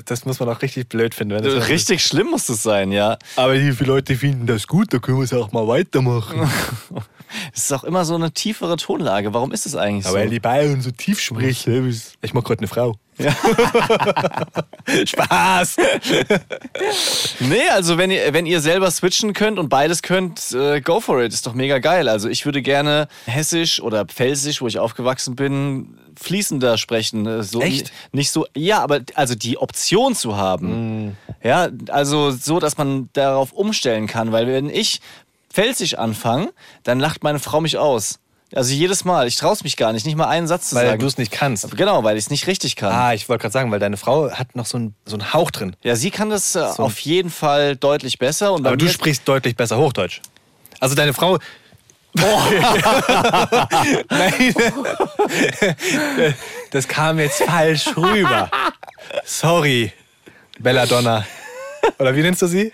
das 0.06 0.26
muss 0.26 0.40
man 0.40 0.50
auch 0.50 0.62
richtig 0.62 0.90
blöd 0.90 1.14
finden. 1.14 1.36
Wenn 1.36 1.44
das 1.44 1.70
Richtig 1.70 2.04
schlimm 2.04 2.28
muss 2.28 2.46
das 2.48 2.64
sein, 2.64 2.92
ja. 2.92 3.18
Aber 3.36 3.56
die 3.58 3.72
Leute 3.84 4.16
finden 4.16 4.46
das 4.48 4.68
gut, 4.68 4.94
da 4.94 5.00
können 5.00 5.18
wir 5.18 5.24
es 5.24 5.34
auch 5.34 5.52
mal 5.52 5.68
weitermachen. 5.68 6.50
Es 7.54 7.64
ist 7.66 7.74
auch 7.74 7.84
immer 7.84 8.06
so 8.06 8.16
eine 8.16 8.32
tiefere 8.32 8.78
Tonlage. 8.78 9.34
Warum 9.34 9.52
ist 9.52 9.66
es 9.66 9.76
eigentlich 9.76 10.06
Aber 10.06 10.16
weil 10.18 10.26
so? 10.28 10.32
die 10.32 10.40
Bayern 10.40 10.82
so 10.82 10.92
tief 10.92 11.20
sprechen. 11.20 12.02
Ich 12.22 12.34
mag 12.34 12.44
gerade 12.46 12.60
eine 12.60 12.68
Frau. 12.68 12.96
Spaß! 15.06 15.78
Nee, 17.40 17.70
also 17.72 17.98
wenn 17.98 18.12
ihr, 18.12 18.34
wenn 18.34 18.46
ihr 18.46 18.60
selber 18.62 18.92
switchen 18.92 19.34
könnt 19.34 19.58
und 19.60 19.70
beides 19.70 20.02
könnt, 20.02 20.52
äh, 20.54 20.82
go 20.82 21.00
for 21.00 21.22
it. 21.24 21.34
Ist 21.34 21.48
doch 21.48 21.54
mega 21.54 21.80
geil. 21.80 22.10
Also 22.10 22.30
ich 22.30 22.46
würde 22.46 22.62
gerne 22.62 23.08
Hessisch 23.26 23.82
oder 23.82 24.06
Pfälzisch, 24.06 24.62
wo 24.62 24.68
ich 24.68 24.80
aufgewachsen 24.80 25.36
bin, 25.36 25.98
fließender 26.20 26.78
sprechen. 26.78 27.26
Äh, 27.26 27.44
So, 27.44 27.62
Echt? 27.62 27.92
Nicht 28.12 28.32
so, 28.32 28.46
ja, 28.56 28.80
aber 28.82 29.02
also 29.16 29.36
die 29.36 29.58
Option 29.58 30.14
zu 30.16 30.36
haben. 30.38 31.16
Ja, 31.44 31.70
also 31.90 32.32
so, 32.32 32.60
dass 32.60 32.78
man 32.78 33.10
darauf 33.14 33.52
umstellen 33.54 34.08
kann. 34.08 34.32
Weil 34.32 34.48
wenn 34.48 34.70
ich 34.70 35.00
Pfälzisch 35.56 35.94
anfange, 35.98 36.52
dann 36.84 37.00
lacht 37.00 37.24
meine 37.24 37.40
Frau 37.40 37.62
mich 37.62 37.78
aus. 37.78 38.20
Also 38.54 38.74
jedes 38.74 39.06
Mal. 39.06 39.26
Ich 39.26 39.38
traue 39.38 39.54
es 39.54 39.64
mich 39.64 39.78
gar 39.78 39.94
nicht, 39.94 40.06
nicht 40.06 40.18
mal 40.18 40.28
einen 40.28 40.48
Satz 40.48 40.72
zu 40.72 40.76
Weil 40.76 40.88
sagen. 40.88 41.00
du 41.00 41.06
es 41.08 41.18
nicht 41.18 41.32
kannst. 41.32 41.72
Genau, 41.78 42.04
weil 42.04 42.18
ich 42.18 42.26
es 42.26 42.30
nicht 42.30 42.46
richtig 42.48 42.76
kann. 42.76 42.92
Ah, 42.92 43.14
ich 43.14 43.30
wollte 43.30 43.44
gerade 43.44 43.54
sagen, 43.54 43.72
weil 43.72 43.80
deine 43.80 43.96
Frau 43.96 44.30
hat 44.32 44.54
noch 44.58 44.66
so 44.66 44.76
einen, 44.78 44.96
so 45.06 45.16
einen 45.16 45.32
Hauch 45.34 45.52
drin. 45.52 45.78
Ja, 45.82 45.96
sie 45.96 46.12
kann 46.12 46.30
das 46.30 46.56
äh, 46.56 46.60
auf 46.60 47.00
jeden 47.00 47.30
Fall 47.30 47.78
deutlich 47.78 48.20
besser. 48.20 48.52
Und 48.52 48.68
Aber 48.68 48.76
du 48.76 48.90
sprichst 48.90 49.26
deutlich 49.26 49.56
besser 49.56 49.78
Hochdeutsch. 49.78 50.20
Also 50.82 50.94
deine 50.94 51.14
Frau. 51.14 51.40
Nein. 54.10 54.56
Das 56.72 56.86
kam 56.88 57.20
jetzt 57.20 57.44
falsch 57.44 57.88
rüber. 57.96 58.52
Sorry, 59.24 59.94
Belladonna. 60.60 61.26
Oder 62.00 62.16
wie 62.16 62.22
nennst 62.22 62.42
du 62.42 62.48
sie? 62.48 62.72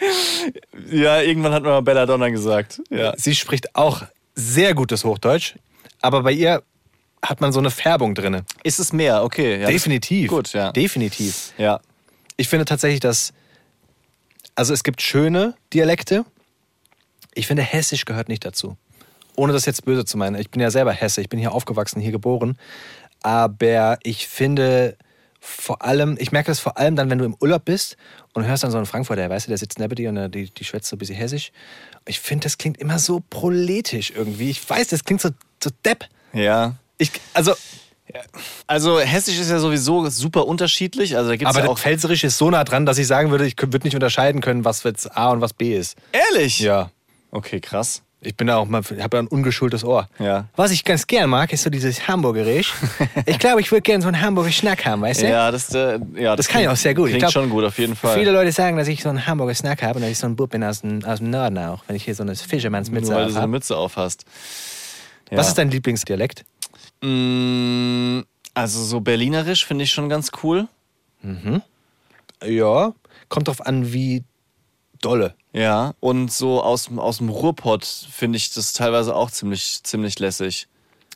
Ja, 0.89 1.21
irgendwann 1.21 1.53
hat 1.53 1.63
man 1.63 1.71
mal 1.71 1.81
Belladonna 1.81 2.29
gesagt. 2.29 2.81
Ja. 2.89 3.13
Sie 3.17 3.35
spricht 3.35 3.75
auch 3.75 4.03
sehr 4.35 4.73
gutes 4.73 5.03
Hochdeutsch, 5.03 5.55
aber 6.01 6.23
bei 6.23 6.31
ihr 6.31 6.63
hat 7.23 7.41
man 7.41 7.51
so 7.51 7.59
eine 7.59 7.69
Färbung 7.69 8.15
drin. 8.15 8.41
Ist 8.63 8.79
es 8.79 8.93
mehr? 8.93 9.23
Okay. 9.23 9.61
Ja, 9.61 9.67
Definitiv. 9.67 10.29
Gut, 10.29 10.53
ja. 10.53 10.71
Definitiv. 10.71 11.53
Ja. 11.57 11.79
Ich 12.37 12.49
finde 12.49 12.65
tatsächlich, 12.65 12.99
dass. 12.99 13.33
Also 14.55 14.73
es 14.73 14.83
gibt 14.83 15.01
schöne 15.01 15.55
Dialekte. 15.73 16.25
Ich 17.33 17.47
finde, 17.47 17.61
Hessisch 17.61 18.05
gehört 18.05 18.27
nicht 18.27 18.43
dazu. 18.43 18.75
Ohne 19.35 19.53
das 19.53 19.65
jetzt 19.65 19.85
böse 19.85 20.03
zu 20.03 20.17
meinen. 20.17 20.35
Ich 20.35 20.49
bin 20.49 20.61
ja 20.61 20.69
selber 20.69 20.91
Hesse, 20.91 21.21
ich 21.21 21.29
bin 21.29 21.39
hier 21.39 21.53
aufgewachsen, 21.53 22.01
hier 22.01 22.11
geboren. 22.11 22.57
Aber 23.23 23.97
ich 24.03 24.27
finde 24.27 24.97
vor 25.43 25.81
allem, 25.83 26.17
ich 26.19 26.31
merke 26.31 26.51
das 26.51 26.59
vor 26.59 26.77
allem 26.77 26.95
dann, 26.95 27.09
wenn 27.09 27.17
du 27.17 27.25
im 27.25 27.35
Urlaub 27.41 27.65
bist 27.65 27.97
und 28.33 28.45
hörst 28.45 28.63
dann 28.63 28.69
so 28.69 28.77
einen 28.77 28.85
Frankfurter, 28.85 29.27
weißt 29.27 29.47
du, 29.47 29.49
der 29.49 29.57
sitzt 29.57 29.79
neben 29.79 29.95
dir 29.95 30.09
und 30.09 30.31
die, 30.31 30.51
die 30.51 30.63
schwätzt 30.63 30.87
so 30.87 30.95
ein 30.95 30.99
bisschen 30.99 31.15
Hessisch. 31.15 31.51
Ich 32.07 32.19
finde, 32.19 32.43
das 32.43 32.59
klingt 32.59 32.77
immer 32.77 32.99
so 32.99 33.23
proletisch 33.27 34.13
irgendwie. 34.15 34.51
Ich 34.51 34.69
weiß, 34.69 34.87
das 34.89 35.03
klingt 35.03 35.19
so, 35.19 35.29
so 35.61 35.71
depp. 35.83 36.05
Ja. 36.31 36.75
Ich, 36.99 37.11
also, 37.33 37.53
Also 38.67 38.99
Hessisch 38.99 39.39
ist 39.39 39.49
ja 39.49 39.59
sowieso 39.59 40.07
super 40.09 40.45
unterschiedlich. 40.47 41.17
Also 41.17 41.29
da 41.31 41.35
gibt's 41.35 41.55
Aber 41.55 41.65
ja 41.65 41.71
auch. 41.71 41.79
Pfälzerisch 41.79 42.23
ist 42.23 42.37
so 42.37 42.49
nah 42.49 42.63
dran, 42.63 42.85
dass 42.85 42.97
ich 42.97 43.07
sagen 43.07 43.31
würde, 43.31 43.45
ich 43.45 43.55
würde 43.59 43.85
nicht 43.85 43.95
unterscheiden 43.95 44.41
können, 44.41 44.63
was 44.63 44.83
jetzt 44.83 45.15
A 45.17 45.31
und 45.31 45.41
was 45.41 45.53
B 45.53 45.75
ist. 45.75 45.97
Ehrlich? 46.11 46.59
Ja. 46.59 46.91
Okay, 47.31 47.59
krass. 47.59 48.03
Ich 48.23 48.37
bin 48.37 48.45
da 48.45 48.57
auch 48.57 48.67
mal, 48.67 48.83
habe 48.83 49.17
ja 49.17 49.23
ein 49.23 49.27
ungeschultes 49.27 49.83
Ohr. 49.83 50.07
Ja. 50.19 50.45
Was 50.55 50.69
ich 50.69 50.83
ganz 50.85 51.07
gern 51.07 51.27
mag, 51.27 51.51
ist 51.53 51.63
so 51.63 51.71
dieses 51.71 52.07
Hamburgerisch. 52.07 52.71
ich 53.25 53.39
glaube, 53.39 53.61
ich 53.61 53.71
würde 53.71 53.81
gerne 53.81 54.03
so 54.03 54.09
einen 54.09 54.21
Hamburger 54.21 54.51
Snack 54.51 54.85
haben, 54.85 55.01
weißt 55.01 55.23
du? 55.23 55.27
Ja, 55.29 55.49
das, 55.49 55.73
äh, 55.73 55.99
ja, 56.15 56.35
Das 56.35 56.47
kann 56.47 56.61
ich 56.61 56.67
auch 56.67 56.75
sehr 56.75 56.93
gut. 56.93 57.07
Ich 57.07 57.13
Klingt 57.13 57.21
glaub, 57.23 57.31
schon 57.33 57.49
gut, 57.49 57.63
auf 57.63 57.79
jeden 57.79 57.95
Fall. 57.95 58.15
Viele 58.19 58.31
Leute 58.31 58.51
sagen, 58.51 58.77
dass 58.77 58.87
ich 58.87 59.01
so 59.01 59.09
einen 59.09 59.25
Hamburger 59.25 59.55
Snack 59.55 59.81
habe 59.81 59.95
und 59.95 60.01
dass 60.03 60.11
ich 60.11 60.19
so 60.19 60.27
ein 60.27 60.35
Bub 60.35 60.51
bin 60.51 60.63
aus 60.63 60.81
dem, 60.81 61.03
aus 61.03 61.17
dem 61.17 61.31
Norden 61.31 61.57
auch, 61.57 61.83
wenn 61.87 61.95
ich 61.95 62.05
hier 62.05 62.13
so 62.13 62.21
eine 62.21 62.35
Fischermannsmütze 62.35 63.07
Nur 63.09 63.15
weil 63.15 63.25
du 63.25 63.31
so 63.31 63.37
eine 63.37 63.41
habe. 63.43 63.51
Mütze 63.53 63.75
auf 63.75 63.97
hast. 63.97 64.23
Ja. 65.31 65.37
Was 65.39 65.47
ist 65.47 65.57
dein 65.57 65.71
Lieblingsdialekt? 65.71 66.45
Mm, 67.01 68.19
Also 68.53 68.83
so 68.83 68.99
Berlinerisch 69.01 69.65
finde 69.65 69.85
ich 69.85 69.91
schon 69.91 70.09
ganz 70.09 70.29
cool. 70.43 70.67
Ja, 72.45 72.93
kommt 73.29 73.47
drauf 73.47 73.65
an, 73.65 73.93
wie 73.93 74.23
dolle. 75.01 75.33
Ja, 75.53 75.93
und 75.99 76.31
so 76.31 76.61
aus, 76.63 76.85
dem- 76.85 76.99
aus 76.99 77.17
dem 77.17 77.29
Ruhrpott 77.29 77.85
finde 77.85 78.37
ich 78.37 78.53
das 78.53 78.73
teilweise 78.73 79.15
auch 79.15 79.29
ziemlich, 79.31 79.81
ziemlich 79.83 80.17
lässig. 80.19 80.67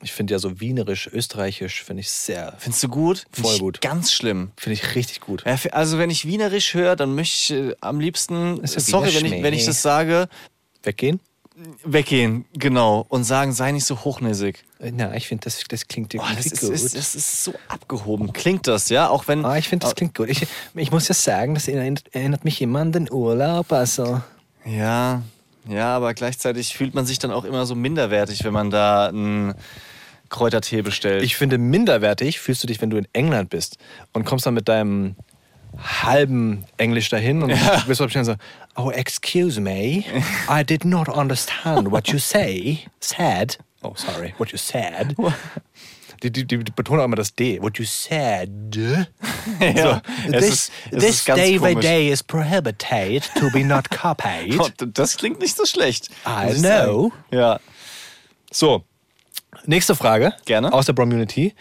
Ich 0.01 0.11
finde 0.11 0.33
ja 0.33 0.39
so 0.39 0.59
wienerisch, 0.59 1.07
österreichisch, 1.07 1.83
finde 1.83 2.01
ich 2.01 2.09
sehr, 2.11 2.53
Findest 2.59 2.83
du 2.83 2.89
gut? 2.89 3.25
Find 3.31 3.47
Voll 3.47 3.55
ich 3.55 3.61
gut. 3.61 3.81
Ganz 3.81 4.11
schlimm. 4.11 4.51
finde 4.57 4.73
ich 4.73 4.93
richtig 4.95 5.21
gut. 5.21 5.43
Ja, 5.45 5.57
Also 5.71 5.97
wenn 5.97 6.09
ich 6.09 6.25
Wienerisch 6.25 6.73
höre, 6.73 6.97
dann 6.97 7.15
möchte 7.15 7.55
ich 7.55 7.69
äh, 7.71 7.75
am 7.79 8.01
liebsten, 8.01 8.59
Ist 8.59 8.75
ja 8.75 8.81
sorry, 8.81 9.15
wenn 9.15 9.25
ich, 9.25 9.43
wenn 9.43 9.53
ich 9.53 9.65
das 9.65 9.81
sage, 9.81 10.27
Weggehen? 10.83 11.21
Weggehen, 11.83 12.45
genau, 12.53 13.05
und 13.07 13.23
sagen, 13.23 13.53
sei 13.53 13.71
nicht 13.71 13.85
so 13.85 14.03
hochnäsig. 14.03 14.63
Äh, 14.79 14.91
Na, 14.93 15.15
ich 15.15 15.27
finde, 15.27 15.45
das, 15.45 15.63
das 15.67 15.87
klingt 15.87 16.13
irgendwie 16.13 16.35
das, 16.35 16.45
ist, 16.47 16.61
gut. 16.61 16.71
ist, 16.71 16.95
das 16.95 17.15
ist 17.15 17.43
so 17.43 17.53
abgehoben. 17.67 18.33
Klingt 18.33 18.67
das, 18.67 18.89
ja? 18.89 19.09
Auch 19.09 19.27
wenn. 19.27 19.45
Ah, 19.45 19.57
ich 19.57 19.69
finde, 19.69 19.85
das 19.85 19.95
klingt 19.95 20.15
gut. 20.15 20.29
Ich, 20.29 20.45
ich 20.75 20.91
muss 20.91 21.07
ja 21.07 21.15
sagen, 21.15 21.53
das 21.53 21.67
erinnert, 21.67 22.03
erinnert 22.13 22.43
mich 22.43 22.61
immer 22.61 22.79
an 22.79 22.91
den 22.91 23.11
Urlaub. 23.11 23.71
Also, 23.71 24.21
Ja, 24.65 25.21
ja, 25.67 25.95
aber 25.95 26.13
gleichzeitig 26.13 26.75
fühlt 26.75 26.93
man 26.93 27.05
sich 27.05 27.19
dann 27.19 27.31
auch 27.31 27.45
immer 27.45 27.65
so 27.65 27.75
minderwertig, 27.75 28.43
wenn 28.43 28.53
man 28.53 28.69
da 28.69 29.07
einen 29.07 29.55
Kräutertee 30.29 30.81
bestellt. 30.81 31.23
ich 31.23 31.37
finde, 31.37 31.57
minderwertig 31.57 32.39
fühlst 32.39 32.61
du 32.63 32.67
dich, 32.67 32.81
wenn 32.81 32.89
du 32.89 32.97
in 32.97 33.07
England 33.13 33.49
bist 33.49 33.77
und 34.13 34.25
kommst 34.25 34.45
dann 34.45 34.53
mit 34.53 34.67
deinem 34.67 35.15
halben 35.77 36.65
Englisch 36.77 37.09
dahin 37.09 37.43
und 37.43 37.53
bist 37.87 37.99
du 37.99 38.09
schnell 38.09 38.25
so, 38.25 38.35
oh, 38.75 38.91
excuse 38.91 39.59
me, 39.59 40.03
I 40.49 40.63
did 40.63 40.85
not 40.85 41.09
understand 41.09 41.91
what 41.91 42.07
you 42.09 42.19
say, 42.19 42.85
said. 42.99 43.57
Oh, 43.83 43.93
sorry, 43.95 44.33
what 44.37 44.51
you 44.51 44.57
said. 44.57 45.15
Die, 46.23 46.31
die, 46.31 46.45
die 46.45 46.57
betonen 46.57 47.01
auch 47.01 47.05
immer 47.05 47.17
das 47.17 47.35
D. 47.35 47.61
What 47.61 47.77
you 47.77 47.85
said. 47.85 48.49
ja, 49.59 50.01
so, 50.25 50.31
this 50.31 50.49
ist, 50.49 50.71
this 50.91 51.25
day 51.25 51.59
by 51.59 51.75
day 51.75 52.09
is 52.09 52.23
prohibited 52.23 53.29
to 53.35 53.49
be 53.51 53.63
not 53.63 53.89
copied. 53.89 54.59
Oh, 54.59 54.69
das 54.87 55.17
klingt 55.17 55.39
nicht 55.39 55.55
so 55.55 55.65
schlecht. 55.65 56.09
I 56.25 56.53
know. 56.53 57.11
sagen. 57.11 57.11
Ja. 57.31 57.59
So, 58.51 58.83
nächste 59.65 59.95
Frage. 59.95 60.33
Gerne. 60.45 60.71
Aus 60.71 60.85
der 60.85 60.93
Bromunity. 60.93 61.53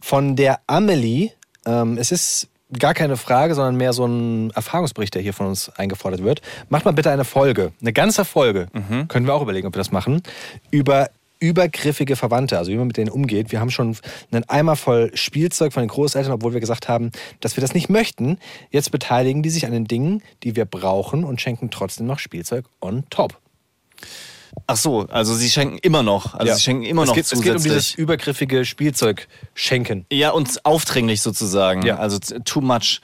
Von 0.00 0.36
der 0.36 0.60
Amelie. 0.66 1.32
Ähm, 1.66 1.98
es 1.98 2.12
ist 2.12 2.48
gar 2.78 2.94
keine 2.94 3.16
Frage, 3.16 3.54
sondern 3.54 3.76
mehr 3.76 3.92
so 3.92 4.04
ein 4.06 4.50
Erfahrungsbericht, 4.50 5.14
der 5.14 5.22
hier 5.22 5.32
von 5.34 5.46
uns 5.46 5.68
eingefordert 5.70 6.22
wird. 6.22 6.40
Macht 6.68 6.84
mal 6.84 6.92
bitte 6.92 7.10
eine 7.10 7.24
Folge, 7.24 7.72
eine 7.80 7.92
ganze 7.92 8.24
Folge, 8.24 8.68
Mhm. 8.72 9.08
können 9.08 9.26
wir 9.26 9.34
auch 9.34 9.42
überlegen, 9.42 9.66
ob 9.66 9.74
wir 9.74 9.78
das 9.80 9.92
machen, 9.92 10.22
über 10.70 11.08
übergriffige 11.42 12.16
Verwandte, 12.16 12.58
also 12.58 12.70
wie 12.70 12.76
man 12.76 12.86
mit 12.86 12.98
denen 12.98 13.08
umgeht. 13.10 13.50
Wir 13.50 13.60
haben 13.60 13.70
schon 13.70 13.96
einen 14.30 14.46
Eimer 14.50 14.76
voll 14.76 15.10
Spielzeug 15.14 15.72
von 15.72 15.82
den 15.82 15.88
Großeltern, 15.88 16.32
obwohl 16.32 16.52
wir 16.52 16.60
gesagt 16.60 16.86
haben, 16.86 17.10
dass 17.40 17.56
wir 17.56 17.62
das 17.62 17.72
nicht 17.72 17.88
möchten. 17.88 18.38
Jetzt 18.70 18.90
beteiligen 18.92 19.42
die 19.42 19.48
sich 19.48 19.64
an 19.64 19.72
den 19.72 19.86
Dingen, 19.86 20.22
die 20.42 20.54
wir 20.54 20.66
brauchen 20.66 21.24
und 21.24 21.40
schenken 21.40 21.70
trotzdem 21.70 22.06
noch 22.06 22.18
Spielzeug 22.18 22.66
on 22.82 23.04
top. 23.08 23.38
Ach 24.66 24.76
so, 24.76 25.06
also 25.08 25.34
sie 25.34 25.48
schenken 25.50 25.78
immer 25.78 26.02
noch. 26.02 26.34
Also 26.34 26.46
Ja. 26.48 26.54
sie 26.54 26.62
schenken 26.62 26.84
immer 26.84 27.02
es 27.02 27.08
noch 27.08 27.14
geht, 27.14 27.26
zusätzlich. 27.26 27.54
Es 27.56 27.62
geht 27.62 27.70
um 27.72 27.74
dieses 27.76 27.94
übergriffige 27.94 28.64
Spielzeug 28.64 29.28
schenken. 29.54 30.06
Ja, 30.10 30.30
und 30.30 30.64
aufdringlich 30.64 31.22
sozusagen. 31.22 31.82
Ja. 31.82 31.96
Also 31.98 32.18
too 32.18 32.60
much. 32.60 33.00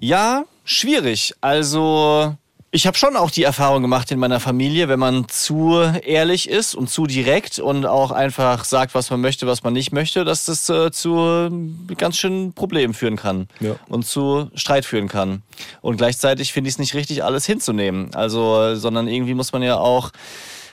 Ja, 0.00 0.44
schwierig. 0.64 1.34
Also, 1.40 2.36
ich 2.70 2.86
habe 2.86 2.98
schon 2.98 3.16
auch 3.16 3.30
die 3.30 3.44
Erfahrung 3.44 3.80
gemacht 3.80 4.10
in 4.10 4.18
meiner 4.18 4.40
Familie, 4.40 4.88
wenn 4.88 4.98
man 4.98 5.26
zu 5.28 5.80
ehrlich 6.04 6.50
ist 6.50 6.74
und 6.74 6.90
zu 6.90 7.06
direkt 7.06 7.58
und 7.58 7.86
auch 7.86 8.10
einfach 8.10 8.64
sagt, 8.64 8.94
was 8.94 9.08
man 9.10 9.22
möchte, 9.22 9.46
was 9.46 9.62
man 9.62 9.72
nicht 9.72 9.90
möchte, 9.92 10.24
dass 10.26 10.44
das 10.44 10.68
äh, 10.68 10.90
zu 10.90 11.16
äh, 11.16 11.94
ganz 11.94 12.18
schön 12.18 12.52
Problemen 12.52 12.92
führen 12.92 13.16
kann 13.16 13.48
Ja. 13.60 13.76
und 13.88 14.04
zu 14.06 14.50
Streit 14.54 14.84
führen 14.84 15.08
kann. 15.08 15.42
Und 15.80 15.96
gleichzeitig 15.96 16.52
finde 16.52 16.68
ich 16.68 16.74
es 16.74 16.78
nicht 16.78 16.94
richtig, 16.94 17.24
alles 17.24 17.46
hinzunehmen. 17.46 18.14
Also, 18.14 18.60
äh, 18.62 18.76
sondern 18.76 19.08
irgendwie 19.08 19.34
muss 19.34 19.52
man 19.52 19.62
ja 19.62 19.78
auch 19.78 20.10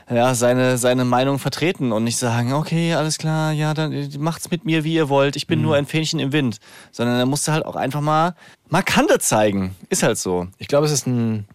ja, 0.10 0.36
seine, 0.36 0.78
seine 0.78 1.06
Meinung 1.06 1.40
vertreten 1.40 1.92
und 1.92 2.04
nicht 2.04 2.18
sagen, 2.18 2.54
okay, 2.54 2.94
alles 2.94 3.18
klar, 3.18 3.54
ja, 3.54 3.74
dann 3.74 3.92
äh, 3.94 4.10
macht's 4.20 4.52
mit 4.52 4.66
mir, 4.66 4.84
wie 4.84 4.94
ihr 4.96 5.08
wollt, 5.10 5.36
ich 5.38 5.48
bin 5.48 5.62
nur 5.62 5.76
ein 5.78 5.86
Fähnchen 5.86 6.20
im 6.20 6.34
Wind. 6.34 6.58
Sondern 6.92 7.18
er 7.18 7.26
musste 7.26 7.54
halt 7.54 7.66
auch 7.66 7.76
einfach 7.78 8.02
mal, 8.02 8.36
mal 8.70 8.84
Kante 8.84 9.18
zeigen. 9.20 9.76
Ist 9.90 10.04
halt 10.04 10.18
so. 10.18 10.48
Ich 10.58 10.68
glaube, 10.68 10.86
es 10.88 10.92
ist 10.92 11.08
ein 11.08 11.48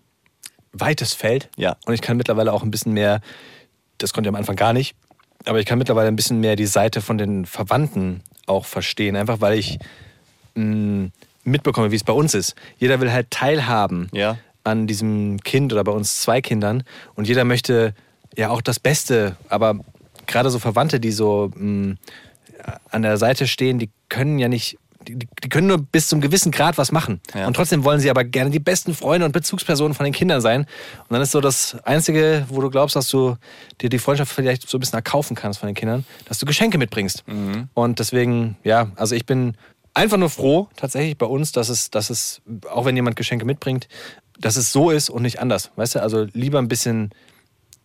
weites 0.72 1.14
Feld. 1.14 1.48
Ja. 1.56 1.76
Und 1.86 1.94
ich 1.94 2.00
kann 2.00 2.16
mittlerweile 2.16 2.52
auch 2.52 2.62
ein 2.62 2.70
bisschen 2.70 2.92
mehr, 2.92 3.20
das 3.98 4.12
konnte 4.12 4.28
ich 4.28 4.34
am 4.34 4.36
Anfang 4.38 4.56
gar 4.56 4.72
nicht, 4.72 4.94
aber 5.44 5.58
ich 5.60 5.66
kann 5.66 5.78
mittlerweile 5.78 6.08
ein 6.08 6.16
bisschen 6.16 6.40
mehr 6.40 6.56
die 6.56 6.66
Seite 6.66 7.00
von 7.00 7.18
den 7.18 7.46
Verwandten 7.46 8.22
auch 8.46 8.64
verstehen. 8.66 9.16
Einfach 9.16 9.40
weil 9.40 9.58
ich 9.58 9.78
mh, 10.54 11.08
mitbekomme, 11.44 11.90
wie 11.90 11.96
es 11.96 12.04
bei 12.04 12.12
uns 12.12 12.34
ist. 12.34 12.54
Jeder 12.78 13.00
will 13.00 13.10
halt 13.12 13.30
teilhaben 13.30 14.08
Ja. 14.12 14.36
an 14.64 14.86
diesem 14.86 15.40
Kind 15.40 15.72
oder 15.72 15.84
bei 15.84 15.92
uns 15.92 16.20
zwei 16.20 16.40
Kindern. 16.40 16.82
Und 17.14 17.26
jeder 17.28 17.44
möchte 17.44 17.94
ja 18.36 18.50
auch 18.50 18.60
das 18.60 18.78
Beste. 18.78 19.36
Aber 19.48 19.76
gerade 20.26 20.50
so 20.50 20.58
Verwandte, 20.58 21.00
die 21.00 21.12
so 21.12 21.50
mh, 21.54 21.96
an 22.90 23.02
der 23.02 23.16
Seite 23.16 23.46
stehen, 23.46 23.78
die 23.78 23.90
können 24.08 24.38
ja 24.38 24.48
nicht, 24.48 24.78
die, 25.08 25.16
die 25.16 25.48
können 25.48 25.66
nur 25.66 25.78
bis 25.78 26.08
zum 26.08 26.20
gewissen 26.20 26.52
Grad 26.52 26.78
was 26.78 26.92
machen. 26.92 27.20
Ja. 27.34 27.46
Und 27.46 27.54
trotzdem 27.54 27.84
wollen 27.84 28.00
sie 28.00 28.10
aber 28.10 28.24
gerne 28.24 28.50
die 28.50 28.58
besten 28.58 28.94
Freunde 28.94 29.26
und 29.26 29.32
Bezugspersonen 29.32 29.94
von 29.94 30.04
den 30.04 30.12
Kindern 30.12 30.40
sein. 30.40 30.62
Und 30.62 31.10
dann 31.10 31.22
ist 31.22 31.32
so 31.32 31.40
das 31.40 31.76
Einzige, 31.84 32.44
wo 32.48 32.60
du 32.60 32.70
glaubst, 32.70 32.96
dass 32.96 33.08
du 33.08 33.36
dir 33.80 33.88
die 33.88 33.98
Freundschaft 33.98 34.32
vielleicht 34.32 34.68
so 34.68 34.76
ein 34.76 34.80
bisschen 34.80 34.98
erkaufen 34.98 35.34
kannst 35.34 35.58
von 35.58 35.68
den 35.68 35.74
Kindern, 35.74 36.04
dass 36.26 36.38
du 36.38 36.46
Geschenke 36.46 36.78
mitbringst. 36.78 37.24
Und 37.74 37.98
deswegen, 37.98 38.56
ja, 38.62 38.90
also 38.96 39.14
ich 39.14 39.26
bin 39.26 39.56
einfach 39.94 40.18
nur 40.18 40.30
froh, 40.30 40.68
tatsächlich 40.76 41.16
bei 41.16 41.26
uns, 41.26 41.52
dass 41.52 41.68
es, 41.68 41.90
dass 41.90 42.10
es, 42.10 42.42
auch 42.70 42.84
wenn 42.84 42.96
jemand 42.96 43.16
Geschenke 43.16 43.44
mitbringt, 43.44 43.88
dass 44.38 44.56
es 44.56 44.72
so 44.72 44.90
ist 44.90 45.10
und 45.10 45.22
nicht 45.22 45.40
anders. 45.40 45.70
Weißt 45.76 45.96
du, 45.96 46.02
also 46.02 46.26
lieber 46.32 46.58
ein 46.58 46.68
bisschen 46.68 47.10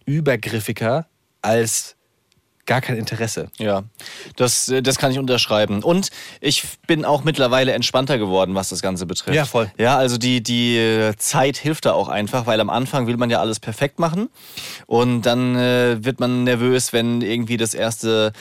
übergriffiger 0.06 1.08
als 1.42 1.96
gar 2.66 2.82
kein 2.82 2.98
Interesse. 2.98 3.50
Ja, 3.58 3.84
das, 4.36 4.70
äh, 4.70 4.82
das 4.82 4.98
kann 4.98 5.12
ich 5.12 5.20
unterschreiben. 5.20 5.84
Und 5.84 6.10
ich 6.42 6.64
bin 6.88 7.06
auch 7.06 7.24
mittlerweile 7.24 7.74
entspannter 7.74 8.18
geworden, 8.18 8.56
was 8.56 8.70
das 8.70 8.82
Ganze 8.82 9.06
betrifft. 9.06 9.36
Ja, 9.36 9.46
voll. 9.46 9.72
Ja, 9.78 9.98
also 9.98 10.18
die, 10.18 10.42
die 10.42 10.78
äh, 10.78 11.16
Zeit 11.18 11.58
hilft 11.58 11.86
da 11.86 11.94
auch 11.94 12.10
einfach, 12.10 12.46
weil 12.46 12.60
am 12.60 12.70
Anfang 12.70 13.08
will 13.08 13.18
man 13.18 13.30
ja 13.30 13.40
alles 13.40 13.60
perfekt 13.60 14.00
machen. 14.00 14.30
Und 14.88 15.24
dann 15.24 15.56
äh, 15.56 16.04
wird 16.04 16.20
man 16.20 16.44
nervös, 16.44 16.94
wenn 16.94 17.22
irgendwie 17.22 17.58
das 17.58 17.74
erste 17.74 18.34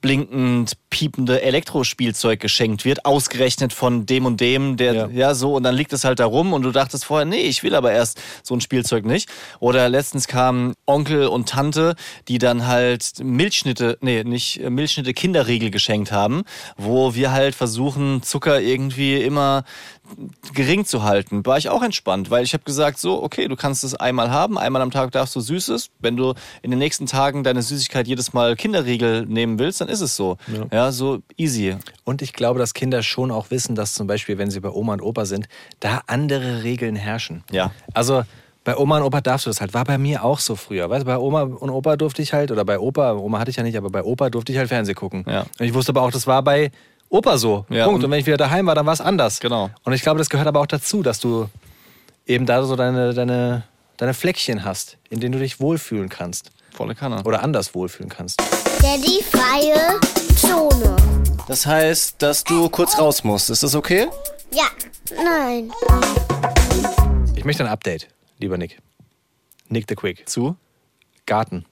blinkend 0.00 0.72
piepende 0.90 1.42
Elektrospielzeug 1.42 2.40
geschenkt 2.40 2.84
wird, 2.84 3.04
ausgerechnet 3.04 3.72
von 3.72 4.06
dem 4.06 4.26
und 4.26 4.40
dem, 4.40 4.76
der 4.76 4.94
Ja. 4.94 5.08
ja. 5.08 5.34
so 5.34 5.54
und 5.54 5.64
dann 5.64 5.74
liegt 5.74 5.92
es 5.92 6.04
halt 6.04 6.18
da 6.18 6.26
rum 6.26 6.52
und 6.52 6.62
du 6.62 6.70
dachtest 6.70 7.04
vorher, 7.04 7.26
nee, 7.26 7.40
ich 7.40 7.62
will 7.62 7.74
aber 7.74 7.92
erst 7.92 8.20
so 8.42 8.54
ein 8.54 8.60
Spielzeug 8.60 9.04
nicht. 9.04 9.28
Oder 9.60 9.88
letztens 9.88 10.28
kamen 10.28 10.74
Onkel 10.86 11.26
und 11.26 11.48
Tante, 11.48 11.94
die 12.28 12.38
dann 12.38 12.66
halt 12.66 13.12
Milchschnitte, 13.22 13.98
nee, 14.00 14.24
nicht 14.24 14.60
äh, 14.62 14.70
Milchschnitte 14.70 15.12
Kinderriegel 15.14 15.70
geschenkt 15.70 16.12
haben, 16.12 16.44
wo 16.76 17.14
wir 17.14 17.32
halt 17.32 17.54
versuchen 17.54 18.22
Zucker 18.22 18.60
irgendwie 18.60 19.16
immer 19.22 19.64
gering 20.54 20.84
zu 20.84 21.02
halten, 21.02 21.44
war 21.46 21.58
ich 21.58 21.68
auch 21.68 21.82
entspannt, 21.82 22.30
weil 22.30 22.44
ich 22.44 22.52
habe 22.52 22.64
gesagt, 22.64 22.98
so, 22.98 23.22
okay, 23.22 23.48
du 23.48 23.56
kannst 23.56 23.84
es 23.84 23.94
einmal 23.94 24.30
haben, 24.30 24.58
einmal 24.58 24.82
am 24.82 24.90
Tag 24.90 25.12
darfst 25.12 25.36
du 25.36 25.40
Süßes. 25.40 25.90
Wenn 26.00 26.16
du 26.16 26.34
in 26.62 26.70
den 26.70 26.78
nächsten 26.78 27.06
Tagen 27.06 27.44
deine 27.44 27.62
Süßigkeit 27.62 28.08
jedes 28.08 28.32
Mal 28.32 28.56
Kinderriegel 28.56 29.26
nehmen 29.26 29.58
willst, 29.58 29.80
dann 29.80 29.88
ist 29.88 30.00
es 30.00 30.16
so. 30.16 30.36
Ja, 30.72 30.92
so 30.92 31.20
easy. 31.36 31.76
Und 32.04 32.22
ich 32.22 32.32
glaube, 32.32 32.58
dass 32.58 32.74
Kinder 32.74 33.02
schon 33.02 33.30
auch 33.30 33.50
wissen, 33.50 33.74
dass 33.74 33.94
zum 33.94 34.06
Beispiel, 34.06 34.38
wenn 34.38 34.50
sie 34.50 34.60
bei 34.60 34.70
Oma 34.70 34.94
und 34.94 35.02
Opa 35.02 35.24
sind, 35.24 35.48
da 35.80 36.02
andere 36.06 36.62
Regeln 36.62 36.96
herrschen. 36.96 37.44
Ja. 37.50 37.70
Also 37.94 38.24
bei 38.64 38.76
Oma 38.76 38.98
und 38.98 39.04
Opa 39.04 39.20
darfst 39.20 39.46
du 39.46 39.50
das 39.50 39.60
halt. 39.60 39.72
War 39.72 39.84
bei 39.84 39.96
mir 39.96 40.24
auch 40.24 40.40
so 40.40 40.54
früher. 40.54 40.90
Weißt 40.90 41.02
du, 41.02 41.06
bei 41.06 41.16
Oma 41.16 41.42
und 41.42 41.70
Opa 41.70 41.96
durfte 41.96 42.20
ich 42.20 42.32
halt, 42.32 42.50
oder 42.50 42.64
bei 42.64 42.78
Opa, 42.78 43.14
Oma 43.14 43.38
hatte 43.38 43.50
ich 43.50 43.56
ja 43.56 43.62
nicht, 43.62 43.76
aber 43.76 43.88
bei 43.88 44.02
Opa 44.02 44.28
durfte 44.30 44.52
ich 44.52 44.58
halt 44.58 44.68
Fernsehen 44.68 44.94
gucken. 44.94 45.24
Ja. 45.26 45.46
Und 45.58 45.66
ich 45.66 45.72
wusste 45.72 45.92
aber 45.92 46.02
auch, 46.02 46.10
das 46.10 46.26
war 46.26 46.42
bei 46.42 46.70
Opa 47.10 47.38
so. 47.38 47.64
Ja, 47.70 47.84
Punkt. 47.84 47.98
und- 48.00 48.04
Und 48.04 48.10
wenn 48.10 48.20
ich 48.20 48.26
wieder 48.26 48.36
daheim 48.36 48.66
war, 48.66 48.74
dann 48.74 48.86
war 48.86 48.92
es 48.92 49.00
anders. 49.00 49.40
Genau. 49.40 49.70
Und 49.84 49.92
ich 49.92 50.02
glaube, 50.02 50.18
das 50.18 50.28
gehört 50.28 50.46
aber 50.46 50.60
auch 50.60 50.66
dazu, 50.66 51.02
dass 51.02 51.20
du 51.20 51.48
eben 52.26 52.44
da 52.46 52.62
so 52.64 52.76
deine, 52.76 53.14
deine, 53.14 53.64
deine 53.96 54.14
Fleckchen 54.14 54.64
hast, 54.64 54.98
in 55.08 55.20
denen 55.20 55.32
du 55.32 55.38
dich 55.38 55.60
wohlfühlen 55.60 56.08
kannst. 56.08 56.50
Volle 56.72 56.94
Kanne. 56.94 57.22
Oder 57.24 57.42
anders 57.42 57.74
wohlfühlen 57.74 58.10
kannst. 58.10 58.40
Der 58.82 58.98
die 58.98 59.22
freie 59.24 59.98
Zone. 60.36 60.96
Das 61.48 61.64
heißt, 61.66 62.16
dass 62.22 62.44
du 62.44 62.68
kurz 62.68 62.98
raus 62.98 63.24
musst. 63.24 63.48
Ist 63.50 63.62
das 63.62 63.74
okay? 63.74 64.06
Ja. 64.52 64.66
Nein. 65.16 65.72
Ich 67.34 67.44
möchte 67.44 67.64
ein 67.64 67.70
Update, 67.70 68.08
lieber 68.38 68.58
Nick. 68.58 68.78
Nick 69.68 69.86
the 69.88 69.94
Quick. 69.94 70.28
Zu? 70.28 70.56
Garten. 71.26 71.64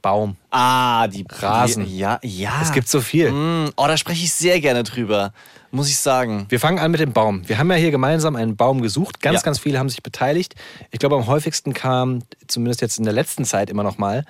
Baum. 0.00 0.36
Ah, 0.50 1.06
die 1.08 1.24
Rasen. 1.28 1.84
Die, 1.84 1.98
ja, 1.98 2.18
ja. 2.22 2.60
Es 2.62 2.72
gibt 2.72 2.88
so 2.88 3.00
viel. 3.00 3.30
Mm, 3.30 3.70
oh, 3.76 3.86
da 3.86 3.96
spreche 3.96 4.24
ich 4.24 4.32
sehr 4.32 4.60
gerne 4.60 4.82
drüber, 4.82 5.32
muss 5.70 5.88
ich 5.88 5.98
sagen. 5.98 6.46
Wir 6.48 6.58
fangen 6.60 6.78
an 6.78 6.90
mit 6.90 7.00
dem 7.00 7.12
Baum. 7.12 7.48
Wir 7.48 7.58
haben 7.58 7.70
ja 7.70 7.76
hier 7.76 7.90
gemeinsam 7.90 8.36
einen 8.36 8.56
Baum 8.56 8.80
gesucht. 8.82 9.20
Ganz, 9.20 9.36
Ja. 9.36 9.42
ganz 9.42 9.58
viele 9.58 9.78
haben 9.78 9.88
sich 9.88 10.02
beteiligt. 10.02 10.54
Ich 10.90 10.98
glaube, 10.98 11.16
am 11.16 11.26
häufigsten 11.26 11.72
kam, 11.74 12.20
zumindest 12.46 12.80
jetzt 12.80 12.98
in 12.98 13.04
der 13.04 13.12
letzten 13.14 13.44
Zeit 13.44 13.70
immer 13.70 13.82
noch 13.82 13.98
mal, 13.98 14.24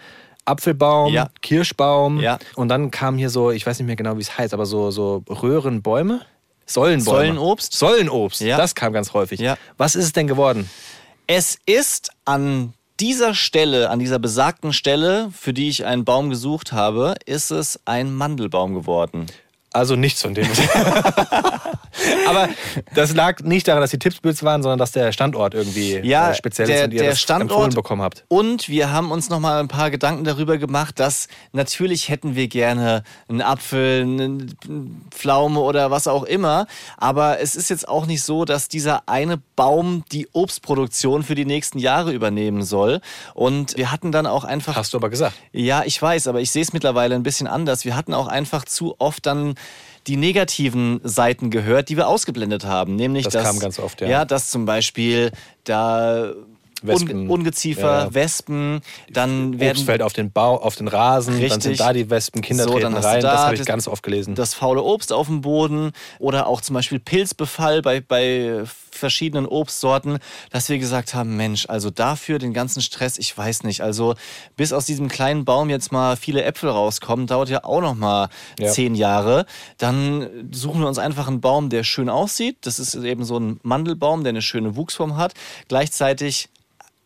Apfelbaum, 0.44 1.12
Ja. 1.12 1.28
Kirschbaum. 1.42 2.18
Ja. 2.20 2.38
Und 2.56 2.68
dann 2.68 2.90
kam 2.90 3.16
hier 3.18 3.30
so, 3.30 3.50
ich 3.50 3.66
weiß 3.66 3.78
nicht 3.78 3.86
mehr 3.86 3.96
genau, 3.96 4.16
wie 4.16 4.22
es 4.22 4.36
heißt, 4.38 4.54
aber 4.54 4.66
so, 4.66 4.90
so 4.90 5.22
Röhrenbäume. 5.28 6.22
Sollenbäume. 6.66 7.16
Sollenobst? 7.18 7.72
Sollenobst. 7.72 8.40
Ja. 8.42 8.56
Das 8.56 8.74
kam 8.74 8.92
ganz 8.92 9.12
häufig. 9.12 9.40
Ja. 9.40 9.56
Was 9.76 9.94
ist 9.94 10.04
es 10.04 10.12
denn 10.12 10.26
geworden? 10.26 10.70
Es 11.26 11.58
ist 11.66 12.10
an 12.24 12.74
dieser 13.00 13.34
Stelle, 13.34 13.90
an 13.90 13.98
dieser 13.98 14.18
besagten 14.18 14.72
Stelle, 14.72 15.30
für 15.32 15.54
die 15.54 15.68
ich 15.68 15.86
einen 15.86 16.04
Baum 16.04 16.30
gesucht 16.30 16.72
habe, 16.72 17.14
ist 17.24 17.50
es 17.50 17.80
ein 17.86 18.14
Mandelbaum 18.14 18.74
geworden. 18.74 19.26
Also 19.72 19.94
nichts 19.94 20.22
von 20.22 20.34
dem. 20.34 20.48
Aber 22.26 22.48
das 22.94 23.14
lag 23.14 23.40
nicht 23.40 23.68
daran, 23.68 23.80
dass 23.80 23.90
die 23.90 23.98
Tipps 23.98 24.20
blöd 24.20 24.40
waren, 24.42 24.62
sondern 24.62 24.78
dass 24.78 24.92
der 24.92 25.12
Standort 25.12 25.54
irgendwie 25.54 25.98
Ja, 25.98 26.30
äh, 26.30 26.34
speziell 26.34 26.66
der, 26.66 26.76
ist 26.76 26.84
und 26.84 26.92
ihr 26.92 27.00
der 27.02 27.10
das 27.10 27.20
Standort 27.20 27.50
empfohlen 27.50 27.74
bekommen 27.74 28.02
habt. 28.02 28.24
Und 28.28 28.68
wir 28.68 28.92
haben 28.92 29.10
uns 29.10 29.28
noch 29.28 29.40
mal 29.40 29.60
ein 29.60 29.68
paar 29.68 29.90
Gedanken 29.90 30.24
darüber 30.24 30.58
gemacht, 30.58 30.98
dass 30.98 31.28
natürlich 31.52 32.08
hätten 32.08 32.34
wir 32.36 32.48
gerne 32.48 33.02
einen 33.28 33.42
Apfel, 33.42 34.02
eine 34.02 34.46
Pflaume 35.10 35.60
oder 35.60 35.90
was 35.90 36.06
auch 36.06 36.24
immer. 36.24 36.66
Aber 36.96 37.40
es 37.40 37.54
ist 37.54 37.70
jetzt 37.70 37.88
auch 37.88 38.06
nicht 38.06 38.22
so, 38.22 38.44
dass 38.44 38.68
dieser 38.68 39.08
eine 39.08 39.40
Baum 39.56 40.04
die 40.12 40.28
Obstproduktion 40.32 41.22
für 41.22 41.34
die 41.34 41.44
nächsten 41.44 41.78
Jahre 41.78 42.12
übernehmen 42.12 42.62
soll. 42.62 43.00
Und 43.34 43.76
wir 43.76 43.92
hatten 43.92 44.12
dann 44.12 44.26
auch 44.26 44.44
einfach 44.44 44.76
Hast 44.76 44.94
du 44.94 44.98
aber 44.98 45.10
gesagt. 45.10 45.34
ja, 45.52 45.82
ich 45.84 46.00
weiß, 46.00 46.28
aber 46.28 46.40
ich 46.40 46.50
sehe 46.50 46.62
es 46.62 46.72
mittlerweile 46.72 47.14
ein 47.14 47.22
bisschen 47.22 47.46
anders. 47.46 47.84
Wir 47.84 47.96
hatten 47.96 48.14
auch 48.14 48.28
einfach 48.28 48.64
zu 48.64 48.94
oft 48.98 49.26
dann 49.26 49.54
die 50.06 50.16
negativen 50.16 51.00
Seiten 51.04 51.50
gehört, 51.50 51.88
die 51.88 51.96
wir 51.96 52.08
ausgeblendet 52.08 52.64
haben. 52.64 52.96
Nämlich, 52.96 53.24
Das 53.24 53.34
dass, 53.34 53.44
kam 53.44 53.58
ganz 53.58 53.78
oft, 53.78 54.00
ja. 54.00 54.08
Ja, 54.08 54.24
dass 54.24 54.50
zum 54.50 54.64
Beispiel 54.66 55.30
da 55.64 56.32
Wespen. 56.82 57.24
Un 57.24 57.28
Ungeziefer, 57.28 58.04
Ja. 58.04 58.14
Wespen, 58.14 58.80
dann 59.12 59.60
werden 59.60 59.72
Obst 59.76 59.84
fällt 59.84 60.00
auf 60.02 60.14
den 60.14 60.32
Bau, 60.32 60.56
auf 60.56 60.76
den 60.76 60.88
Rasen, 60.88 61.34
dann 61.34 61.42
Richtig. 61.42 61.62
sind 61.62 61.80
da 61.80 61.92
die 61.92 62.08
Wespen, 62.08 62.40
Kinder 62.40 62.64
So, 62.64 62.70
treten 62.70 62.94
dann 62.94 63.04
rein. 63.04 63.20
da 63.20 63.32
das 63.32 63.40
habe 63.42 63.54
ich 63.56 63.64
ganz 63.66 63.86
oft 63.86 64.02
gelesen. 64.02 64.34
das 64.34 64.54
faule 64.54 64.82
Obst 64.82 65.12
auf 65.12 65.26
dem 65.26 65.42
Boden 65.42 65.92
oder 66.18 66.46
auch 66.46 66.62
zum 66.62 66.72
Beispiel 66.72 66.98
Pilzbefall 66.98 67.82
bei, 67.82 68.00
bei 68.00 68.62
verschiedenen 69.00 69.46
Obstsorten, 69.46 70.18
dass 70.50 70.68
wir 70.68 70.78
gesagt 70.78 71.14
haben, 71.14 71.36
Mensch, 71.36 71.66
also 71.68 71.90
dafür 71.90 72.38
den 72.38 72.52
ganzen 72.54 72.80
Stress, 72.80 73.18
ich 73.18 73.36
weiß 73.36 73.64
nicht, 73.64 73.80
also 73.80 74.14
bis 74.56 74.72
aus 74.72 74.86
diesem 74.86 75.08
kleinen 75.08 75.44
Baum 75.44 75.68
jetzt 75.70 75.90
mal 75.90 76.16
viele 76.16 76.44
Äpfel 76.44 76.70
rauskommen, 76.70 77.26
dauert 77.26 77.48
ja 77.48 77.64
auch 77.64 77.80
noch 77.80 77.96
mal 77.96 78.28
Ja. 78.58 78.70
zehn 78.70 78.94
Jahre. 78.94 79.46
Dann 79.78 80.48
suchen 80.52 80.80
wir 80.80 80.86
uns 80.88 80.98
einfach 80.98 81.26
einen 81.26 81.40
Baum, 81.40 81.68
der 81.70 81.82
schön 81.82 82.08
aussieht. 82.08 82.58
Das 82.60 82.78
ist 82.78 82.94
eben 82.94 83.24
so 83.24 83.38
ein 83.38 83.58
Mandelbaum, 83.64 84.22
der 84.22 84.30
eine 84.30 84.42
schöne 84.42 84.76
Wuchsform 84.76 85.16
hat. 85.16 85.34
Gleichzeitig 85.68 86.48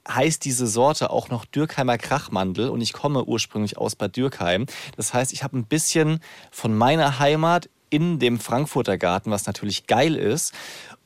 heißt 0.06 0.44
diese 0.44 0.66
Sorte 0.66 1.08
auch 1.08 1.30
noch 1.30 1.46
Dürkheimer 1.46 1.96
Krachmandel 1.96 2.68
und 2.68 2.80
ich 2.82 2.92
komme 2.92 3.24
ursprünglich 3.24 3.78
aus 3.78 3.96
Bad 3.96 4.16
Dürkheim. 4.16 4.66
Das 4.96 5.14
heißt, 5.14 5.32
ich 5.32 5.42
habe 5.42 5.56
ein 5.56 5.64
bisschen 5.64 6.20
von 6.50 6.76
meiner 6.76 7.18
Heimat 7.18 7.70
in 7.88 8.18
dem 8.18 8.38
Frankfurter 8.40 8.98
Garten, 8.98 9.30
was 9.30 9.46
natürlich 9.46 9.86
geil 9.86 10.16
ist. 10.16 10.52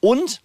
Und 0.00 0.40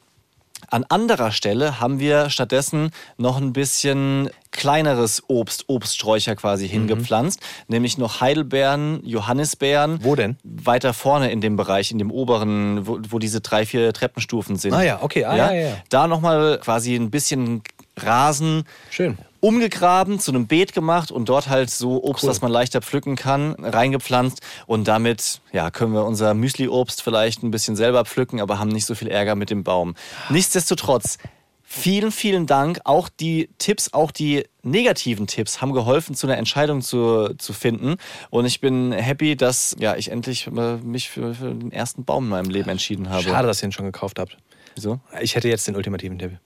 an 0.70 0.84
anderer 0.90 1.32
Stelle 1.32 1.80
haben 1.80 2.00
wir 2.00 2.30
stattdessen 2.30 2.92
noch 3.18 3.38
ein 3.38 3.54
bisschen 3.54 4.30
kleineres 4.52 5.24
Obst, 5.28 5.66
Obststräucher 5.68 6.36
quasi 6.36 6.70
hingepflanzt, 6.70 7.42
nämlich 7.68 7.98
noch 7.98 8.22
Heidelbeeren, 8.22 9.02
Johannisbeeren. 9.04 10.04
Wo 10.04 10.16
denn? 10.16 10.38
Weiter 10.44 10.94
vorne 10.94 11.32
in 11.32 11.42
dem 11.42 11.56
Bereich, 11.56 11.92
in 11.92 11.98
dem 11.98 12.12
oberen, 12.12 12.88
wo, 12.88 13.00
wo 13.10 13.20
diese 13.20 13.42
drei, 13.42 13.66
vier 13.66 13.92
Treppenstufen 13.94 14.56
sind. 14.56 14.74
Ah 14.74 14.84
ja, 14.84 15.00
okay, 15.02 15.26
ah, 15.26 15.36
ja, 15.36 15.52
ja, 15.52 15.70
ja. 15.70 15.78
Da 15.90 16.08
nochmal 16.08 16.60
quasi 16.60 16.96
ein 16.96 17.10
bisschen 17.10 17.64
Rasen 17.98 18.64
Schön. 18.90 19.18
umgegraben, 19.40 20.20
zu 20.20 20.32
einem 20.32 20.48
Beet 20.48 20.74
gemacht 20.74 21.12
und 21.12 21.30
dort 21.30 21.50
halt 21.50 21.70
so 21.70 22.04
Obst, 22.04 22.24
Cool. 22.24 22.30
das 22.30 22.42
man 22.42 22.52
leichter 22.52 22.82
pflücken 22.82 23.16
kann, 23.16 23.54
reingepflanzt. 23.54 24.42
Und 24.66 24.88
damit 24.88 25.42
ja, 25.52 25.70
können 25.72 25.94
wir 25.94 26.06
unser 26.06 26.34
Müsli-Obst 26.34 27.02
vielleicht 27.02 27.44
ein 27.44 27.52
bisschen 27.52 27.76
selber 27.76 28.06
pflücken, 28.06 28.42
aber 28.42 28.60
haben 28.60 28.70
nicht 28.70 28.86
so 28.86 28.96
viel 28.96 29.08
Ärger 29.10 29.36
mit 29.36 29.50
dem 29.50 29.64
Baum. 29.64 29.96
Nichtsdestotrotz, 30.30 31.18
vielen, 31.62 32.12
vielen 32.12 32.46
Dank. 32.48 32.82
Auch 32.84 33.10
die 33.10 33.50
Tipps, 33.58 33.94
auch 33.94 34.12
die 34.12 34.46
negativen 34.64 35.28
Tipps 35.28 35.62
haben 35.62 35.74
geholfen, 35.74 36.16
zu 36.16 36.28
einer 36.28 36.38
Entscheidung 36.38 36.82
zu, 36.82 37.34
zu 37.38 37.54
finden. 37.54 37.96
Und 38.30 38.46
ich 38.46 38.62
bin 38.62 38.92
happy, 38.92 39.36
dass 39.36 39.76
ja, 39.80 39.96
ich 39.96 40.10
endlich 40.12 40.50
mich 40.50 41.10
für, 41.10 41.34
für 41.36 41.54
den 41.54 41.72
ersten 41.72 42.06
Baum 42.06 42.26
in 42.26 42.30
meinem 42.30 42.50
Leben 42.50 42.70
entschieden 42.70 43.10
habe. 43.10 43.24
Schade, 43.24 43.48
dass 43.48 43.62
ihr 43.62 43.70
ihn 43.70 43.72
schon 43.72 43.86
gekauft 43.86 44.20
habt. 44.20 44.38
Wieso? 44.76 45.00
Ich 45.22 45.36
hätte 45.36 45.50
jetzt 45.50 45.68
den 45.68 45.76
ultimativen 45.76 46.18
Tipp. 46.18 46.40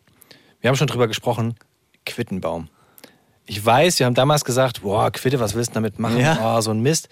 Wir 0.61 0.69
haben 0.69 0.75
schon 0.75 0.87
drüber 0.87 1.07
gesprochen. 1.07 1.55
Quittenbaum. 2.05 2.69
Ich 3.45 3.65
weiß, 3.65 3.99
wir 3.99 4.05
haben 4.05 4.13
damals 4.13 4.43
gesagt, 4.43 4.81
boah, 4.81 5.11
Quitte, 5.11 5.39
was 5.39 5.55
willst 5.55 5.71
du 5.71 5.75
damit 5.75 5.99
machen? 5.99 6.19
Ja. 6.19 6.57
Oh, 6.57 6.61
so 6.61 6.71
ein 6.71 6.81
Mist. 6.81 7.09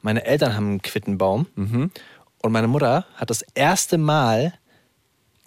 Meine 0.00 0.24
Eltern 0.24 0.54
haben 0.54 0.66
einen 0.68 0.82
Quittenbaum. 0.82 1.46
Und 1.56 2.52
meine 2.52 2.68
Mutter 2.68 3.06
hat 3.14 3.30
das 3.30 3.42
erste 3.54 3.98
Mal 3.98 4.52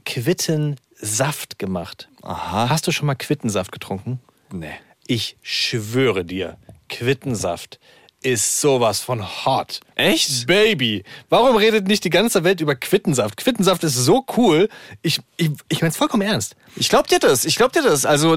Quittensaft 0.06 1.60
gemacht. 1.60 2.10
Aha. 2.22 2.70
Hast 2.70 2.88
du 2.88 2.92
schon 2.92 3.06
mal 3.08 3.16
Quittensaft 3.16 3.72
getrunken? 3.72 4.20
Nee. 4.52 4.74
Ich 5.08 5.38
schwöre 5.42 6.26
dir, 6.26 6.58
Quittensaft 6.90 7.80
ist 8.26 8.60
sowas 8.60 9.00
von 9.02 9.24
hot. 9.46 9.80
Echt? 9.96 10.48
Baby, 10.48 11.04
warum 11.30 11.56
redet 11.56 11.88
nicht 11.88 12.04
die 12.04 12.10
ganze 12.10 12.44
Welt 12.44 12.60
über 12.60 12.76
Quittensaft? 12.76 13.38
Quittensaft 13.38 13.84
ist 13.84 13.96
so 13.96 14.26
cool. 14.36 14.68
Ich, 15.04 15.20
ich, 15.38 15.52
ich 15.70 15.82
meine 15.82 15.92
es 15.92 15.98
vollkommen 15.98 16.24
ernst. 16.24 16.56
Ich 16.76 16.90
glaub 16.90 17.08
dir 17.08 17.20
das, 17.20 17.46
ich 17.46 17.56
glaub 17.56 17.72
dir 17.72 17.84
das. 17.84 18.06
Also 18.06 18.36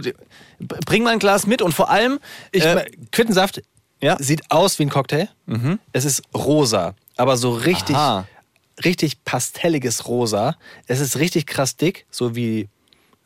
bring 0.60 1.02
mal 1.02 1.10
ein 1.14 1.18
Glas 1.18 1.46
mit 1.46 1.62
und 1.62 1.72
vor 1.72 1.88
allem, 1.90 2.18
Ich, 2.52 2.64
äh, 2.64 2.90
Quittensaft 3.12 3.62
Ja. 4.02 4.16
sieht 4.20 4.50
aus 4.50 4.78
wie 4.78 4.84
ein 4.84 4.90
Cocktail. 4.90 5.28
Es 5.92 6.04
ist 6.04 6.22
rosa, 6.34 6.94
aber 7.16 7.36
so 7.36 7.52
richtig, 7.54 7.96
Aha. 7.96 8.26
richtig 8.84 9.24
pastelliges 9.24 10.06
Rosa. 10.06 10.56
Es 10.86 11.00
ist 11.00 11.18
richtig 11.18 11.46
krass 11.46 11.76
dick, 11.76 12.06
so 12.10 12.36
wie 12.36 12.68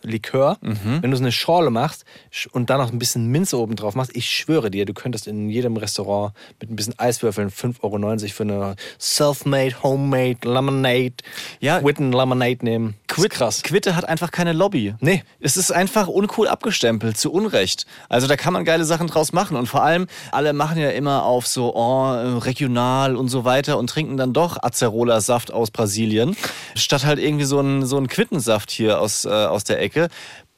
Likör. 0.05 0.59
Wenn 0.61 1.11
du 1.11 1.17
so 1.17 1.23
eine 1.23 1.33
Schorle 1.33 1.71
machst 1.71 2.05
und 2.53 2.71
dann 2.71 2.79
noch 2.79 2.93
ein 2.93 2.99
bisschen 2.99 3.29
Minze 3.29 3.59
oben 3.59 3.77
drauf 3.77 3.95
machst, 3.95 4.15
ich 4.15 4.27
schwöre 4.31 4.71
dir, 4.71 4.85
du 4.85 4.95
könntest 4.95 5.27
in 5.27 5.49
jedem 5.49 5.77
Restaurant 5.77 6.35
mit 6.61 6.71
ein 6.71 6.77
bisschen 6.77 6.99
Eiswürfeln 6.99 7.51
5,90 7.51 7.83
Euro 7.83 8.29
für 8.29 8.43
eine 8.43 8.77
Self-Made, 9.01 9.83
Homemade 9.83 10.39
Lemonade, 10.45 11.15
Ja. 11.61 11.85
Witten 11.85 12.13
Lemonade 12.13 12.59
nehmen. 12.65 12.95
Quit, 13.13 13.31
krass. 13.31 13.63
Quitte 13.63 13.95
hat 13.95 14.09
einfach 14.09 14.31
keine 14.31 14.55
Lobby. 14.55 14.95
Nee. 15.01 15.23
Es 15.39 15.59
ist 15.59 15.71
einfach 15.71 16.09
uncool 16.09 16.49
abgestempelt, 16.49 17.19
zu 17.19 17.31
Unrecht. 17.31 17.87
Also 18.09 18.27
da 18.27 18.37
kann 18.37 18.55
man 18.55 18.65
geile 18.65 18.87
Sachen 18.87 19.07
draus 19.07 19.33
machen. 19.35 19.57
Und 19.57 19.67
vor 19.67 19.83
allem, 19.83 20.07
alle 20.31 20.55
machen 20.55 20.79
ja 20.79 20.89
immer 20.91 21.25
auf 21.25 21.47
so 21.47 21.75
oh, 21.75 22.13
äh, 22.15 22.39
regional 22.39 23.17
und 23.17 23.29
so 23.29 23.45
weiter 23.45 23.79
und 23.79 23.91
trinken 23.91 24.17
dann 24.17 24.33
doch 24.33 24.57
Acerola-Saft 24.63 25.53
aus 25.53 25.71
Brasilien, 25.71 26.37
statt 26.75 27.05
halt 27.05 27.19
irgendwie 27.19 27.45
so 27.45 27.59
einen 27.59 27.85
so 27.85 27.99
einen 27.99 28.09
Quittensaft 28.09 28.71
hier 28.71 28.99
aus, 28.99 29.27
äh, 29.27 29.29
aus 29.29 29.65
der 29.65 29.81
Ecke. 29.81 30.09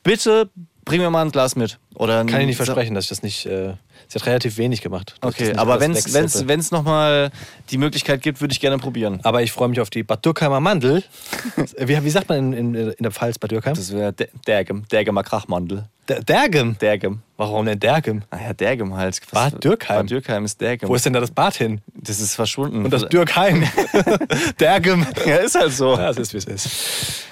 Bitte 0.05 0.49
bring 0.85 1.01
mir 1.01 1.11
mal 1.11 1.23
ein 1.23 1.33
Glas 1.33 1.57
mit. 1.57 1.79
Oder 1.95 2.25
Kann 2.25 2.41
ich 2.41 2.47
nicht 2.47 2.57
versprechen, 2.57 2.95
dass 2.95 3.05
ich 3.05 3.09
das 3.09 3.23
nicht. 3.23 3.47
Äh, 3.47 3.75
sie 4.09 4.19
hat 4.19 4.27
relativ 4.27 4.59
wenig 4.59 4.83
gemacht. 4.83 5.15
das 5.21 5.35
Okay, 5.35 5.55
aber 5.55 5.81
wenn 5.81 5.93
es 5.93 6.71
nochmal 6.71 7.31
die 7.71 7.79
Möglichkeit 7.79 8.21
gibt, 8.23 8.41
würde 8.41 8.53
ich 8.53 8.61
gerne 8.61 8.79
probieren. 8.79 9.21
Aber 9.23 9.43
ich 9.43 9.53
freue 9.53 9.69
mich 9.69 9.81
auf 9.81 9.91
die 9.91 10.03
Bad 10.03 10.25
Dürkheimer 10.25 10.61
Mandel. 10.61 11.05
wie, 11.79 12.05
wie 12.05 12.11
sagt 12.11 12.29
man 12.29 12.53
in, 12.53 12.75
in, 12.75 12.75
in 12.75 13.03
der 13.03 13.13
Pfalz 13.13 13.39
Bad 13.39 13.53
Dürkheim? 13.53 13.75
Das 13.75 13.93
wäre 13.93 14.13
Dergem, 14.47 14.87
Dergemer 14.89 15.23
Krachmandel. 15.23 15.85
Der, 16.09 16.23
Dergem. 16.23 16.77
Dergem. 16.79 17.23
Warum 17.37 17.65
denn 17.67 17.81
Dergem? 17.81 18.23
Ah 18.31 18.39
ja, 18.47 18.53
Dergem 18.53 18.95
halt. 18.95 19.21
Bad 19.31 19.63
Dürkheim? 19.63 20.03
Bad 20.03 20.11
Dürkheim 20.11 20.45
ist 20.45 20.61
Dergem. 20.61 20.89
Wo 20.89 20.95
ist 20.95 21.07
denn 21.07 21.13
da 21.13 21.21
das 21.21 21.31
Bad 21.31 21.55
hin? 21.55 21.81
das 21.95 22.21
ist 22.21 22.35
verschwunden. 22.35 22.85
Und 22.85 22.91
das 22.91 23.09
Dürkheim. 23.09 23.65
Dergem. 24.61 25.07
ja, 25.25 25.37
ist 25.37 25.55
halt 25.55 25.73
so. 25.73 25.95
Ja, 25.95 26.11
es 26.11 26.19
ist, 26.19 26.35
wie 26.35 26.39
es 26.39 26.45
ist. 26.45 27.25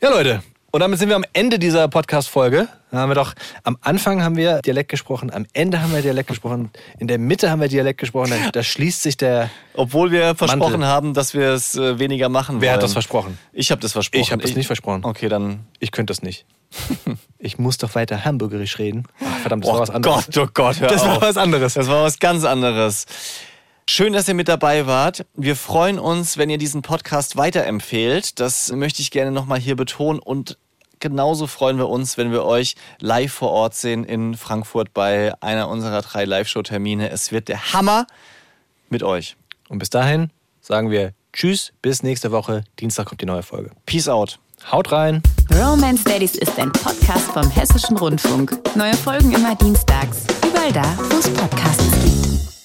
Ja, 0.00 0.10
Leute. 0.10 0.42
Und 0.74 0.80
damit 0.80 0.98
sind 0.98 1.10
wir 1.10 1.16
am 1.16 1.24
Ende 1.34 1.58
dieser 1.58 1.86
Podcast-Folge. 1.88 2.66
Da 2.90 2.96
haben 2.96 3.10
wir 3.10 3.14
doch, 3.14 3.34
am 3.62 3.76
Anfang 3.82 4.22
haben 4.22 4.36
wir 4.36 4.62
Dialekt 4.62 4.88
gesprochen, 4.90 5.30
am 5.30 5.44
Ende 5.52 5.82
haben 5.82 5.92
wir 5.92 6.00
Dialekt 6.00 6.28
gesprochen, 6.30 6.70
in 6.98 7.08
der 7.08 7.18
Mitte 7.18 7.50
haben 7.50 7.60
wir 7.60 7.68
Dialekt 7.68 8.00
gesprochen, 8.00 8.30
da, 8.30 8.50
da 8.50 8.62
schließt 8.62 9.02
sich 9.02 9.18
der. 9.18 9.50
Obwohl 9.74 10.12
wir 10.12 10.34
versprochen 10.34 10.80
Mantel. 10.80 10.86
haben, 10.86 11.12
dass 11.12 11.34
wir 11.34 11.50
es 11.50 11.74
äh, 11.76 11.98
weniger 11.98 12.30
machen 12.30 12.62
Wer 12.62 12.68
wollen. 12.70 12.74
hat 12.76 12.82
das 12.84 12.94
versprochen? 12.94 13.38
Ich 13.52 13.70
habe 13.70 13.82
das 13.82 13.92
versprochen. 13.92 14.22
Ich 14.22 14.32
habe 14.32 14.40
das 14.40 14.54
nicht 14.54 14.66
versprochen. 14.66 15.04
Okay, 15.04 15.28
dann. 15.28 15.66
Ich 15.78 15.92
könnte 15.92 16.10
das 16.12 16.22
nicht. 16.22 16.46
Ich 17.44 17.58
muss 17.58 17.76
doch 17.76 17.96
weiter 17.96 18.24
hamburgerisch 18.24 18.78
reden. 18.78 19.02
Ach, 19.20 19.38
verdammt, 19.40 19.64
das 19.64 19.70
Oh 19.70 19.74
war 19.74 19.80
was 19.80 19.90
anderes. 19.90 20.26
Gott, 20.26 20.38
oh 20.38 20.50
Gott, 20.54 20.80
hör 20.80 20.86
Das 20.86 21.04
war 21.04 21.16
auf. 21.16 21.22
was 21.22 21.36
anderes. 21.36 21.74
Das 21.74 21.88
war 21.88 22.04
was 22.04 22.20
ganz 22.20 22.44
anderes. 22.44 23.04
Schön, 23.86 24.12
dass 24.12 24.28
ihr 24.28 24.34
mit 24.34 24.48
dabei 24.48 24.86
wart. 24.86 25.26
Wir 25.34 25.56
freuen 25.56 25.98
uns, 25.98 26.38
wenn 26.38 26.48
ihr 26.48 26.58
diesen 26.58 26.82
Podcast 26.82 27.36
weiterempfehlt. 27.36 28.38
Das 28.40 28.70
möchte 28.72 29.02
ich 29.02 29.10
gerne 29.10 29.32
nochmal 29.32 29.58
hier 29.58 29.76
betonen. 29.76 30.18
Und 30.20 30.56
genauso 31.00 31.46
freuen 31.46 31.78
wir 31.78 31.88
uns, 31.88 32.16
wenn 32.16 32.32
wir 32.32 32.44
euch 32.44 32.76
live 33.00 33.32
vor 33.32 33.50
Ort 33.50 33.74
sehen 33.74 34.04
in 34.04 34.36
Frankfurt 34.36 34.94
bei 34.94 35.34
einer 35.42 35.68
unserer 35.68 36.00
drei 36.00 36.24
Live-Show-Termine. 36.24 37.10
Es 37.10 37.32
wird 37.32 37.48
der 37.48 37.72
Hammer 37.72 38.06
mit 38.88 39.02
euch. 39.02 39.36
Und 39.68 39.78
bis 39.78 39.90
dahin 39.90 40.30
sagen 40.60 40.90
wir 40.90 41.12
Tschüss, 41.32 41.72
bis 41.82 42.02
nächste 42.02 42.30
Woche. 42.30 42.64
Dienstag 42.78 43.06
kommt 43.06 43.20
die 43.20 43.26
neue 43.26 43.42
Folge. 43.42 43.70
Peace 43.86 44.08
out. 44.08 44.38
Haut 44.70 44.92
rein. 44.92 45.22
Romance 45.50 46.04
Daddies 46.04 46.36
ist 46.36 46.58
ein 46.58 46.70
Podcast 46.70 47.32
vom 47.32 47.50
Hessischen 47.50 47.96
Rundfunk. 47.96 48.56
Neue 48.76 48.94
Folgen 48.94 49.32
immer 49.32 49.56
dienstags. 49.56 50.24
Überall 50.46 50.72
da, 50.72 50.84
wo 51.10 51.18
es 51.18 51.28
Podcasts 51.30 51.84
gibt. 52.04 52.61